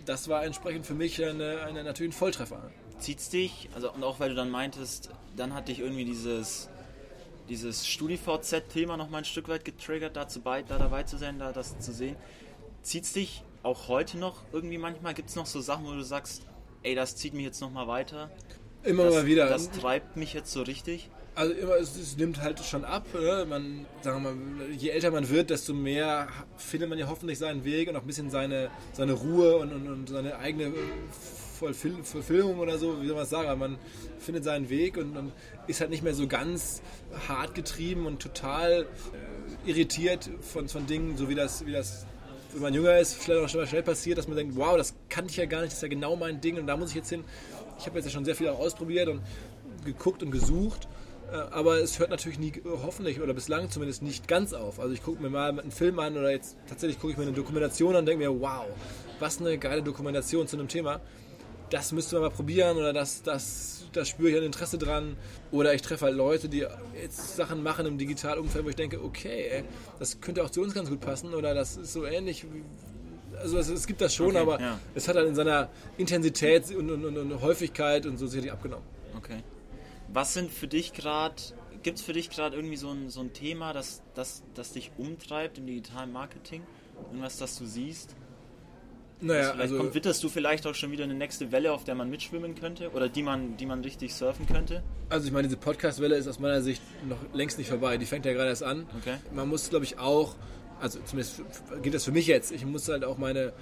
Das 0.05 0.29
war 0.29 0.45
entsprechend 0.45 0.87
für 0.87 0.95
mich 0.95 1.23
eine, 1.25 1.62
eine, 1.62 1.85
natürlich 1.85 2.14
ein 2.14 2.19
Volltreffer. 2.19 2.71
Zieht's 2.99 3.29
dich, 3.29 3.69
also 3.75 3.92
und 3.92 4.05
auch 4.05 4.21
weil 4.21 4.31
du 4.31 4.35
dann 4.35 4.51
meintest, 4.51 5.11
dann 5.37 5.55
hat 5.55 5.69
dich 5.69 5.81
irgendwie 5.81 6.05
dieses 6.05 6.69
dieses 7.49 7.87
StudiVZ-Thema 7.87 8.97
noch 8.97 9.09
mal 9.09 9.19
ein 9.19 9.25
Stück 9.25 9.49
weit 9.49 9.64
getriggert, 9.64 10.16
dazu 10.16 10.40
bei, 10.40 10.62
da 10.62 10.79
dabei 10.79 11.05
zu 11.05 11.16
sein, 11.16 11.38
da 11.38 11.53
das 11.53 11.79
zu 11.79 11.92
sehen. 11.92 12.16
Zieht's 12.83 13.12
dich 13.12 13.45
auch 13.62 13.88
heute 13.88 14.19
noch 14.19 14.42
irgendwie 14.53 14.79
manchmal? 14.79 15.14
Gibt 15.14 15.29
es 15.29 15.37
noch 15.37 15.47
so 15.47 15.61
Sachen, 15.61 15.87
wo 15.87 15.92
du 15.92 16.03
sagst, 16.03 16.42
ey, 16.83 16.95
das 16.95 17.16
zieht 17.16 17.35
mich 17.35 17.45
jetzt 17.45 17.61
noch 17.61 17.71
mal 17.71 17.87
weiter? 17.87 18.31
Immer 18.87 19.05
das, 19.05 19.14
mal 19.14 19.27
wieder. 19.27 19.49
Das 19.49 19.70
treibt 19.70 20.16
mich 20.16 20.33
jetzt 20.33 20.53
so 20.53 20.62
richtig. 20.62 21.11
Also 21.35 21.53
immer, 21.53 21.77
es, 21.77 21.96
es 21.96 22.16
nimmt 22.16 22.40
halt 22.40 22.61
schon 22.64 22.85
ab. 22.85 23.07
Ne? 23.12 23.44
Man, 23.49 23.85
sagen 24.01 24.22
wir 24.22 24.33
mal, 24.33 24.72
je 24.72 24.88
älter 24.88 25.11
man 25.11 25.29
wird, 25.29 25.51
desto 25.51 25.75
mehr 25.75 26.29
findet 26.57 26.88
man 26.88 26.99
ja 26.99 27.09
hoffentlich 27.09 27.38
seinen 27.38 27.64
Weg 27.64 27.88
und 27.88 27.96
auch 27.96 28.01
ein 28.01 28.07
bisschen 28.07 28.31
seine, 28.31 28.70
seine 28.92 29.12
Ruhe 29.12 29.57
und, 29.59 29.72
und, 29.72 29.88
und 29.88 30.09
seine 30.09 30.38
eigene 30.38 30.72
Verfilmung 31.57 32.59
oder 32.59 32.79
so, 32.79 33.01
wie 33.01 33.07
soll 33.07 33.14
man 33.14 33.22
das 33.22 33.31
sagen, 33.31 33.49
aber 33.49 33.68
man 33.68 33.79
findet 34.18 34.44
seinen 34.44 34.68
Weg 34.68 34.96
und, 34.96 35.16
und, 35.16 35.33
ist 35.66 35.81
halt 35.81 35.90
nicht 35.90 36.03
mehr 36.03 36.14
so 36.14 36.27
ganz 36.27 36.83
hart 37.29 37.55
getrieben 37.55 38.07
und 38.07 38.20
total 38.20 38.83
äh, 39.64 39.70
irritiert 39.70 40.31
von, 40.40 40.68
von 40.68 40.87
Dingen, 40.87 41.16
so 41.16 41.29
wie 41.29 41.35
das, 41.35 41.66
wie 41.66 41.72
das, 41.72 42.07
wenn 42.57 42.62
man 42.62 42.75
jünger 42.75 42.99
ist, 42.99 43.14
vielleicht 43.14 43.45
auch 43.45 43.49
schnell, 43.49 43.66
schnell 43.66 43.83
passiert, 43.83 44.19
dass 44.19 44.27
man 44.27 44.37
denkt, 44.37 44.57
wow, 44.57 44.77
das 44.77 44.95
kann 45.09 45.27
ich 45.27 45.37
ja 45.37 45.47
gar 45.47 45.61
nicht, 45.61 45.69
das 45.69 45.79
ist 45.79 45.83
ja 45.83 45.88
genau 45.88 46.16
mein 46.16 46.40
Ding 46.40 46.59
und 46.59 46.66
da 46.66 46.77
muss 46.77 46.90
ich 46.90 46.97
jetzt 46.97 47.11
hin 47.11 47.25
ich 47.79 47.87
habe 47.87 47.97
jetzt 47.97 48.07
ja 48.07 48.11
schon 48.11 48.25
sehr 48.25 48.35
viel 48.35 48.49
auch 48.49 48.59
ausprobiert 48.59 49.09
und 49.09 49.21
geguckt 49.85 50.23
und 50.23 50.31
gesucht. 50.31 50.88
Äh, 51.31 51.37
aber 51.37 51.79
es 51.79 51.99
hört 51.99 52.11
natürlich 52.11 52.38
nie, 52.38 52.53
hoffentlich 52.64 53.21
oder 53.21 53.35
bislang 53.35 53.71
zumindest 53.71 54.03
nicht 54.03 54.29
ganz 54.29 54.53
auf. 54.53 54.81
Also 54.81 54.95
ich 54.95 55.03
gucke 55.03 55.23
mir 55.23 55.31
mal 55.31 55.59
einen 55.59 55.71
Film 55.71 55.99
an 55.99 56.16
oder 56.16 56.31
jetzt 56.31 56.57
tatsächlich 56.69 57.01
gucke 57.01 57.12
ich 57.12 57.19
mir 57.19 57.25
eine 57.25 57.33
Dokumentation 57.33 57.95
an 57.95 58.01
und 58.01 58.07
denke 58.07 58.29
mir, 58.29 58.40
wow, 58.40 58.66
was 59.19 59.40
eine 59.40 59.59
geile 59.59 59.83
Dokumentation 59.83 60.47
zu 60.47 60.57
einem 60.57 60.69
Thema. 60.69 61.01
Das 61.70 61.92
müsste 61.92 62.16
man 62.16 62.24
mal 62.24 62.31
probieren 62.31 62.76
oder 62.76 62.92
das, 62.92 63.22
das, 63.22 63.85
das 63.92 64.09
spüre 64.09 64.31
ich 64.31 64.37
ein 64.37 64.42
Interesse 64.42 64.79
dran. 64.79 65.16
Oder 65.50 65.74
ich 65.74 65.83
treffe 65.83 66.07
halt 66.07 66.16
Leute, 66.16 66.48
die 66.48 66.66
jetzt 67.00 67.37
Sachen 67.37 67.62
machen 67.62 67.87
im 67.87 67.98
Digitalumfeld, 67.98 68.64
wo 68.64 68.68
ich 68.68 68.76
denke, 68.76 69.02
okay, 69.02 69.48
ey, 69.50 69.64
das 69.98 70.20
könnte 70.20 70.44
auch 70.44 70.50
zu 70.50 70.62
uns 70.62 70.74
ganz 70.74 70.88
gut 70.88 71.00
passen 71.00 71.35
oder 71.35 71.55
das 71.55 71.76
ist 71.76 71.92
so 71.92 72.05
ähnlich. 72.05 72.44
Wie, 72.44 72.62
also 73.38 73.59
es, 73.59 73.68
es, 73.68 73.87
gibt 73.87 74.00
das 74.00 74.14
schon, 74.14 74.29
okay, 74.29 74.38
aber 74.38 74.61
ja. 74.61 74.79
es 74.94 75.09
hat 75.09 75.16
halt 75.16 75.29
in 75.29 75.35
seiner 75.35 75.68
Intensität 75.98 76.74
und, 76.74 76.90
und, 76.90 77.05
und, 77.05 77.18
und 77.18 77.40
Häufigkeit 77.40 78.07
und 78.07 78.18
so 78.18 78.26
sicherlich 78.26 78.52
abgenommen. 78.52 78.87
Okay. 79.16 79.42
Was 80.12 80.35
sind 80.35 80.50
für 80.50 80.68
dich 80.68 80.92
gerade, 80.92 81.35
gibt 81.83 81.98
es 81.98 82.05
für 82.05 82.12
dich 82.12 82.31
gerade 82.31 82.57
irgendwie 82.57 82.76
so 82.76 82.90
ein, 82.90 83.11
so 83.11 83.20
ein 83.20 83.33
Thema, 83.33 83.72
das, 83.72 84.02
das, 84.14 84.42
das 84.55 84.72
dich 84.72 84.92
umtreibt 84.96 85.59
im 85.59 85.66
digitalen 85.66 86.12
Marketing? 86.12 86.62
Irgendwas, 87.11 87.37
das 87.37 87.59
du 87.59 87.66
siehst? 87.66 88.14
Naja, 89.20 89.52
also 89.52 89.79
kommt, 89.79 89.94
witterst 89.94 90.22
du 90.22 90.29
vielleicht 90.29 90.66
auch 90.66 90.74
schon 90.74 90.90
wieder 90.90 91.05
eine 91.05 91.14
nächste 91.14 91.50
Welle, 91.50 91.72
auf 91.72 91.85
der 91.85 91.94
man 91.94 92.11
mitschwimmen 92.11 92.55
könnte 92.55 92.90
oder 92.90 93.09
die 93.09 93.22
man, 93.22 93.57
die 93.57 93.64
man 93.64 93.81
richtig 93.81 94.14
surfen 94.14 94.46
könnte? 94.46 94.83
Also 95.09 95.26
ich 95.26 95.33
meine, 95.33 95.48
diese 95.48 95.57
Podcast-Welle 95.57 96.16
ist 96.16 96.29
aus 96.29 96.38
meiner 96.38 96.61
Sicht 96.61 96.83
noch 97.09 97.18
längst 97.33 97.57
nicht 97.59 97.68
vorbei. 97.68 97.96
Die 97.96 98.07
fängt 98.07 98.26
ja 98.26 98.33
gerade 98.33 98.50
erst 98.50 98.62
an. 98.62 98.87
Okay. 99.00 99.16
Man 99.33 99.48
muss, 99.48 99.70
glaube 99.70 99.85
ich, 99.85 99.98
auch, 99.98 100.35
also 100.81 100.98
zumindest 101.05 101.42
geht 101.83 101.94
das 101.94 102.05
für 102.05 102.12
mich 102.12 102.26
jetzt, 102.26 102.52
ich 102.52 102.66
muss 102.66 102.88
halt 102.88 103.05
auch 103.05 103.16
meine 103.16 103.55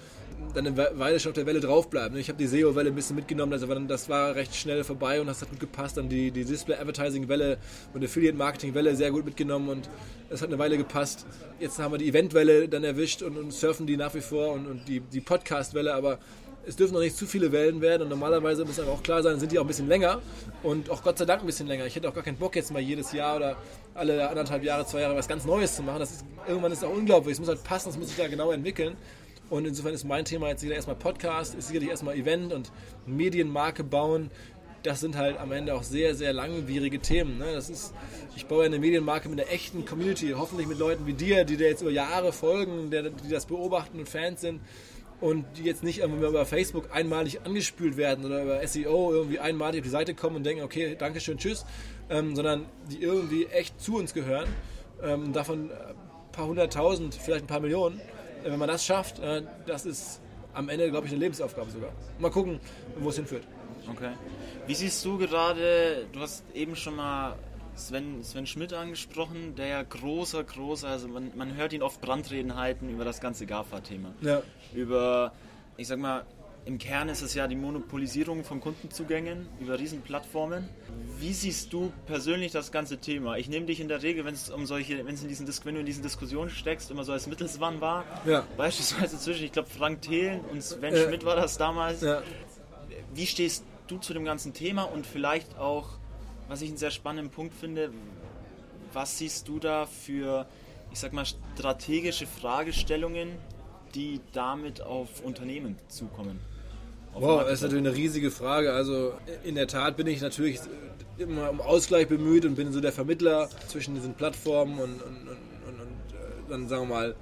dann 0.54 0.66
eine 0.66 0.76
Weile 0.76 1.18
schon 1.18 1.30
auf 1.30 1.34
der 1.34 1.46
Welle 1.46 1.60
draufbleiben. 1.60 2.16
Ich 2.18 2.28
habe 2.28 2.38
die 2.38 2.46
SEO-Welle 2.46 2.90
ein 2.90 2.94
bisschen 2.94 3.16
mitgenommen, 3.16 3.50
das 3.50 3.66
dann, 3.66 3.88
das 3.88 4.08
war 4.08 4.34
recht 4.34 4.54
schnell 4.54 4.84
vorbei 4.84 5.20
und 5.20 5.26
das 5.26 5.40
hat 5.40 5.50
gut 5.50 5.60
gepasst. 5.60 5.96
Dann 5.96 6.08
die, 6.08 6.30
die 6.30 6.44
Display-Advertising-Welle 6.44 7.58
und 7.92 8.04
Affiliate-Marketing-Welle 8.04 8.94
sehr 8.94 9.10
gut 9.10 9.24
mitgenommen 9.24 9.68
und 9.68 9.88
es 10.30 10.42
hat 10.42 10.48
eine 10.48 10.58
Weile 10.58 10.76
gepasst. 10.76 11.26
Jetzt 11.58 11.78
haben 11.78 11.92
wir 11.92 11.98
die 11.98 12.08
Event-Welle 12.08 12.68
dann 12.68 12.84
erwischt 12.84 13.22
und, 13.22 13.36
und, 13.36 13.52
surfen 13.52 13.86
die 13.86 13.96
nach 13.96 14.14
wie 14.14 14.20
vor 14.20 14.52
und, 14.52 14.66
und 14.66 14.88
die, 14.88 15.00
die 15.00 15.20
Podcast-Welle, 15.20 15.94
aber 15.94 16.18
es 16.66 16.76
dürfen 16.76 16.94
noch 16.94 17.00
nicht 17.00 17.16
zu 17.16 17.26
viele 17.26 17.52
Wellen 17.52 17.80
werden 17.80 18.02
und 18.02 18.08
normalerweise 18.08 18.64
muss 18.64 18.80
aber 18.80 18.92
auch 18.92 19.02
klar 19.02 19.22
sein, 19.22 19.38
sind 19.38 19.52
die 19.52 19.58
auch 19.58 19.64
ein 19.64 19.68
bisschen 19.68 19.88
länger 19.88 20.20
und 20.62 20.88
auch 20.88 21.02
Gott 21.02 21.18
sei 21.18 21.24
Dank 21.24 21.42
ein 21.42 21.46
bisschen 21.46 21.66
länger. 21.66 21.84
Ich 21.86 21.94
hätte 21.94 22.08
auch 22.08 22.14
gar 22.14 22.22
keinen 22.22 22.38
Bock 22.38 22.56
jetzt 22.56 22.72
mal 22.72 22.80
jedes 22.80 23.12
Jahr 23.12 23.36
oder 23.36 23.56
alle 23.92 24.28
anderthalb 24.28 24.62
Jahre, 24.62 24.86
zwei 24.86 25.00
Jahre 25.00 25.16
was 25.16 25.28
ganz 25.28 25.44
Neues 25.44 25.76
zu 25.76 25.82
machen. 25.82 25.98
Das 25.98 26.10
ist, 26.10 26.24
irgendwann 26.48 26.72
ist 26.72 26.78
es 26.78 26.84
auch 26.84 26.92
unglaublich. 26.92 27.34
Es 27.34 27.40
muss 27.40 27.48
halt 27.48 27.62
passen, 27.64 27.90
es 27.90 27.98
muss 27.98 28.08
sich 28.08 28.16
da 28.16 28.28
genau 28.28 28.50
entwickeln. 28.50 28.96
Und 29.50 29.66
insofern 29.66 29.94
ist 29.94 30.04
mein 30.04 30.24
Thema 30.24 30.48
jetzt 30.48 30.60
sicherlich 30.60 30.76
erstmal 30.76 30.96
Podcast, 30.96 31.54
ist 31.54 31.68
sicherlich 31.68 31.90
erstmal 31.90 32.16
Event 32.16 32.52
und 32.52 32.72
Medienmarke 33.06 33.84
bauen. 33.84 34.30
Das 34.82 35.00
sind 35.00 35.16
halt 35.16 35.38
am 35.38 35.52
Ende 35.52 35.74
auch 35.74 35.82
sehr, 35.82 36.14
sehr 36.14 36.32
langwierige 36.32 36.98
Themen. 36.98 37.38
Ne? 37.38 37.52
Das 37.52 37.70
ist, 37.70 37.94
ich 38.36 38.46
baue 38.46 38.64
eine 38.64 38.78
Medienmarke 38.78 39.28
mit 39.28 39.40
einer 39.40 39.50
echten 39.50 39.84
Community, 39.86 40.34
hoffentlich 40.36 40.66
mit 40.66 40.78
Leuten 40.78 41.06
wie 41.06 41.14
dir, 41.14 41.44
die 41.44 41.56
dir 41.56 41.68
jetzt 41.68 41.82
über 41.82 41.90
Jahre 41.90 42.32
folgen, 42.32 42.90
die 42.90 43.30
das 43.30 43.46
beobachten 43.46 43.98
und 43.98 44.08
Fans 44.08 44.40
sind 44.42 44.60
und 45.20 45.46
die 45.56 45.62
jetzt 45.62 45.82
nicht 45.82 46.00
irgendwie 46.00 46.26
über 46.26 46.44
Facebook 46.44 46.90
einmalig 46.92 47.40
angespült 47.46 47.96
werden 47.96 48.26
oder 48.26 48.42
über 48.42 48.66
SEO 48.66 49.12
irgendwie 49.12 49.38
einmalig 49.38 49.80
auf 49.80 49.84
die 49.84 49.90
Seite 49.90 50.14
kommen 50.14 50.36
und 50.36 50.44
denken, 50.44 50.62
okay, 50.62 50.96
danke 50.98 51.20
schön, 51.20 51.38
tschüss, 51.38 51.64
ähm, 52.10 52.36
sondern 52.36 52.66
die 52.90 53.02
irgendwie 53.02 53.46
echt 53.46 53.80
zu 53.80 53.96
uns 53.96 54.12
gehören. 54.12 54.48
Ähm, 55.02 55.32
davon 55.32 55.70
ein 55.70 56.32
paar 56.32 56.46
hunderttausend, 56.46 57.14
vielleicht 57.14 57.44
ein 57.44 57.46
paar 57.46 57.60
Millionen 57.60 58.00
wenn 58.44 58.58
man 58.58 58.68
das 58.68 58.84
schafft, 58.84 59.18
äh, 59.18 59.42
das 59.66 59.86
ist 59.86 60.20
am 60.52 60.68
Ende, 60.68 60.90
glaube 60.90 61.06
ich, 61.06 61.12
eine 61.12 61.20
Lebensaufgabe 61.20 61.70
sogar. 61.70 61.90
Mal 62.18 62.30
gucken, 62.30 62.60
wo 62.98 63.08
es 63.08 63.16
hinführt. 63.16 63.44
Okay. 63.90 64.12
Wie 64.66 64.74
siehst 64.74 65.04
du 65.04 65.18
gerade, 65.18 66.06
du 66.12 66.20
hast 66.20 66.44
eben 66.54 66.76
schon 66.76 66.96
mal 66.96 67.36
Sven, 67.74 68.22
Sven 68.22 68.46
Schmidt 68.46 68.72
angesprochen, 68.72 69.54
der 69.56 69.66
ja 69.66 69.82
großer, 69.82 70.44
großer, 70.44 70.88
also 70.88 71.08
man, 71.08 71.32
man 71.34 71.56
hört 71.56 71.72
ihn 71.72 71.82
oft 71.82 72.00
Brandreden 72.00 72.56
halten 72.56 72.88
über 72.88 73.04
das 73.04 73.20
ganze 73.20 73.46
GAFA-Thema. 73.46 74.12
Ja. 74.20 74.42
Über, 74.72 75.32
ich 75.76 75.88
sag 75.88 75.98
mal, 75.98 76.24
im 76.66 76.78
Kern 76.78 77.08
ist 77.10 77.20
es 77.20 77.34
ja 77.34 77.46
die 77.46 77.56
Monopolisierung 77.56 78.42
von 78.42 78.60
Kundenzugängen 78.60 79.48
über 79.60 79.78
Riesenplattformen. 79.78 80.68
Wie 81.18 81.32
siehst 81.32 81.72
du 81.72 81.92
persönlich 82.06 82.52
das 82.52 82.72
ganze 82.72 82.98
Thema? 82.98 83.36
Ich 83.36 83.48
nehme 83.48 83.66
dich 83.66 83.80
in 83.80 83.88
der 83.88 84.02
Regel, 84.02 84.24
wenn 84.24 84.34
es 84.34 84.48
um 84.48 84.64
solche, 84.64 85.04
wenn 85.04 85.14
es 85.14 85.22
in 85.22 85.28
diesen 85.28 85.46
wenn 85.64 85.74
du 85.74 85.80
in 85.80 85.86
diesen 85.86 86.02
Diskussionen 86.02 86.50
steckst, 86.50 86.90
immer 86.90 87.04
so 87.04 87.12
als 87.12 87.26
Mittelsmann 87.26 87.80
war. 87.80 88.04
Ja. 88.24 88.46
Beispielsweise 88.56 89.18
zwischen, 89.18 89.44
ich 89.44 89.52
glaube, 89.52 89.68
Frank 89.68 90.02
Thelen 90.02 90.40
und 90.40 90.62
Sven 90.62 90.94
ja. 90.94 91.04
Schmidt 91.04 91.24
war 91.24 91.36
das 91.36 91.58
damals. 91.58 92.00
Ja. 92.00 92.22
Wie 93.12 93.26
stehst 93.26 93.64
du 93.86 93.98
zu 93.98 94.14
dem 94.14 94.24
ganzen 94.24 94.54
Thema 94.54 94.84
und 94.84 95.06
vielleicht 95.06 95.58
auch, 95.58 95.90
was 96.48 96.62
ich 96.62 96.68
einen 96.70 96.78
sehr 96.78 96.90
spannenden 96.90 97.30
Punkt 97.30 97.54
finde, 97.54 97.90
was 98.94 99.18
siehst 99.18 99.48
du 99.48 99.58
da 99.58 99.84
für, 99.84 100.46
ich 100.92 100.98
sag 100.98 101.12
mal, 101.12 101.26
strategische 101.26 102.26
Fragestellungen, 102.26 103.32
die 103.94 104.20
damit 104.32 104.80
auf 104.80 105.20
Unternehmen 105.22 105.78
zukommen? 105.88 106.40
Wow, 107.14 107.44
das 107.44 107.54
ist 107.54 107.62
natürlich 107.62 107.86
eine 107.86 107.96
riesige 107.96 108.30
Frage. 108.30 108.72
Also 108.72 109.14
in 109.44 109.54
der 109.54 109.68
Tat 109.68 109.96
bin 109.96 110.06
ich 110.06 110.20
natürlich 110.20 110.58
immer 111.16 111.48
um 111.50 111.60
Ausgleich 111.60 112.08
bemüht 112.08 112.44
und 112.44 112.56
bin 112.56 112.72
so 112.72 112.80
der 112.80 112.92
Vermittler 112.92 113.48
zwischen 113.68 113.94
diesen 113.94 114.14
Plattformen 114.14 114.78
und, 114.80 115.00
und, 115.00 115.28
und, 115.28 115.80
und 115.80 116.12
äh, 116.12 116.50
dann 116.50 116.68
sagen 116.68 116.88
wir 116.88 116.94
mal 116.94 117.14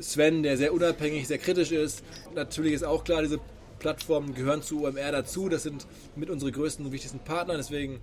Sven, 0.00 0.42
der 0.42 0.58
sehr 0.58 0.74
unabhängig, 0.74 1.26
sehr 1.26 1.38
kritisch 1.38 1.72
ist. 1.72 2.04
Natürlich 2.34 2.74
ist 2.74 2.84
auch 2.84 3.02
klar, 3.02 3.22
diese 3.22 3.40
Plattformen 3.78 4.34
gehören 4.34 4.62
zu 4.62 4.84
OMR 4.84 5.10
dazu. 5.10 5.48
Das 5.48 5.62
sind 5.62 5.86
mit 6.16 6.28
unsere 6.28 6.52
größten 6.52 6.84
und 6.84 6.92
wichtigsten 6.92 7.20
Partner. 7.20 7.56
Deswegen 7.56 8.00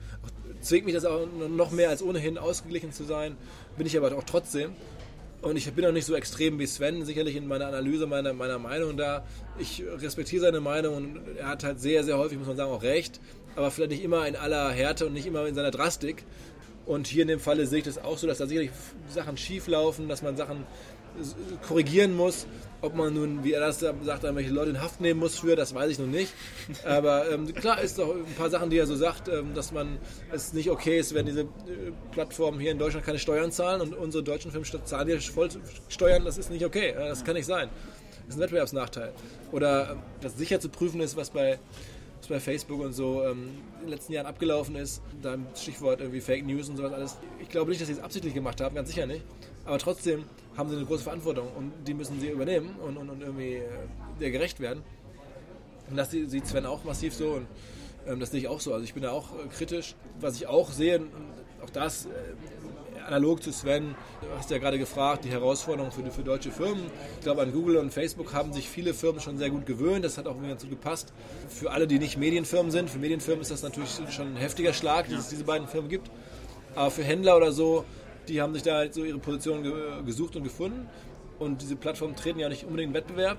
zwingt 0.62 0.86
mich 0.86 0.96
das 0.96 1.06
auch 1.06 1.28
noch 1.50 1.72
mehr 1.72 1.90
als 1.90 2.02
ohnehin 2.02 2.38
ausgeglichen 2.40 2.92
zu 2.92 3.04
sein. 3.04 3.38
Bin 3.78 3.86
ich 3.86 3.96
aber 3.96 4.16
auch 4.18 4.24
trotzdem. 4.24 4.72
Und 5.42 5.56
ich 5.56 5.72
bin 5.72 5.86
auch 5.86 5.92
nicht 5.92 6.06
so 6.06 6.16
extrem 6.16 6.58
wie 6.58 6.66
Sven, 6.66 7.06
sicherlich 7.06 7.36
in 7.36 7.48
meiner 7.48 7.68
Analyse 7.68 8.08
meiner, 8.08 8.34
meiner 8.34 8.58
Meinung 8.58 8.98
da. 8.98 9.24
Ich 9.60 9.84
respektiere 9.86 10.42
seine 10.42 10.60
Meinung 10.60 10.96
und 10.96 11.20
er 11.38 11.48
hat 11.48 11.64
halt 11.64 11.80
sehr, 11.80 12.04
sehr 12.04 12.18
häufig, 12.18 12.38
muss 12.38 12.48
man 12.48 12.58
sagen, 12.58 12.72
auch 12.72 12.82
recht. 12.82 13.20
Aber 13.56 13.70
vielleicht 13.70 13.92
nicht 13.92 14.04
immer 14.04 14.28
in 14.28 14.36
aller 14.36 14.70
Härte 14.72 15.06
und 15.06 15.14
nicht 15.14 15.28
immer 15.28 15.46
in 15.48 15.54
seiner 15.54 15.72
Drastik. 15.72 16.26
Und 16.86 17.06
hier 17.06 17.22
in 17.24 17.28
dem 17.28 17.40
Falle 17.40 17.68
sehe 17.68 17.80
ich 17.80 17.86
das 17.86 17.98
auch 17.98 18.18
so, 18.18 18.26
dass 18.28 18.40
da 18.40 18.48
sicherlich 18.48 18.72
Sachen 19.10 19.38
schief 19.38 19.68
laufen, 19.68 20.08
dass 20.08 20.22
man 20.22 20.38
Sachen 20.38 20.66
korrigieren 21.68 22.16
muss. 22.16 22.48
Ob 22.82 22.96
man 22.96 23.14
nun, 23.14 23.44
wie 23.44 23.54
er 23.54 23.60
das 23.60 23.80
sagt, 23.80 24.24
welche 24.24 24.52
Leute 24.52 24.70
in 24.70 24.82
Haft 24.82 25.02
nehmen 25.02 25.20
muss 25.20 25.40
für, 25.40 25.56
das 25.56 25.74
weiß 25.74 25.92
ich 25.92 26.00
noch 26.00 26.06
nicht. 26.06 26.32
Aber 26.86 27.30
ähm, 27.32 27.54
klar 27.54 27.82
ist 27.82 27.98
doch 27.98 28.16
ein 28.16 28.36
paar 28.38 28.50
Sachen, 28.50 28.70
die 28.70 28.78
er 28.78 28.86
so 28.86 28.96
sagt, 28.96 29.28
ähm, 29.28 29.56
dass 29.56 29.72
man 29.72 29.98
es 30.32 30.54
nicht 30.54 30.70
okay 30.70 31.00
ist, 31.00 31.14
wenn 31.16 31.26
diese 31.26 31.42
äh, 31.42 31.46
Plattformen 32.12 32.60
hier 32.60 32.72
in 32.72 32.78
Deutschland 32.78 33.06
keine 33.06 33.18
Steuern 33.18 33.52
zahlen 33.52 33.82
und 33.82 33.96
unsere 33.96 34.24
deutschen 34.24 34.52
Firmen 34.52 34.68
zahlen 34.86 35.08
hier 35.08 35.20
voll 35.22 35.50
Steuern, 35.90 36.24
das 36.24 36.38
ist 36.38 36.52
nicht 36.52 36.66
okay. 36.66 36.94
Das 36.96 37.24
kann 37.24 37.34
nicht 37.34 37.48
sein. 37.48 37.70
Das 38.28 38.36
ist 38.36 38.42
ein 38.42 38.44
Wettbewerbsnachteil. 38.44 39.14
Oder 39.52 39.98
dass 40.22 40.38
sicher 40.38 40.60
zu 40.60 40.70
prüfen 40.70 41.02
ist, 41.02 41.16
was 41.18 41.32
bei 41.32 41.60
was 42.30 42.38
bei 42.38 42.40
Facebook 42.40 42.82
und 42.82 42.94
so 42.94 43.24
ähm, 43.24 43.50
in 43.76 43.82
den 43.82 43.90
letzten 43.90 44.14
Jahren 44.14 44.26
abgelaufen 44.26 44.76
ist. 44.76 45.02
Da 45.22 45.38
Stichwort 45.56 46.02
irgendwie 46.02 46.22
Fake 46.22 46.46
News 46.46 46.70
und 46.70 46.78
sowas 46.78 46.94
alles. 46.94 47.18
Ich 47.42 47.50
glaube 47.50 47.70
nicht, 47.70 47.82
dass 47.82 47.88
sie 47.88 47.94
es 47.94 48.00
absichtlich 48.00 48.34
gemacht 48.34 48.62
haben, 48.62 48.76
ganz 48.76 48.90
sicher 48.90 49.06
nicht. 49.06 49.24
Aber 49.66 49.78
trotzdem 49.78 50.26
haben 50.56 50.70
sie 50.70 50.76
eine 50.76 50.86
große 50.86 51.04
Verantwortung 51.04 51.48
und 51.56 51.72
die 51.86 51.94
müssen 51.94 52.20
sie 52.20 52.30
übernehmen 52.30 52.76
und, 52.86 52.98
und, 52.98 53.10
und 53.10 53.22
irgendwie 53.22 53.56
äh, 53.56 53.66
der 54.20 54.32
gerecht 54.32 54.60
werden. 54.60 54.84
Und 55.90 55.98
das 55.98 56.12
sieht 56.12 56.46
Sven 56.48 56.66
auch 56.66 56.84
massiv 56.84 57.14
so 57.14 57.32
und 57.32 57.48
ähm, 58.08 58.20
das 58.20 58.32
sehe 58.32 58.40
ich 58.40 58.48
auch 58.48 58.60
so. 58.60 58.74
Also 58.74 58.84
ich 58.84 58.94
bin 58.94 59.04
da 59.04 59.12
auch 59.12 59.34
äh, 59.34 59.48
kritisch. 59.50 59.96
Was 60.20 60.36
ich 60.36 60.48
auch 60.48 60.72
sehe, 60.72 61.02
auch 61.64 61.70
das 61.70 62.06
äh, 62.06 62.10
analog 63.08 63.42
zu 63.42 63.52
Sven, 63.52 63.96
du 64.22 64.28
hast 64.38 64.52
ja 64.52 64.58
gerade 64.58 64.78
gefragt, 64.78 65.26
die 65.26 65.30
Herausforderung 65.30 65.92
für, 65.92 66.04
für 66.12 66.24
deutsche 66.24 66.52
Firmen. 66.52 66.86
Ich 67.16 67.24
glaube, 67.24 67.42
an 67.42 67.52
Google 67.52 67.78
und 67.78 67.92
Facebook 67.92 68.34
haben 68.34 68.54
sich 68.54 68.70
viele 68.70 68.94
Firmen 68.94 69.22
schon 69.22 69.38
sehr 69.38 69.50
gut 69.50 69.66
gewöhnt. 69.66 70.06
Das 70.06 70.18
hat 70.18 70.28
auch 70.28 70.36
irgendwie 70.36 70.52
dazu 70.52 70.68
gepasst. 70.68 71.14
Für 71.50 71.72
alle, 71.72 71.88
die 71.88 72.00
nicht 72.00 72.18
Medienfirmen 72.18 72.72
sind, 72.72 72.90
für 72.90 73.00
Medienfirmen 73.00 73.42
ist 73.42 73.52
das 73.52 73.64
natürlich 73.64 73.90
schon 74.10 74.34
ein 74.34 74.38
heftiger 74.38 74.74
Schlag, 74.74 75.10
dass 75.10 75.22
es 75.22 75.30
diese 75.30 75.44
beiden 75.44 75.68
Firmen 75.68 75.90
gibt. 75.90 76.12
Aber 76.76 76.92
für 76.92 77.04
Händler 77.04 77.38
oder 77.38 77.52
so 77.52 77.86
die 78.28 78.42
haben 78.42 78.54
sich 78.54 78.64
da 78.64 78.76
halt 78.76 78.94
so 78.94 79.04
ihre 79.04 79.20
Position 79.20 79.64
ge 79.64 79.74
gesucht 80.06 80.36
und 80.36 80.44
gefunden. 80.44 80.88
Und 81.40 81.62
diese 81.62 81.76
Plattformen 81.76 82.16
treten 82.16 82.40
ja 82.40 82.50
nicht 82.50 82.64
unbedingt 82.64 82.90
in 82.90 82.94
Wettbewerb. 82.96 83.38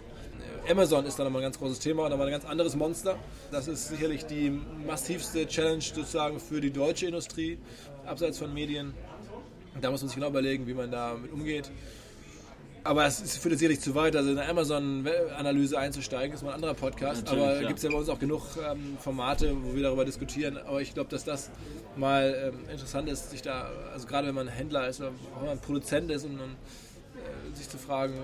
Amazon 0.70 1.04
ist 1.04 1.18
da 1.18 1.24
nochmal 1.24 1.42
ein 1.42 1.46
ganz 1.46 1.58
großes 1.58 1.80
Thema 1.80 2.04
und 2.04 2.10
nochmal 2.10 2.28
ein 2.28 2.32
ganz 2.32 2.44
anderes 2.44 2.76
Monster. 2.76 3.18
Das 3.50 3.66
ist 3.66 3.88
sicherlich 3.88 4.24
die 4.26 4.50
massivste 4.86 5.46
Challenge 5.46 5.80
sozusagen 5.80 6.38
für 6.38 6.60
die 6.60 6.70
deutsche 6.70 7.06
Industrie, 7.06 7.58
abseits 8.06 8.38
von 8.38 8.54
Medien. 8.54 8.94
Da 9.80 9.90
muss 9.90 10.02
man 10.02 10.08
sich 10.08 10.16
genau 10.16 10.28
überlegen, 10.28 10.66
wie 10.66 10.74
man 10.74 10.90
damit 10.90 11.32
umgeht. 11.32 11.70
Aber 12.84 13.04
es 13.06 13.36
führt 13.36 13.52
jetzt 13.52 13.58
sicherlich 13.58 13.80
zu 13.80 13.94
weit. 13.94 14.16
Also 14.16 14.30
in 14.30 14.38
eine 14.38 14.48
Amazon-Analyse 14.48 15.78
einzusteigen, 15.78 16.34
ist 16.34 16.42
mal 16.42 16.50
ein 16.50 16.54
anderer 16.54 16.74
Podcast. 16.74 17.24
Natürlich, 17.24 17.44
aber 17.44 17.60
ja. 17.60 17.68
gibt 17.68 17.78
es 17.78 17.84
ja 17.84 17.90
bei 17.90 17.96
uns 17.96 18.08
auch 18.08 18.18
genug 18.18 18.42
ähm, 18.56 18.96
Formate, 18.98 19.54
wo 19.62 19.74
wir 19.74 19.82
darüber 19.82 20.04
diskutieren. 20.04 20.56
Aber 20.56 20.80
ich 20.80 20.94
glaube, 20.94 21.10
dass 21.10 21.24
das 21.24 21.50
mal 21.96 22.52
ähm, 22.54 22.70
interessant 22.70 23.08
ist, 23.08 23.30
sich 23.30 23.42
da, 23.42 23.68
also 23.92 24.06
gerade 24.06 24.28
wenn 24.28 24.34
man 24.34 24.48
Händler 24.48 24.88
ist 24.88 25.00
oder 25.00 25.10
auch 25.36 25.40
wenn 25.40 25.48
man 25.48 25.58
Produzent 25.60 26.10
ist 26.10 26.24
und, 26.24 26.40
und 26.40 26.52
äh, 26.52 27.56
sich 27.56 27.68
zu 27.68 27.78
fragen, 27.78 28.14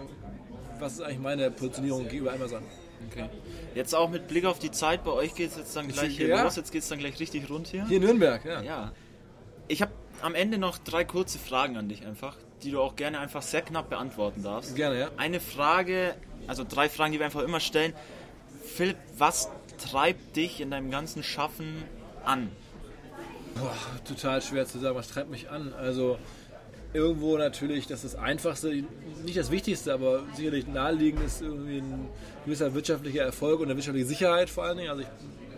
was 0.78 0.94
ist 0.94 1.00
eigentlich 1.02 1.20
meine 1.20 1.50
Positionierung 1.50 2.04
gegenüber 2.08 2.32
Amazon? 2.32 2.62
Okay. 3.10 3.28
Jetzt 3.74 3.94
auch 3.94 4.08
mit 4.08 4.28
Blick 4.28 4.44
auf 4.46 4.58
die 4.58 4.70
Zeit, 4.70 5.04
bei 5.04 5.10
euch 5.10 5.34
geht 5.34 5.50
es 5.50 5.56
jetzt 5.56 5.76
dann 5.76 5.88
gleich 5.88 6.16
hier 6.16 6.28
ja. 6.28 6.42
los, 6.42 6.56
jetzt 6.56 6.72
geht 6.72 6.82
es 6.82 6.88
dann 6.88 6.98
gleich 6.98 7.18
richtig 7.20 7.50
rund 7.50 7.66
hier. 7.68 7.86
Hier 7.86 7.98
in 7.98 8.02
Nürnberg, 8.02 8.44
ja. 8.44 8.62
ja. 8.62 8.92
Ich 9.68 9.82
habe 9.82 9.92
am 10.22 10.34
Ende 10.34 10.58
noch 10.58 10.78
drei 10.78 11.04
kurze 11.04 11.38
Fragen 11.38 11.76
an 11.76 11.88
dich 11.88 12.06
einfach 12.06 12.36
die 12.64 12.70
du 12.70 12.80
auch 12.80 12.96
gerne 12.96 13.18
einfach 13.18 13.42
sehr 13.42 13.62
knapp 13.62 13.90
beantworten 13.90 14.42
darfst. 14.42 14.74
Gerne, 14.74 14.98
ja. 14.98 15.10
Eine 15.16 15.40
Frage, 15.40 16.14
also 16.46 16.64
drei 16.68 16.88
Fragen, 16.88 17.12
die 17.12 17.18
wir 17.18 17.26
einfach 17.26 17.42
immer 17.42 17.60
stellen. 17.60 17.92
Philipp, 18.64 18.96
was 19.18 19.50
treibt 19.78 20.36
dich 20.36 20.60
in 20.60 20.70
deinem 20.70 20.90
ganzen 20.90 21.22
Schaffen 21.22 21.84
an? 22.24 22.50
Boah, 23.54 23.76
total 24.06 24.42
schwer 24.42 24.66
zu 24.66 24.78
sagen, 24.78 24.96
was 24.96 25.08
treibt 25.08 25.30
mich 25.30 25.50
an. 25.50 25.72
Also 25.74 26.18
irgendwo 26.92 27.36
natürlich, 27.36 27.86
das 27.86 28.02
ist 28.02 28.14
das 28.14 28.20
Einfachste, 28.20 28.84
nicht 29.24 29.36
das 29.36 29.50
Wichtigste, 29.50 29.92
aber 29.92 30.22
sicherlich 30.34 30.66
naheliegend 30.66 31.24
ist 31.24 31.42
irgendwie 31.42 31.78
ein 31.78 32.08
gewisser 32.44 32.72
wirtschaftlicher 32.74 33.22
Erfolg 33.22 33.60
und 33.60 33.66
eine 33.66 33.76
wirtschaftliche 33.76 34.08
Sicherheit 34.08 34.48
vor 34.48 34.64
allen 34.64 34.78
Dingen. 34.78 34.90
Also 34.90 35.02
ich 35.02 35.08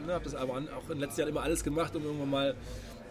ne, 0.07 0.13
habe 0.13 0.25
das 0.25 0.35
aber 0.35 0.55
auch 0.55 0.91
in 0.91 0.97
den 0.97 1.01
letzten 1.01 1.21
Jahren 1.21 1.31
immer 1.31 1.43
alles 1.43 1.63
gemacht, 1.63 1.95
um 1.95 2.05
irgendwann 2.05 2.31
mal 2.31 2.55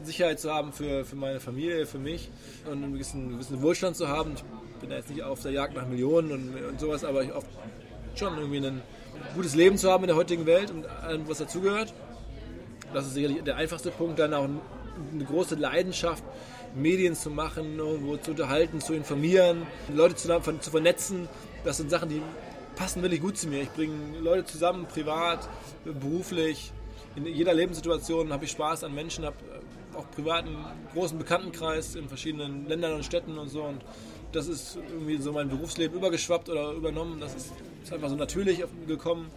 Sicherheit 0.05 0.39
zu 0.39 0.53
haben 0.53 0.71
für, 0.73 1.05
für 1.05 1.15
meine 1.15 1.39
Familie, 1.39 1.85
für 1.85 1.99
mich 1.99 2.29
und 2.65 2.83
einen 2.83 2.93
gewissen, 2.93 3.29
gewissen 3.29 3.61
Wohlstand 3.61 3.95
zu 3.95 4.07
haben. 4.07 4.33
Ich 4.35 4.79
bin 4.79 4.89
da 4.89 4.97
jetzt 4.97 5.09
nicht 5.09 5.23
auf 5.23 5.41
der 5.41 5.51
Jagd 5.51 5.75
nach 5.75 5.87
Millionen 5.87 6.31
und, 6.31 6.63
und 6.63 6.79
sowas, 6.79 7.03
aber 7.03 7.23
ich 7.23 7.33
oft 7.33 7.47
schon 8.15 8.37
irgendwie 8.37 8.65
ein 8.65 8.81
gutes 9.35 9.55
Leben 9.55 9.77
zu 9.77 9.91
haben 9.91 10.03
in 10.03 10.07
der 10.07 10.15
heutigen 10.15 10.45
Welt 10.45 10.71
und 10.71 10.85
allem, 10.87 11.27
was 11.27 11.39
dazugehört. 11.39 11.93
Das 12.93 13.05
ist 13.05 13.13
sicherlich 13.13 13.43
der 13.43 13.57
einfachste 13.57 13.91
Punkt. 13.91 14.19
Dann 14.19 14.33
auch 14.33 14.45
eine 14.45 15.25
große 15.25 15.55
Leidenschaft, 15.55 16.23
Medien 16.75 17.15
zu 17.15 17.29
machen, 17.29 17.77
irgendwo 17.77 18.17
zu 18.17 18.31
unterhalten, 18.31 18.81
zu 18.81 18.93
informieren, 18.93 19.65
Leute 19.93 20.15
zu, 20.15 20.27
zu 20.59 20.71
vernetzen. 20.71 21.27
Das 21.63 21.77
sind 21.77 21.89
Sachen, 21.89 22.09
die 22.09 22.21
passen 22.75 23.01
wirklich 23.01 23.21
gut 23.21 23.37
zu 23.37 23.47
mir. 23.47 23.61
Ich 23.61 23.71
bringe 23.71 24.19
Leute 24.19 24.45
zusammen, 24.45 24.85
privat, 24.85 25.47
beruflich. 25.83 26.71
In 27.15 27.25
jeder 27.25 27.53
Lebenssituation 27.53 28.33
habe 28.33 28.45
ich 28.45 28.51
Spaß 28.51 28.83
an 28.83 28.93
Menschen, 28.93 29.25
habe 29.25 29.37
auch 29.95 30.09
privaten 30.11 30.55
großen 30.93 31.17
Bekanntenkreis 31.17 31.95
in 31.95 32.07
verschiedenen 32.07 32.67
Ländern 32.67 32.93
und 32.93 33.05
Städten 33.05 33.37
und 33.37 33.49
so. 33.49 33.63
Und 33.63 33.81
das 34.31 34.47
ist 34.47 34.77
irgendwie 34.91 35.17
so 35.17 35.31
mein 35.31 35.49
Berufsleben 35.49 35.97
übergeschwappt 35.97 36.49
oder 36.49 36.71
übernommen. 36.71 37.19
Das 37.19 37.35
ist, 37.35 37.53
ist 37.83 37.93
einfach 37.93 38.09
so 38.09 38.15
natürlich 38.15 38.63
gekommen 38.87 39.29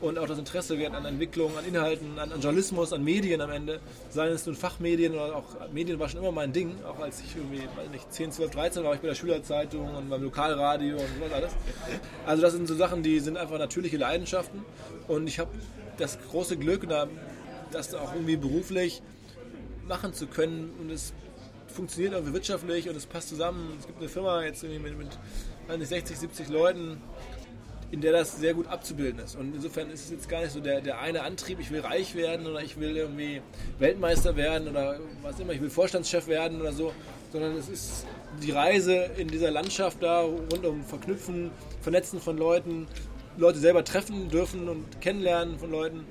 und 0.00 0.18
auch 0.18 0.26
das 0.26 0.38
Interesse 0.38 0.74
an 0.92 1.04
Entwicklung, 1.04 1.56
an 1.56 1.64
Inhalten, 1.64 2.18
an, 2.18 2.32
an, 2.32 2.40
Journalismus, 2.40 2.92
an 2.92 3.02
Medien 3.02 3.40
am 3.40 3.50
Ende. 3.50 3.80
Seien 4.10 4.32
es 4.32 4.46
nun 4.46 4.54
Fachmedien 4.54 5.14
oder 5.14 5.36
auch 5.36 5.44
Medien 5.72 5.98
war 5.98 6.08
schon 6.08 6.20
immer 6.20 6.32
mein 6.32 6.52
Ding. 6.52 6.72
Auch 6.84 7.00
als 7.00 7.20
ich 7.20 7.36
irgendwie, 7.36 7.62
weiß 7.76 7.90
nicht, 7.90 8.12
10, 8.12 8.32
12, 8.32 8.50
13 8.50 8.84
war 8.84 8.94
ich 8.94 9.00
bei 9.00 9.08
der 9.08 9.14
Schülerzeitung 9.14 9.94
und 9.94 10.08
beim 10.08 10.22
Lokalradio 10.22 10.96
und 10.96 11.08
sowas 11.18 11.32
alles. 11.32 11.52
Also 12.26 12.42
das 12.42 12.52
sind 12.52 12.68
so 12.68 12.74
Sachen, 12.74 13.02
die 13.02 13.18
sind 13.20 13.36
einfach 13.36 13.58
natürliche 13.58 13.96
Leidenschaften. 13.96 14.64
Und 15.08 15.26
ich 15.26 15.38
habe 15.38 15.50
das 15.96 16.18
große 16.30 16.56
Glück, 16.56 16.86
das 17.72 17.94
auch 17.94 18.14
irgendwie 18.14 18.36
beruflich 18.36 19.02
machen 19.88 20.12
zu 20.12 20.26
können. 20.26 20.70
Und 20.80 20.90
es 20.90 21.12
funktioniert 21.66 22.14
irgendwie 22.14 22.34
wirtschaftlich 22.34 22.88
und 22.88 22.96
es 22.96 23.06
passt 23.06 23.28
zusammen. 23.28 23.76
Es 23.78 23.86
gibt 23.86 23.98
eine 23.98 24.08
Firma 24.08 24.42
jetzt 24.42 24.62
mit, 24.62 24.82
mit 24.98 25.88
60, 25.88 26.18
70 26.18 26.48
Leuten 26.48 26.98
in 27.90 28.00
der 28.00 28.12
das 28.12 28.36
sehr 28.36 28.54
gut 28.54 28.66
abzubilden 28.66 29.20
ist. 29.20 29.36
Und 29.36 29.54
insofern 29.54 29.90
ist 29.90 30.04
es 30.04 30.10
jetzt 30.10 30.28
gar 30.28 30.42
nicht 30.42 30.52
so 30.52 30.60
der, 30.60 30.80
der 30.80 31.00
eine 31.00 31.22
Antrieb, 31.22 31.58
ich 31.58 31.70
will 31.70 31.80
reich 31.80 32.14
werden 32.14 32.46
oder 32.46 32.62
ich 32.62 32.78
will 32.78 32.96
irgendwie 32.96 33.40
Weltmeister 33.78 34.36
werden 34.36 34.68
oder 34.68 35.00
was 35.22 35.40
immer, 35.40 35.52
ich 35.52 35.60
will 35.60 35.70
Vorstandschef 35.70 36.26
werden 36.26 36.60
oder 36.60 36.72
so, 36.72 36.92
sondern 37.32 37.56
es 37.56 37.68
ist 37.68 38.06
die 38.42 38.50
Reise 38.50 39.10
in 39.16 39.28
dieser 39.28 39.50
Landschaft 39.50 40.02
da 40.02 40.20
rund 40.20 40.64
um 40.66 40.84
Verknüpfen, 40.84 41.50
Vernetzen 41.80 42.20
von 42.20 42.36
Leuten, 42.36 42.86
Leute 43.38 43.58
selber 43.58 43.84
treffen 43.84 44.28
dürfen 44.28 44.68
und 44.68 45.00
kennenlernen 45.00 45.58
von 45.58 45.70
Leuten 45.70 46.04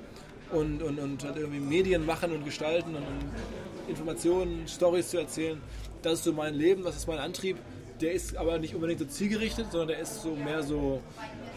und, 0.52 0.82
und, 0.82 0.98
und 0.98 1.24
halt 1.24 1.36
irgendwie 1.36 1.60
Medien 1.60 2.06
machen 2.06 2.32
und 2.32 2.44
gestalten 2.44 2.94
und, 2.94 3.02
und 3.02 3.88
Informationen, 3.88 4.66
Stories 4.68 5.10
zu 5.10 5.18
erzählen. 5.18 5.60
Das 6.02 6.14
ist 6.14 6.24
so 6.24 6.32
mein 6.32 6.54
Leben, 6.54 6.84
das 6.84 6.96
ist 6.96 7.08
mein 7.08 7.18
Antrieb. 7.18 7.56
Der 8.00 8.12
ist 8.12 8.36
aber 8.36 8.58
nicht 8.58 8.74
unbedingt 8.74 9.00
so 9.00 9.06
zielgerichtet, 9.06 9.72
sondern 9.72 9.88
der 9.88 9.98
ist 9.98 10.22
so 10.22 10.34
mehr 10.34 10.62
so 10.62 11.02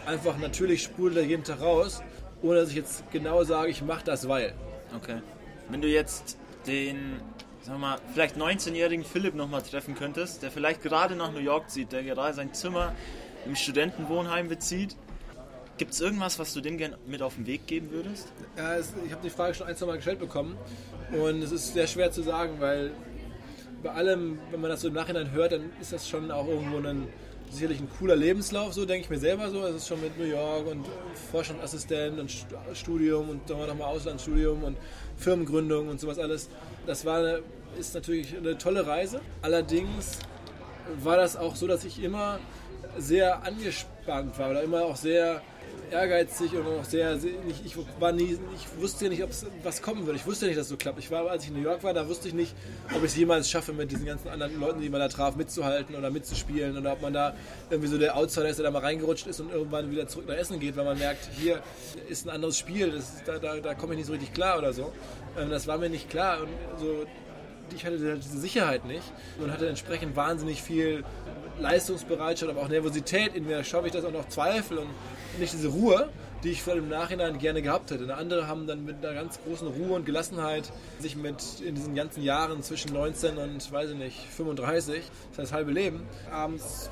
einfach 0.06 0.38
natürlich 0.38 0.82
sprudelt 0.82 1.18
er 1.18 1.24
jeden 1.24 1.44
Tag 1.44 1.60
raus, 1.60 2.02
ohne 2.42 2.60
dass 2.60 2.70
ich 2.70 2.76
jetzt 2.76 3.10
genau 3.12 3.44
sage, 3.44 3.70
ich 3.70 3.82
mache 3.82 4.04
das, 4.04 4.28
weil. 4.28 4.54
Okay. 4.96 5.20
Wenn 5.68 5.80
du 5.80 5.88
jetzt 5.88 6.36
den, 6.66 7.20
sagen 7.62 7.80
wir 7.80 7.88
mal, 7.88 7.98
vielleicht 8.12 8.36
19-jährigen 8.36 9.04
Philipp 9.04 9.34
nochmal 9.34 9.62
treffen 9.62 9.94
könntest, 9.94 10.42
der 10.42 10.50
vielleicht 10.50 10.82
gerade 10.82 11.14
nach 11.14 11.32
New 11.32 11.38
York 11.38 11.70
zieht, 11.70 11.92
der 11.92 12.02
gerade 12.02 12.34
sein 12.34 12.52
Zimmer 12.52 12.94
im 13.46 13.56
Studentenwohnheim 13.56 14.48
bezieht, 14.48 14.96
Gibt 15.78 15.92
es 15.92 16.00
irgendwas, 16.00 16.38
was 16.38 16.52
du 16.52 16.60
dem 16.60 16.78
gerne 16.78 16.98
mit 17.06 17.22
auf 17.22 17.34
den 17.34 17.46
Weg 17.46 17.66
geben 17.66 17.90
würdest? 17.90 18.32
Ja, 18.56 18.76
es, 18.76 18.92
ich 19.06 19.12
habe 19.12 19.22
die 19.22 19.30
Frage 19.30 19.54
schon 19.54 19.66
ein, 19.66 19.76
zwei 19.76 19.86
Mal 19.86 19.96
gestellt 19.96 20.18
bekommen 20.18 20.56
und 21.12 21.42
es 21.42 21.50
ist 21.50 21.72
sehr 21.72 21.86
schwer 21.86 22.12
zu 22.12 22.22
sagen, 22.22 22.60
weil 22.60 22.92
bei 23.82 23.90
allem, 23.90 24.38
wenn 24.50 24.60
man 24.60 24.70
das 24.70 24.82
so 24.82 24.88
im 24.88 24.94
Nachhinein 24.94 25.32
hört, 25.32 25.52
dann 25.52 25.70
ist 25.80 25.92
das 25.92 26.08
schon 26.08 26.30
auch 26.30 26.46
irgendwo 26.46 26.78
ein 26.78 27.08
sicherlich 27.52 27.80
ein 27.80 27.88
cooler 27.98 28.16
Lebenslauf, 28.16 28.72
so 28.72 28.86
denke 28.86 29.04
ich 29.04 29.10
mir 29.10 29.18
selber 29.18 29.50
so. 29.50 29.62
Es 29.64 29.76
ist 29.76 29.88
schon 29.88 30.00
mit 30.00 30.18
New 30.18 30.24
York 30.24 30.66
und 30.66 30.86
Forschungsassistent 31.30 32.18
und 32.18 32.32
Studium 32.74 33.28
und 33.28 33.48
dann 33.48 33.66
nochmal 33.66 33.88
Auslandsstudium 33.88 34.64
und 34.64 34.76
Firmengründung 35.18 35.88
und 35.88 36.00
sowas 36.00 36.18
alles. 36.18 36.48
Das 36.86 37.04
war 37.04 37.18
eine, 37.18 37.42
ist 37.78 37.94
natürlich 37.94 38.36
eine 38.36 38.56
tolle 38.56 38.86
Reise. 38.86 39.20
Allerdings 39.42 40.18
war 41.02 41.16
das 41.16 41.36
auch 41.36 41.54
so, 41.54 41.66
dass 41.66 41.84
ich 41.84 42.02
immer 42.02 42.38
sehr 42.96 43.44
angespannt 43.44 44.38
war 44.38 44.50
oder 44.50 44.62
immer 44.62 44.84
auch 44.84 44.96
sehr 44.96 45.42
ehrgeizig 45.92 46.54
und 46.54 46.66
auch 46.66 46.84
sehr, 46.84 47.18
ich, 47.48 47.66
ich, 47.66 47.76
war 48.00 48.12
nie, 48.12 48.38
ich 48.54 48.82
wusste 48.82 49.08
nicht, 49.08 49.22
ob 49.22 49.30
was 49.62 49.82
kommen 49.82 50.06
würde. 50.06 50.18
Ich 50.18 50.26
wusste 50.26 50.46
nicht, 50.46 50.56
dass 50.56 50.64
es 50.64 50.70
so 50.70 50.76
klappt. 50.76 50.98
Ich 50.98 51.10
war, 51.10 51.28
als 51.30 51.44
ich 51.44 51.50
in 51.50 51.56
New 51.56 51.62
York 51.62 51.82
war, 51.84 51.92
da 51.92 52.08
wusste 52.08 52.28
ich 52.28 52.34
nicht, 52.34 52.54
ob 52.94 52.98
ich 52.98 53.10
es 53.10 53.16
jemals 53.16 53.50
schaffe, 53.50 53.72
mit 53.72 53.90
diesen 53.90 54.06
ganzen 54.06 54.28
anderen 54.28 54.58
Leuten, 54.58 54.80
die 54.80 54.88
man 54.88 55.00
da 55.00 55.08
traf, 55.08 55.36
mitzuhalten 55.36 55.94
oder 55.94 56.10
mitzuspielen 56.10 56.76
oder 56.76 56.92
ob 56.92 57.02
man 57.02 57.12
da 57.12 57.34
irgendwie 57.70 57.88
so 57.88 57.98
der 57.98 58.16
Outsider 58.16 58.48
ist, 58.48 58.56
der 58.56 58.64
da 58.64 58.70
mal 58.70 58.80
reingerutscht 58.80 59.26
ist 59.26 59.40
und 59.40 59.52
irgendwann 59.52 59.90
wieder 59.90 60.08
zurück 60.08 60.26
nach 60.26 60.36
Essen 60.36 60.58
geht, 60.58 60.76
weil 60.76 60.84
man 60.84 60.98
merkt, 60.98 61.28
hier 61.38 61.62
ist 62.08 62.26
ein 62.26 62.30
anderes 62.30 62.58
Spiel, 62.58 62.90
das, 62.90 63.22
da, 63.24 63.38
da, 63.38 63.56
da 63.58 63.74
komme 63.74 63.92
ich 63.92 63.98
nicht 63.98 64.06
so 64.06 64.12
richtig 64.12 64.32
klar 64.32 64.58
oder 64.58 64.72
so. 64.72 64.92
Ähm, 65.38 65.50
das 65.50 65.66
war 65.66 65.78
mir 65.78 65.90
nicht 65.90 66.08
klar 66.08 66.40
und 66.40 66.48
so 66.80 67.06
ich 67.74 67.86
hatte 67.86 67.96
diese 67.96 68.38
Sicherheit 68.38 68.84
nicht 68.84 69.02
und 69.40 69.50
hatte 69.50 69.66
entsprechend 69.66 70.14
wahnsinnig 70.14 70.60
viel 70.60 71.04
Leistungsbereitschaft, 71.58 72.50
aber 72.50 72.60
auch 72.60 72.68
Nervosität 72.68 73.34
in 73.34 73.46
mir. 73.46 73.64
Schaffe 73.64 73.86
ich 73.86 73.92
das 73.92 74.04
auch 74.04 74.12
noch 74.12 74.28
Zweifel 74.28 74.78
und 74.78 74.90
nicht 75.38 75.52
diese 75.52 75.68
Ruhe, 75.68 76.08
die 76.42 76.50
ich 76.50 76.62
vielleicht 76.62 76.82
im 76.82 76.88
Nachhinein 76.88 77.38
gerne 77.38 77.62
gehabt 77.62 77.90
hätte. 77.90 78.12
andere 78.14 78.46
haben 78.48 78.66
dann 78.66 78.84
mit 78.84 79.04
einer 79.04 79.14
ganz 79.14 79.38
großen 79.42 79.68
Ruhe 79.68 79.94
und 79.94 80.04
Gelassenheit 80.04 80.72
sich 81.00 81.16
mit 81.16 81.60
in 81.64 81.74
diesen 81.74 81.94
ganzen 81.94 82.22
Jahren 82.22 82.62
zwischen 82.62 82.92
19 82.92 83.38
und, 83.38 83.72
weiß 83.72 83.90
ich 83.90 83.96
nicht, 83.96 84.18
35, 84.36 85.02
das 85.30 85.38
heißt 85.38 85.52
halbe 85.52 85.72
Leben, 85.72 86.02
abends 86.30 86.90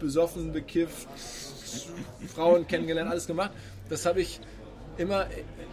besoffen, 0.00 0.52
bekifft, 0.52 1.08
Frauen 2.34 2.66
kennengelernt, 2.66 3.10
alles 3.10 3.26
gemacht. 3.26 3.50
Das 3.88 4.06
habe 4.06 4.20
ich 4.20 4.40
immer 4.96 5.26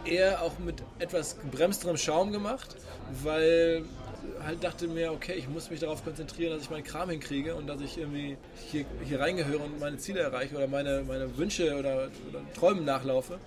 eher 0.04 0.42
auch 0.42 0.58
mit 0.58 0.82
etwas 0.98 1.38
gebremsterem 1.40 1.96
Schaum 1.96 2.32
gemacht, 2.32 2.76
weil 3.22 3.84
halt 4.44 4.62
dachte 4.62 4.88
mir, 4.88 5.12
okay, 5.12 5.34
ich 5.34 5.48
muss 5.48 5.70
mich 5.70 5.80
darauf 5.80 6.04
konzentrieren, 6.04 6.52
dass 6.52 6.62
ich 6.62 6.70
meinen 6.70 6.84
Kram 6.84 7.10
hinkriege 7.10 7.54
und 7.54 7.66
dass 7.66 7.80
ich 7.80 7.98
irgendwie 7.98 8.36
hier, 8.70 8.84
hier 9.04 9.20
reingehöre 9.20 9.62
und 9.62 9.80
meine 9.80 9.96
Ziele 9.98 10.20
erreiche 10.20 10.56
oder 10.56 10.66
meine, 10.66 11.04
meine 11.06 11.36
Wünsche 11.36 11.76
oder, 11.78 12.08
oder 12.28 12.40
Träumen 12.54 12.84
nachlaufe. 12.84 13.38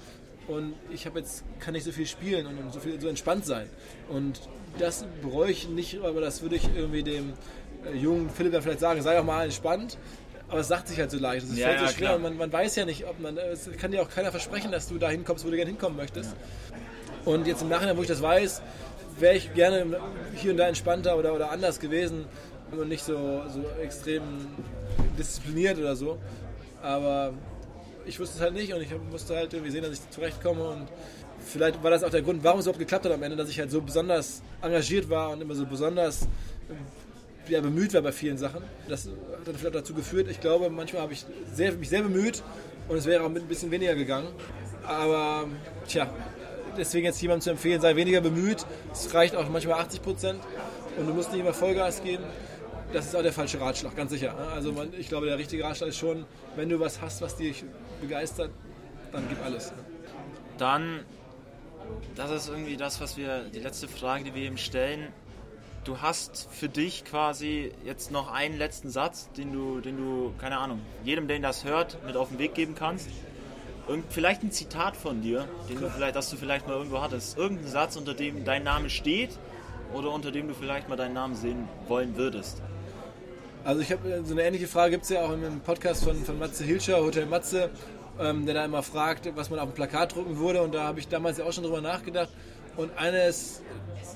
Und 0.47 0.73
ich 0.91 1.05
habe 1.05 1.19
jetzt, 1.19 1.43
kann 1.59 1.73
nicht 1.73 1.83
so 1.83 1.91
viel 1.91 2.07
spielen 2.07 2.47
und 2.47 2.73
so 2.73 2.79
viel 2.79 2.99
so 2.99 3.07
entspannt 3.07 3.45
sein. 3.45 3.67
Und 4.09 4.39
das 4.79 5.05
bereue 5.21 5.51
ich 5.51 5.67
nicht, 5.67 5.99
aber 6.01 6.21
das 6.21 6.41
würde 6.41 6.55
ich 6.55 6.69
irgendwie 6.73 7.03
dem 7.03 7.33
äh, 7.85 7.97
jungen 7.97 8.29
Philipp 8.29 8.53
dann 8.53 8.61
vielleicht 8.61 8.79
sagen, 8.79 9.01
sei 9.01 9.19
auch 9.19 9.25
mal 9.25 9.43
entspannt. 9.43 9.97
Aber 10.49 10.61
es 10.61 10.69
sagt 10.69 10.87
sich 10.87 10.97
halt 10.99 11.11
so 11.11 11.17
leicht. 11.17 11.45
Es 11.45 11.57
ja, 11.57 11.67
fällt 11.67 11.79
so 11.79 11.85
ja, 11.85 11.91
schwer. 11.91 12.19
Man, 12.19 12.37
man, 12.37 12.53
weiß 12.53 12.77
ja 12.77 12.85
nicht, 12.85 13.05
ob 13.05 13.19
man. 13.19 13.37
Es 13.37 13.69
kann 13.77 13.91
dir 13.91 14.01
auch 14.01 14.09
keiner 14.09 14.31
versprechen, 14.31 14.71
dass 14.71 14.87
du 14.87 14.97
da 14.97 15.09
hinkommst, 15.09 15.45
wo 15.45 15.49
du 15.49 15.57
gerne 15.57 15.69
hinkommen 15.69 15.97
möchtest. 15.97 16.31
Ja. 16.31 16.77
Und 17.33 17.45
jetzt 17.45 17.61
im 17.61 17.67
Nachhinein, 17.67 17.97
wo 17.97 18.01
ich 18.01 18.07
das 18.07 18.21
weiß, 18.21 18.61
wäre 19.19 19.35
ich 19.35 19.53
gerne 19.53 19.85
hier 20.35 20.51
und 20.51 20.57
da 20.57 20.67
entspannter 20.67 21.17
oder, 21.17 21.33
oder 21.33 21.51
anders 21.51 21.79
gewesen 21.79 22.25
und 22.71 22.89
nicht 22.89 23.03
so, 23.03 23.43
so 23.49 23.63
extrem 23.81 24.23
diszipliniert 25.17 25.77
oder 25.77 25.95
so. 25.95 26.17
Aber 26.81 27.33
ich 28.05 28.19
wusste 28.19 28.37
es 28.37 28.41
halt 28.41 28.53
nicht 28.53 28.73
und 28.73 28.81
ich 28.81 28.89
musste 29.11 29.35
halt 29.35 29.53
irgendwie 29.53 29.71
sehen, 29.71 29.83
dass 29.83 29.93
ich 29.93 30.09
zurechtkomme 30.09 30.63
und 30.63 30.87
vielleicht 31.39 31.81
war 31.83 31.91
das 31.91 32.03
auch 32.03 32.09
der 32.09 32.21
Grund, 32.21 32.43
warum 32.43 32.59
es 32.59 32.65
überhaupt 32.65 32.79
geklappt 32.79 33.05
hat 33.05 33.11
am 33.11 33.23
Ende, 33.23 33.37
dass 33.37 33.49
ich 33.49 33.59
halt 33.59 33.71
so 33.71 33.81
besonders 33.81 34.41
engagiert 34.61 35.09
war 35.09 35.31
und 35.31 35.41
immer 35.41 35.55
so 35.55 35.65
besonders 35.65 36.27
ja, 37.47 37.61
bemüht 37.61 37.93
war 37.93 38.01
bei 38.01 38.11
vielen 38.11 38.37
Sachen. 38.37 38.61
Das 38.87 39.05
hat 39.05 39.47
dann 39.47 39.55
vielleicht 39.55 39.75
dazu 39.75 39.93
geführt, 39.93 40.27
ich 40.29 40.39
glaube, 40.39 40.69
manchmal 40.69 41.01
habe 41.01 41.13
ich 41.13 41.25
sehr, 41.53 41.71
mich 41.73 41.89
sehr 41.89 42.01
bemüht 42.01 42.43
und 42.87 42.97
es 42.97 43.05
wäre 43.05 43.23
auch 43.23 43.29
mit 43.29 43.43
ein 43.43 43.47
bisschen 43.47 43.71
weniger 43.71 43.95
gegangen. 43.95 44.27
Aber 44.85 45.47
tja, 45.87 46.09
deswegen 46.77 47.05
jetzt 47.05 47.21
jemandem 47.21 47.41
zu 47.41 47.49
empfehlen, 47.51 47.81
sei 47.81 47.95
weniger 47.95 48.21
bemüht. 48.21 48.65
Es 48.91 49.13
reicht 49.13 49.35
auch 49.35 49.47
manchmal 49.49 49.79
80 49.81 50.01
Prozent 50.01 50.39
und 50.97 51.07
du 51.07 51.13
musst 51.13 51.31
nicht 51.31 51.41
immer 51.41 51.53
Vollgas 51.53 52.03
geben. 52.03 52.23
Das 52.93 53.05
ist 53.05 53.15
auch 53.15 53.21
der 53.21 53.33
falsche 53.33 53.59
Ratschlag, 53.59 53.95
ganz 53.95 54.11
sicher. 54.11 54.37
Also 54.53 54.73
ich 54.97 55.09
glaube, 55.09 55.25
der 55.25 55.37
richtige 55.37 55.63
Ratschlag 55.63 55.89
ist 55.89 55.97
schon, 55.97 56.25
wenn 56.55 56.69
du 56.69 56.79
was 56.79 57.01
hast, 57.01 57.21
was 57.21 57.35
dich 57.35 57.65
begeistert, 57.99 58.51
dann 59.11 59.23
gib 59.27 59.43
alles. 59.43 59.73
Dann, 60.57 61.01
das 62.15 62.31
ist 62.31 62.49
irgendwie 62.49 62.77
das, 62.77 63.01
was 63.01 63.17
wir, 63.17 63.43
die 63.53 63.59
letzte 63.59 63.87
Frage, 63.87 64.23
die 64.23 64.35
wir 64.35 64.43
eben 64.43 64.57
stellen. 64.57 65.07
Du 65.83 66.01
hast 66.01 66.49
für 66.51 66.69
dich 66.69 67.05
quasi 67.05 67.71
jetzt 67.85 68.11
noch 68.11 68.31
einen 68.31 68.57
letzten 68.57 68.89
Satz, 68.89 69.29
den 69.33 69.53
du, 69.53 69.79
den 69.79 69.97
du, 69.97 70.33
keine 70.37 70.57
Ahnung, 70.57 70.81
jedem, 71.03 71.27
der 71.27 71.39
das 71.39 71.65
hört, 71.65 71.97
mit 72.05 72.15
auf 72.15 72.29
den 72.29 72.39
Weg 72.39 72.55
geben 72.55 72.75
kannst. 72.75 73.09
Irgend, 73.87 74.11
vielleicht 74.11 74.43
ein 74.43 74.51
Zitat 74.51 74.97
von 74.97 75.21
dir, 75.21 75.47
den 75.69 75.79
du 75.79 75.89
vielleicht, 75.89 76.15
das 76.15 76.29
du 76.29 76.35
vielleicht 76.35 76.67
mal 76.67 76.75
irgendwo 76.75 77.01
hattest. 77.01 77.37
Irgendein 77.37 77.67
Satz, 77.67 77.95
unter 77.95 78.13
dem 78.13 78.43
dein 78.43 78.63
Name 78.63 78.89
steht 78.89 79.31
oder 79.93 80.11
unter 80.11 80.31
dem 80.31 80.47
du 80.47 80.53
vielleicht 80.53 80.89
mal 80.89 80.97
deinen 80.97 81.13
Namen 81.13 81.35
sehen 81.35 81.67
wollen 81.87 82.17
würdest. 82.17 82.61
Also 83.63 83.81
ich 83.81 83.91
habe 83.91 84.23
so 84.23 84.33
eine 84.33 84.43
ähnliche 84.43 84.67
Frage 84.67 84.91
gibt 84.91 85.03
es 85.03 85.09
ja 85.09 85.21
auch 85.21 85.31
im 85.31 85.59
Podcast 85.61 86.03
von, 86.03 86.23
von 86.23 86.37
Matze 86.39 86.63
Hilscher, 86.63 87.01
Hotel 87.01 87.25
Matze, 87.25 87.69
ähm, 88.19 88.45
der 88.45 88.55
da 88.55 88.65
immer 88.65 88.83
fragt, 88.83 89.29
was 89.35 89.49
man 89.49 89.59
auf 89.59 89.69
dem 89.69 89.73
Plakat 89.73 90.15
drucken 90.15 90.37
würde. 90.37 90.61
Und 90.61 90.73
da 90.73 90.83
habe 90.83 90.99
ich 90.99 91.07
damals 91.07 91.37
ja 91.37 91.45
auch 91.45 91.53
schon 91.53 91.63
drüber 91.63 91.81
nachgedacht. 91.81 92.29
Und 92.75 92.97
eines 92.97 93.61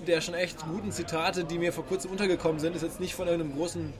der 0.07 0.21
schon 0.21 0.33
echt 0.33 0.65
guten 0.65 0.91
Zitate, 0.91 1.43
die 1.43 1.57
mir 1.57 1.73
vor 1.73 1.85
kurzem 1.85 2.11
untergekommen 2.11 2.59
sind, 2.59 2.75
ist 2.75 2.81
jetzt 2.81 2.99
nicht 2.99 3.13
von 3.13 3.27
einem 3.27 3.55
großen 3.55 3.93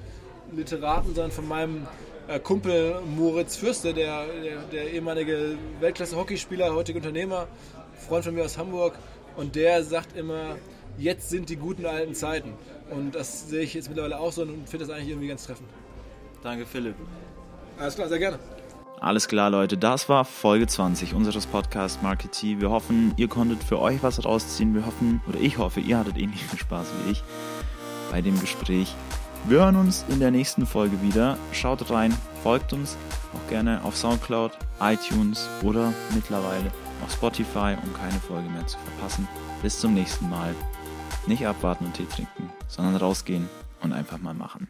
Literaten, 0.53 1.13
sondern 1.13 1.32
von 1.32 1.47
meinem 1.47 1.78
äh, 1.78 2.11
Kumpel 2.40 3.02
Moritz 3.02 3.58
Fürste, 3.58 3.94
der, 3.94 4.26
der, 4.28 4.62
der 4.72 4.92
ehemalige 4.94 5.58
Weltklasse-Hockeyspieler, 5.80 6.74
heutige 6.74 7.00
Unternehmer, 7.00 7.48
Freund 8.08 8.26
von 8.26 8.34
mir 8.34 8.46
aus 8.46 8.58
Hamburg. 8.58 8.94
Und 9.38 9.56
der 9.56 9.84
sagt 9.84 10.16
immer, 10.16 10.56
jetzt 10.98 11.30
sind 11.30 11.50
die 11.50 11.56
guten 11.56 11.86
alten 11.86 12.14
Zeiten. 12.16 12.54
Und 12.90 13.16
das 13.16 13.50
sehe 13.50 13.62
ich 13.62 13.74
jetzt 13.74 13.90
mittlerweile 13.90 14.20
auch 14.20 14.32
so 14.32 14.44
und 14.44 14.68
finde 14.70 14.86
das 14.86 14.94
eigentlich 14.94 15.10
irgendwie 15.10 15.28
ganz 15.28 15.46
treffend. 15.46 15.70
Danke, 16.44 16.66
Philipp. 16.66 16.96
Alles 17.80 17.96
klar, 17.96 18.10
sehr 18.10 18.20
gerne. 18.20 18.40
Alles 19.00 19.28
klar, 19.28 19.50
Leute, 19.50 19.78
das 19.78 20.10
war 20.10 20.26
Folge 20.26 20.68
20 20.68 21.16
unseres 21.16 21.48
Podcasts 21.48 22.04
Marketing. 22.04 22.62
Wir 22.62 22.70
hoffen, 22.70 23.14
ihr 23.18 23.28
konntet 23.28 23.64
für 23.64 23.80
euch 23.80 24.04
was 24.04 24.24
rausziehen. 24.24 24.76
Wir 24.76 24.86
hoffen, 24.86 25.22
oder 25.28 25.40
ich 25.40 25.58
hoffe, 25.58 25.80
ihr 25.80 25.98
hattet 25.98 26.18
ähnlich 26.18 26.44
viel 26.44 26.60
Spaß 26.60 26.86
wie 27.06 27.14
ich 27.14 27.24
bei 28.12 28.22
dem 28.22 28.40
Gespräch. 28.40 28.94
Wir 29.46 29.58
hören 29.58 29.76
uns 29.76 30.06
in 30.08 30.20
der 30.20 30.30
nächsten 30.30 30.68
Folge 30.68 31.02
wieder. 31.02 31.36
Schaut 31.52 31.89
rein, 31.89 32.16
folgt 32.44 32.74
uns 32.74 32.96
auch 33.34 33.50
gerne 33.50 33.84
auf 33.84 33.98
Soundcloud, 33.98 34.52
iTunes 34.80 35.50
oder 35.64 35.94
mittlerweile 36.14 36.72
auf 37.04 37.12
Spotify, 37.12 37.76
um 37.84 37.92
keine 37.94 38.20
Folge 38.20 38.48
mehr 38.50 38.68
zu 38.68 38.78
verpassen. 38.78 39.28
Bis 39.64 39.80
zum 39.80 39.96
nächsten 39.96 40.30
Mal. 40.30 40.54
Nicht 41.26 41.46
abwarten 41.46 41.86
und 41.86 41.96
Tee 41.96 42.06
trinken, 42.06 42.52
sondern 42.68 42.96
rausgehen 42.96 43.50
und 43.82 43.94
einfach 43.94 44.20
mal 44.20 44.36
machen. 44.36 44.68